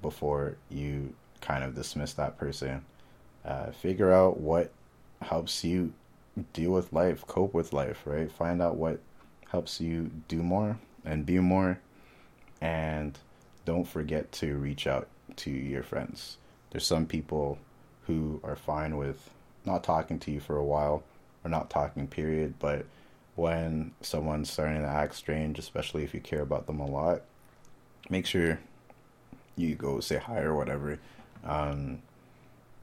before 0.02 0.58
you 0.70 1.14
kind 1.42 1.64
of 1.64 1.76
dismiss 1.76 2.14
that 2.14 2.38
person. 2.38 2.84
Uh, 3.44 3.72
figure 3.72 4.12
out 4.12 4.40
what 4.40 4.72
helps 5.22 5.64
you 5.64 5.94
deal 6.54 6.72
with 6.72 6.92
life, 6.92 7.26
cope 7.28 7.54
with 7.54 7.74
life, 7.74 8.02
right? 8.06 8.32
Find 8.32 8.62
out 8.62 8.76
what 8.76 9.00
helps 9.50 9.80
you 9.80 10.12
do 10.28 10.42
more 10.42 10.80
and 11.06 11.26
be 11.26 11.40
more. 11.40 11.80
And 12.60 13.18
don't 13.66 13.88
forget 13.88 14.32
to 14.34 14.56
reach 14.58 14.88
out 14.88 15.08
to 15.38 15.52
your 15.52 15.84
friends. 15.84 16.38
There's 16.72 16.86
some 16.86 17.06
people 17.06 17.60
who 18.08 18.40
are 18.44 18.56
fine 18.56 18.98
with 18.98 19.30
not 19.66 19.84
talking 19.84 20.20
to 20.20 20.32
you 20.32 20.40
for 20.40 20.58
a 20.58 20.64
while 20.64 21.04
or 21.44 21.50
not 21.50 21.70
talking, 21.70 22.08
period. 22.08 22.56
But 22.60 22.86
when 23.36 23.92
someone's 24.02 24.50
starting 24.50 24.82
to 24.82 24.88
act 24.88 25.16
strange, 25.16 25.60
especially 25.60 26.04
if 26.04 26.14
you 26.14 26.20
care 26.20 26.42
about 26.42 26.68
them 26.68 26.80
a 26.80 26.86
lot, 26.86 27.22
make 28.10 28.26
sure 28.26 28.60
you 29.56 29.76
go 29.76 30.00
say 30.00 30.18
hi 30.18 30.40
or 30.40 30.56
whatever. 30.56 31.00
Um, 31.44 32.00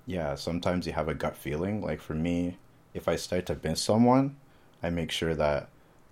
yeah, 0.06 0.34
sometimes 0.34 0.86
you 0.86 0.92
have 0.92 1.08
a 1.08 1.14
gut 1.14 1.36
feeling. 1.36 1.82
Like 1.82 2.00
for 2.00 2.14
me, 2.14 2.56
if 2.94 3.08
I 3.08 3.16
start 3.16 3.46
to 3.46 3.58
miss 3.62 3.80
someone, 3.80 4.36
I 4.82 4.90
make 4.90 5.10
sure 5.10 5.34
that 5.34 5.68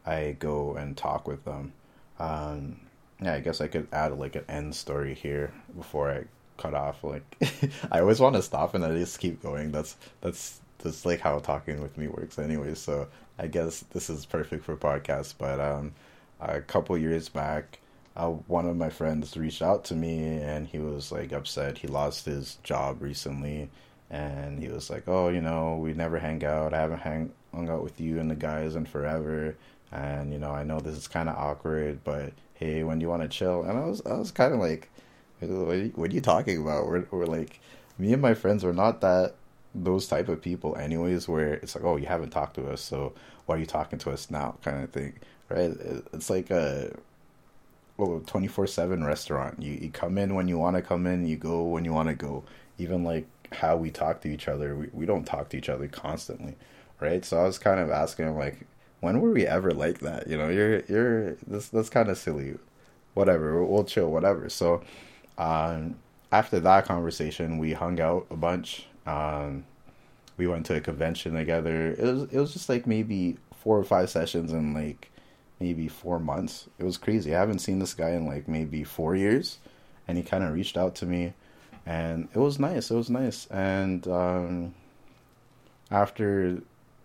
I 0.07 0.37
go 0.39 0.75
and 0.75 0.97
talk 0.97 1.27
with 1.27 1.45
them. 1.45 1.73
Um, 2.19 2.81
yeah, 3.23 3.35
I 3.35 3.41
guess 3.41 3.61
I 3.61 3.69
could 3.69 3.89
add 3.93 4.19
like 4.19 4.37
an 4.37 4.45
end 4.49 4.75
story 4.75 5.15
here 5.15 5.53
before 5.77 6.11
I 6.11 6.25
cut 6.61 6.75
off. 6.75 7.03
Like, 7.03 7.37
I 7.93 8.01
always 8.01 8.21
want 8.21 8.37
to 8.37 8.43
stop 8.43 8.75
and 8.75 8.85
I 8.85 8.93
just 8.93 9.19
keep 9.19 9.43
going. 9.43 9.73
That's 9.73 9.97
that's 10.21 10.61
that's 10.79 11.05
like 11.05 11.21
how 11.21 11.39
talking 11.39 11.81
with 11.83 11.97
me 11.99 12.09
works, 12.09 12.39
anyway. 12.39 12.75
So 12.75 13.09
I 13.39 13.47
guess 13.47 13.85
this 13.93 14.11
is 14.11 14.27
perfect 14.27 14.65
for 14.65 14.77
podcasts. 14.77 15.35
But 15.37 15.61
um, 15.61 15.93
a 16.41 16.61
couple 16.61 16.97
years 16.97 17.29
back, 17.29 17.79
uh, 18.17 18.29
one 18.29 18.67
of 18.67 18.77
my 18.77 18.91
friends 18.91 19.37
reached 19.37 19.63
out 19.63 19.85
to 19.85 19.95
me 19.95 20.39
and 20.39 20.67
he 20.67 20.79
was 20.79 21.13
like 21.13 21.33
upset. 21.33 21.79
He 21.79 21.89
lost 21.89 22.27
his 22.27 22.57
job 22.63 23.03
recently, 23.03 23.71
and 24.11 24.59
he 24.59 24.69
was 24.69 24.91
like, 24.91 25.05
"Oh, 25.09 25.29
you 25.29 25.41
know, 25.41 25.77
we 25.77 25.95
never 25.95 26.19
hang 26.19 26.45
out. 26.45 26.75
I 26.75 26.81
haven't 26.81 27.01
hang 27.01 27.33
hung 27.55 27.69
out 27.69 27.83
with 27.83 28.01
you 28.01 28.19
and 28.21 28.31
the 28.31 28.37
guys 28.37 28.75
in 28.77 28.87
forever." 28.87 29.57
And 29.93 30.33
you 30.33 30.39
know, 30.39 30.53
I 30.53 30.63
know 30.65 30.81
this 30.81 30.97
is 30.97 31.09
kind 31.09 31.29
of 31.29 31.37
awkward, 31.37 32.05
but 32.05 32.33
hey, 32.55 32.85
when 32.85 32.99
do 32.99 33.05
you 33.05 33.09
want 33.09 33.23
to 33.23 33.29
chill? 33.29 33.63
And 33.63 33.79
I 33.79 33.85
was, 33.87 34.03
I 34.07 34.13
was 34.13 34.31
kind 34.31 34.53
of 34.53 34.61
like, 34.61 34.91
what 35.41 36.11
are, 36.11 36.15
you, 36.15 36.21
talking 36.21 36.61
about? 36.61 36.87
We're, 36.87 37.07
we're 37.11 37.27
like, 37.27 37.61
me 37.99 38.13
and 38.13 38.23
my 38.23 38.35
friends 38.35 38.65
are 38.65 38.73
not 38.73 39.01
that 39.01 39.35
those 39.75 40.09
type 40.09 40.29
of 40.29 40.43
people, 40.43 40.77
anyways. 40.77 41.29
Where 41.29 41.55
it's 41.55 41.75
like, 41.75 41.85
oh, 41.85 41.97
you 41.97 42.07
haven't 42.07 42.31
talked 42.31 42.55
to 42.57 42.69
us, 42.71 42.81
so 42.81 43.13
why 43.47 43.57
are 43.57 43.59
you 43.59 43.67
talking 43.67 43.99
to 44.01 44.11
us 44.11 44.31
now? 44.31 44.57
Kind 44.63 44.83
of 44.83 44.91
thing, 44.91 45.19
right? 45.49 45.73
It's 46.13 46.31
like 46.31 46.51
a 46.51 46.93
well, 47.97 48.23
twenty 48.27 48.49
four 48.49 48.67
seven 48.67 49.05
restaurant. 49.05 49.63
You 49.63 49.73
you 49.73 49.91
come 49.91 50.19
in 50.19 50.35
when 50.35 50.49
you 50.49 50.59
want 50.59 50.77
to 50.77 50.83
come 50.83 51.07
in, 51.07 51.27
you 51.27 51.37
go 51.37 51.63
when 51.65 51.85
you 51.85 51.93
want 51.93 52.09
to 52.09 52.15
go. 52.15 52.45
Even 52.79 53.05
like 53.05 53.27
how 53.53 53.77
we 53.77 53.91
talk 53.91 54.21
to 54.23 54.29
each 54.29 54.49
other, 54.49 54.77
we 54.77 54.89
we 54.93 55.07
don't 55.07 55.25
talk 55.25 55.51
to 55.51 55.57
each 55.57 55.69
other 55.69 55.89
constantly, 55.89 56.57
right? 57.01 57.25
So 57.25 57.39
I 57.39 57.45
was 57.45 57.59
kind 57.59 57.81
of 57.81 57.91
asking 57.91 58.27
him 58.27 58.37
like 58.37 58.67
when 59.01 59.21
were 59.21 59.33
we 59.33 59.47
ever 59.47 59.71
like 59.73 60.01
that? 60.01 60.29
You 60.29 60.37
know, 60.39 60.49
you're 60.49 60.81
you're 60.81 61.35
this 61.47 61.69
that's 61.69 61.91
kind 61.91 62.09
of 62.09 62.19
silly. 62.19 62.57
Whatever, 63.15 63.65
we'll 63.65 63.85
chill, 63.85 64.11
whatever. 64.11 64.49
So, 64.49 64.83
um, 65.41 65.97
after 66.31 66.61
that 66.61 66.85
conversation, 66.85 67.57
we 67.57 67.73
hung 67.73 67.99
out 67.99 68.27
a 68.31 68.37
bunch. 68.37 68.87
Um, 69.07 69.65
we 70.37 70.47
went 70.47 70.67
to 70.67 70.77
a 70.77 70.81
convention 70.81 71.35
together. 71.35 71.93
It 71.93 72.03
was 72.03 72.23
it 72.25 72.39
was 72.39 72.53
just 72.53 72.69
like 72.69 72.87
maybe 72.87 73.39
four 73.55 73.79
or 73.79 73.85
five 73.85 74.11
sessions 74.11 74.53
in 74.53 74.75
like 74.75 75.11
maybe 75.59 75.89
four 75.89 76.19
months. 76.21 76.69
It 76.79 76.85
was 76.85 76.99
crazy. 76.99 77.35
I 77.35 77.41
haven't 77.41 77.61
seen 77.61 77.79
this 77.79 77.95
guy 77.95 78.11
in 78.11 78.27
like 78.27 78.49
maybe 78.49 78.85
four 78.85 79.17
years, 79.17 79.59
and 80.07 80.19
he 80.19 80.23
kind 80.23 80.45
of 80.45 80.53
reached 80.53 80.77
out 80.77 80.95
to 80.97 81.07
me, 81.07 81.33
and 81.87 82.29
it 82.35 82.39
was 82.39 82.59
nice. 82.59 82.91
It 82.91 82.97
was 82.97 83.09
nice. 83.09 83.47
And 83.47 84.07
um, 84.09 84.75
after 85.91 86.61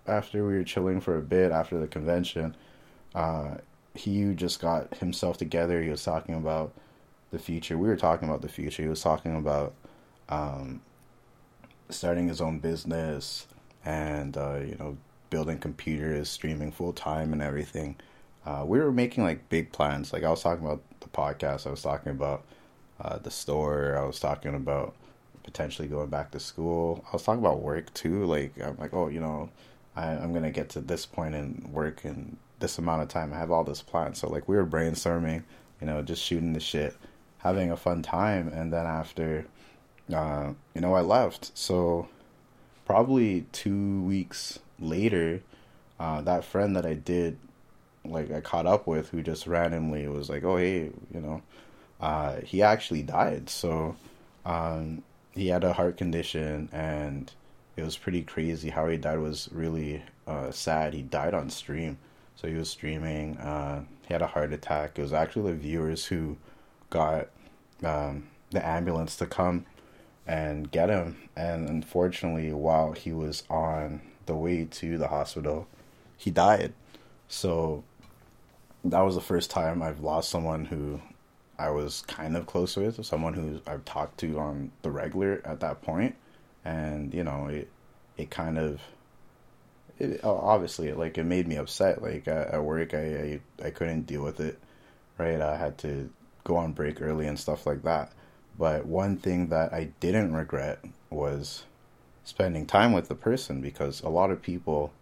after 0.08 0.46
we 0.46 0.58
were 0.58 0.64
chilling 0.66 1.00
for 1.00 1.18
a 1.18 1.22
bit 1.22 1.54
after 1.54 1.80
the 1.80 1.88
convention, 1.88 2.54
uh, 3.16 3.56
he 3.94 4.34
just 4.34 4.60
got 4.60 4.96
himself 4.98 5.38
together. 5.38 5.82
He 5.82 5.90
was 5.90 6.04
talking 6.04 6.36
about 6.36 6.74
the 7.36 7.44
future. 7.44 7.78
We 7.78 7.88
were 7.88 7.98
talking 7.98 8.30
about 8.30 8.42
the 8.42 8.48
future. 8.48 8.82
He 8.82 8.90
was 8.90 9.02
talking 9.02 9.36
about 9.36 9.74
um, 10.30 10.82
starting 11.90 12.30
his 12.30 12.40
own 12.40 12.60
business 12.60 13.46
and 13.84 14.38
uh, 14.38 14.60
you 14.66 14.76
know 14.80 14.98
building 15.30 15.58
computers, 15.60 16.30
streaming 16.30 16.72
full 16.72 16.94
time, 16.94 17.34
and 17.34 17.42
everything. 17.42 17.98
Uh, 18.46 18.64
we 18.66 18.80
were 18.80 18.92
making 18.92 19.24
like 19.24 19.50
big 19.50 19.72
plans. 19.72 20.14
Like 20.14 20.24
I 20.24 20.30
was 20.30 20.42
talking 20.42 20.66
about 20.66 20.82
the 21.02 21.10
podcast. 21.10 21.68
I 21.68 21.72
was 21.72 21.82
talking 21.82 22.12
about 22.12 22.46
uh, 23.02 23.18
the 23.18 23.32
store. 23.32 23.98
I 23.98 24.06
was 24.06 24.20
talking 24.20 24.56
about 24.56 24.96
potentially 25.44 25.88
going 25.90 26.10
back 26.10 26.32
to 26.32 26.40
school. 26.40 27.04
I 27.10 27.14
was 27.14 27.24
talking 27.24 27.42
about 27.42 27.60
work 27.60 27.94
too. 27.94 28.24
Like 28.26 28.54
I'm 28.64 28.78
like, 28.78 28.94
oh, 28.94 29.10
you 29.10 29.20
know, 29.20 29.50
I, 29.96 30.08
am 30.08 30.34
gonna 30.34 30.52
get 30.52 30.70
to 30.70 30.80
this 30.80 31.06
point 31.06 31.36
in 31.36 31.70
work 31.72 32.06
in 32.06 32.38
this 32.60 32.78
amount 32.78 33.02
of 33.02 33.10
time. 33.10 33.34
I 33.34 33.38
have 33.40 33.52
all 33.52 33.66
this 33.66 33.82
plan. 33.82 34.16
So 34.16 34.30
like 34.30 34.48
we 34.48 34.56
were 34.56 34.66
brainstorming, 34.66 35.44
you 35.82 35.88
know, 35.88 36.02
just 36.02 36.24
shooting 36.24 36.54
the 36.54 36.62
shit, 36.62 36.96
having 37.46 37.72
a 37.72 37.78
fun 37.78 38.02
time, 38.02 38.48
and 38.48 38.74
then 38.74 38.88
after, 38.88 39.46
uh, 40.12 40.52
you 40.74 40.82
know, 40.82 40.96
I 40.96 41.02
left. 41.02 41.56
So 41.56 42.08
probably 42.86 43.46
two 43.52 44.02
weeks 44.02 44.58
later, 44.80 45.44
uh, 46.00 46.22
that 46.22 46.44
friend 46.44 46.76
that 46.76 46.88
I 46.88 46.96
did, 46.96 47.38
like 48.04 48.32
I 48.32 48.42
caught 48.42 48.66
up 48.66 48.88
with, 48.88 49.10
who 49.10 49.22
just 49.22 49.46
randomly 49.46 50.08
was 50.08 50.28
like, 50.28 50.44
"Oh 50.44 50.58
hey, 50.58 50.90
you 51.14 51.22
know," 51.22 51.44
uh, 52.02 52.38
he 52.42 52.64
actually 52.64 53.04
died. 53.04 53.48
So 53.50 53.96
um, 54.44 55.04
he 55.34 55.50
had 55.50 55.64
a 55.64 55.74
heart 55.74 55.98
condition 55.98 56.70
and 56.72 57.32
it 57.76 57.84
was 57.84 57.96
pretty 57.96 58.24
crazy. 58.24 58.70
How 58.70 58.88
he 58.88 58.98
died 58.98 59.20
was 59.20 59.50
really 59.52 60.02
uh, 60.26 60.50
sad. 60.50 60.94
He 60.94 61.04
died 61.04 61.36
on 61.36 61.50
stream, 61.52 61.98
so 62.36 62.48
he 62.48 62.56
was 62.56 62.70
streaming. 62.70 63.38
Uh, 63.38 63.84
he 64.08 64.14
had 64.14 64.22
a 64.24 64.28
heart 64.28 64.52
attack. 64.52 64.98
It 64.98 65.02
was 65.02 65.14
actually 65.14 65.52
the 65.52 65.58
viewers 65.58 66.06
who 66.06 66.38
got 66.90 67.28
um, 67.84 68.28
the 68.52 68.66
ambulance 68.66 69.16
to 69.18 69.26
come 69.26 69.66
and 70.28 70.72
get 70.72 70.90
him. 70.90 71.18
And 71.36 71.70
unfortunately, 71.70 72.52
while 72.54 72.94
he 72.94 73.12
was 73.14 73.44
on 73.50 74.02
the 74.26 74.36
way 74.36 74.66
to 74.66 74.98
the 74.98 75.08
hospital, 75.10 75.68
he 76.18 76.32
died. 76.32 76.74
So 77.28 77.84
that 78.84 79.02
was 79.02 79.16
the 79.16 79.22
first 79.22 79.50
time 79.50 79.82
I've 79.82 80.00
lost 80.00 80.30
someone 80.30 80.66
who 80.66 81.02
I 81.58 81.70
was 81.70 82.02
kind 82.04 82.36
of 82.38 82.46
close 82.48 82.76
with, 82.76 83.04
someone 83.06 83.34
who 83.34 83.62
I've 83.68 83.86
talked 83.86 84.20
to 84.20 84.40
on 84.40 84.72
the 84.82 84.92
regular 84.92 85.42
at 85.46 85.60
that 85.62 85.82
point. 85.82 86.16
and 86.66 87.14
you 87.14 87.24
know 87.24 87.48
it 87.48 87.70
it 88.18 88.30
kind 88.32 88.58
of 88.58 88.82
it 90.00 90.22
obviously 90.24 90.92
like 90.94 91.18
it 91.18 91.24
made 91.24 91.48
me 91.48 91.56
upset. 91.56 92.02
Like 92.02 92.28
at, 92.28 92.50
at 92.50 92.64
work, 92.64 92.94
I, 92.94 93.40
I 93.64 93.68
I 93.68 93.70
couldn't 93.72 94.04
deal 94.06 94.24
with 94.24 94.40
it. 94.40 94.60
Right, 95.18 95.40
I 95.42 95.58
had 95.58 95.78
to 95.80 96.10
go 96.46 96.56
on 96.56 96.72
break 96.72 97.02
early 97.02 97.28
and 97.28 97.38
stuff 97.38 97.66
like 97.66 97.84
that. 97.84 98.14
But 98.58 98.86
one 98.86 99.18
thing 99.18 99.50
that 99.50 99.74
I 99.74 99.90
didn't 100.00 100.34
regret 100.34 100.80
was 101.10 101.66
spending 102.24 102.66
time 102.66 102.94
with 102.94 103.10
the 103.10 103.16
person 103.16 103.60
because 103.60 104.02
a 104.02 104.10
lot 104.10 104.32
of 104.32 104.42
people, 104.42 104.94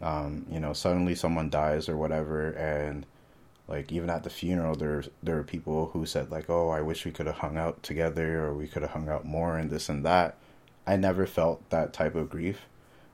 um, 0.00 0.46
you 0.48 0.60
know, 0.60 0.72
suddenly 0.72 1.16
someone 1.16 1.50
dies 1.50 1.88
or 1.88 1.96
whatever, 1.96 2.50
and 2.50 3.04
like 3.66 3.90
even 3.90 4.10
at 4.10 4.22
the 4.22 4.30
funeral, 4.30 4.76
there 4.76 5.02
there 5.22 5.38
are 5.38 5.42
people 5.42 5.90
who 5.92 6.06
said 6.06 6.30
like, 6.30 6.48
"Oh, 6.48 6.68
I 6.68 6.82
wish 6.82 7.04
we 7.04 7.10
could 7.10 7.26
have 7.26 7.38
hung 7.38 7.56
out 7.56 7.82
together, 7.82 8.44
or 8.44 8.54
we 8.54 8.68
could 8.68 8.82
have 8.82 8.92
hung 8.92 9.08
out 9.08 9.24
more, 9.24 9.58
and 9.58 9.70
this 9.70 9.88
and 9.88 10.04
that." 10.04 10.36
I 10.86 10.96
never 10.96 11.26
felt 11.26 11.68
that 11.70 11.94
type 11.94 12.14
of 12.14 12.28
grief, 12.30 12.60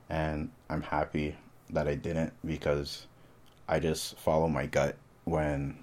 and 0.09 0.51
I'm 0.69 0.81
happy 0.81 1.37
that 1.69 1.87
I 1.87 1.95
didn't 1.95 2.33
because 2.45 3.07
I 3.67 3.79
just 3.79 4.19
follow 4.19 4.49
my 4.49 4.65
gut 4.65 4.97
when 5.23 5.77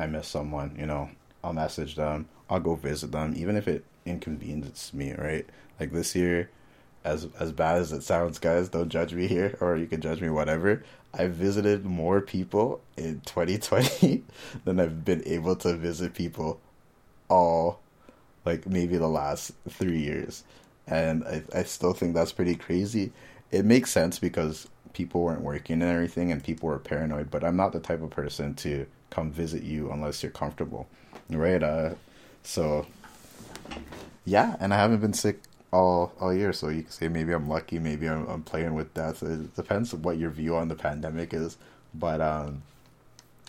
I 0.00 0.06
miss 0.06 0.26
someone. 0.28 0.74
You 0.78 0.86
know, 0.86 1.10
I'll 1.44 1.52
message 1.52 1.96
them, 1.96 2.28
I'll 2.48 2.60
go 2.60 2.74
visit 2.74 3.12
them, 3.12 3.34
even 3.36 3.56
if 3.56 3.68
it 3.68 3.84
inconveniences 4.06 4.94
me. 4.94 5.12
Right, 5.12 5.46
like 5.78 5.92
this 5.92 6.14
year, 6.14 6.50
as 7.04 7.28
as 7.38 7.52
bad 7.52 7.78
as 7.78 7.92
it 7.92 8.02
sounds, 8.02 8.38
guys, 8.38 8.68
don't 8.68 8.88
judge 8.88 9.14
me 9.14 9.26
here, 9.26 9.56
or 9.60 9.76
you 9.76 9.86
can 9.86 10.00
judge 10.00 10.20
me 10.20 10.30
whatever. 10.30 10.82
I 11.12 11.26
visited 11.26 11.84
more 11.84 12.20
people 12.20 12.80
in 12.96 13.20
2020 13.26 14.24
than 14.64 14.80
I've 14.80 15.04
been 15.04 15.22
able 15.26 15.56
to 15.56 15.76
visit 15.76 16.14
people 16.14 16.60
all 17.28 17.80
like 18.44 18.66
maybe 18.66 18.96
the 18.96 19.08
last 19.08 19.52
three 19.68 20.00
years, 20.00 20.44
and 20.86 21.24
I 21.24 21.42
I 21.54 21.62
still 21.64 21.92
think 21.92 22.14
that's 22.14 22.32
pretty 22.32 22.56
crazy. 22.56 23.12
It 23.50 23.64
makes 23.64 23.90
sense 23.90 24.18
because 24.18 24.68
people 24.92 25.22
weren't 25.22 25.42
working 25.42 25.82
and 25.82 25.90
everything, 25.90 26.32
and 26.32 26.42
people 26.42 26.68
were 26.68 26.78
paranoid. 26.78 27.30
But 27.30 27.44
I'm 27.44 27.56
not 27.56 27.72
the 27.72 27.80
type 27.80 28.02
of 28.02 28.10
person 28.10 28.54
to 28.56 28.86
come 29.10 29.30
visit 29.30 29.62
you 29.62 29.90
unless 29.90 30.22
you're 30.22 30.32
comfortable, 30.32 30.88
right? 31.28 31.62
Uh, 31.62 31.94
so 32.42 32.86
yeah, 34.24 34.56
and 34.60 34.72
I 34.72 34.78
haven't 34.78 35.00
been 35.00 35.12
sick 35.12 35.40
all 35.72 36.12
all 36.20 36.32
year. 36.34 36.52
So 36.52 36.68
you 36.68 36.82
can 36.82 36.90
say 36.90 37.08
maybe 37.08 37.32
I'm 37.32 37.48
lucky, 37.48 37.78
maybe 37.78 38.08
I'm, 38.08 38.26
I'm 38.28 38.42
playing 38.42 38.74
with 38.74 38.94
death. 38.94 39.22
It 39.22 39.54
depends 39.54 39.94
what 39.94 40.18
your 40.18 40.30
view 40.30 40.56
on 40.56 40.68
the 40.68 40.74
pandemic 40.74 41.34
is, 41.34 41.56
but 41.94 42.20
um, 42.20 42.62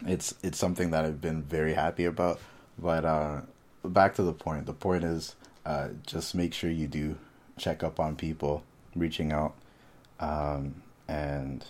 it's 0.05 0.35
it's 0.43 0.57
something 0.57 0.91
that 0.91 1.05
I've 1.05 1.21
been 1.21 1.43
very 1.43 1.73
happy 1.73 2.05
about. 2.05 2.39
But 2.77 3.05
uh, 3.05 3.41
back 3.83 4.15
to 4.15 4.23
the 4.23 4.33
point. 4.33 4.65
The 4.65 4.73
point 4.73 5.03
is 5.03 5.35
uh, 5.65 5.89
just 6.05 6.35
make 6.35 6.53
sure 6.53 6.69
you 6.69 6.87
do 6.87 7.17
check 7.57 7.83
up 7.83 7.99
on 7.99 8.15
people, 8.15 8.63
reaching 8.95 9.31
out, 9.31 9.53
um, 10.19 10.81
and 11.07 11.65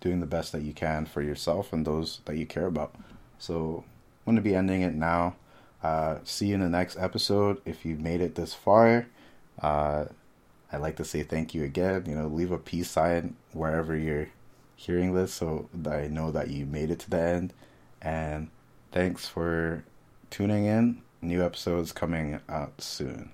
doing 0.00 0.20
the 0.20 0.26
best 0.26 0.52
that 0.52 0.62
you 0.62 0.72
can 0.72 1.06
for 1.06 1.22
yourself 1.22 1.72
and 1.72 1.86
those 1.86 2.20
that 2.26 2.36
you 2.36 2.46
care 2.46 2.66
about. 2.66 2.94
So 3.38 3.84
I'm 4.26 4.34
going 4.34 4.36
to 4.36 4.42
be 4.42 4.54
ending 4.54 4.82
it 4.82 4.94
now. 4.94 5.36
Uh, 5.82 6.18
see 6.24 6.48
you 6.48 6.54
in 6.54 6.60
the 6.60 6.68
next 6.68 6.96
episode. 6.98 7.60
If 7.64 7.84
you 7.84 7.96
made 7.96 8.20
it 8.20 8.34
this 8.34 8.54
far, 8.54 9.06
uh, 9.62 10.06
I'd 10.72 10.80
like 10.80 10.96
to 10.96 11.04
say 11.04 11.22
thank 11.22 11.54
you 11.54 11.62
again. 11.62 12.04
You 12.06 12.16
know, 12.16 12.26
leave 12.26 12.50
a 12.50 12.58
peace 12.58 12.90
sign 12.90 13.36
wherever 13.52 13.96
you're 13.96 14.28
hearing 14.74 15.14
this 15.14 15.32
so 15.32 15.68
that 15.72 15.92
I 15.92 16.06
know 16.08 16.30
that 16.32 16.50
you 16.50 16.66
made 16.66 16.90
it 16.90 16.98
to 17.00 17.10
the 17.10 17.20
end. 17.20 17.52
And 18.02 18.48
thanks 18.92 19.28
for 19.28 19.84
tuning 20.30 20.66
in. 20.66 21.02
New 21.22 21.44
episodes 21.44 21.92
coming 21.92 22.40
out 22.48 22.80
soon. 22.80 23.32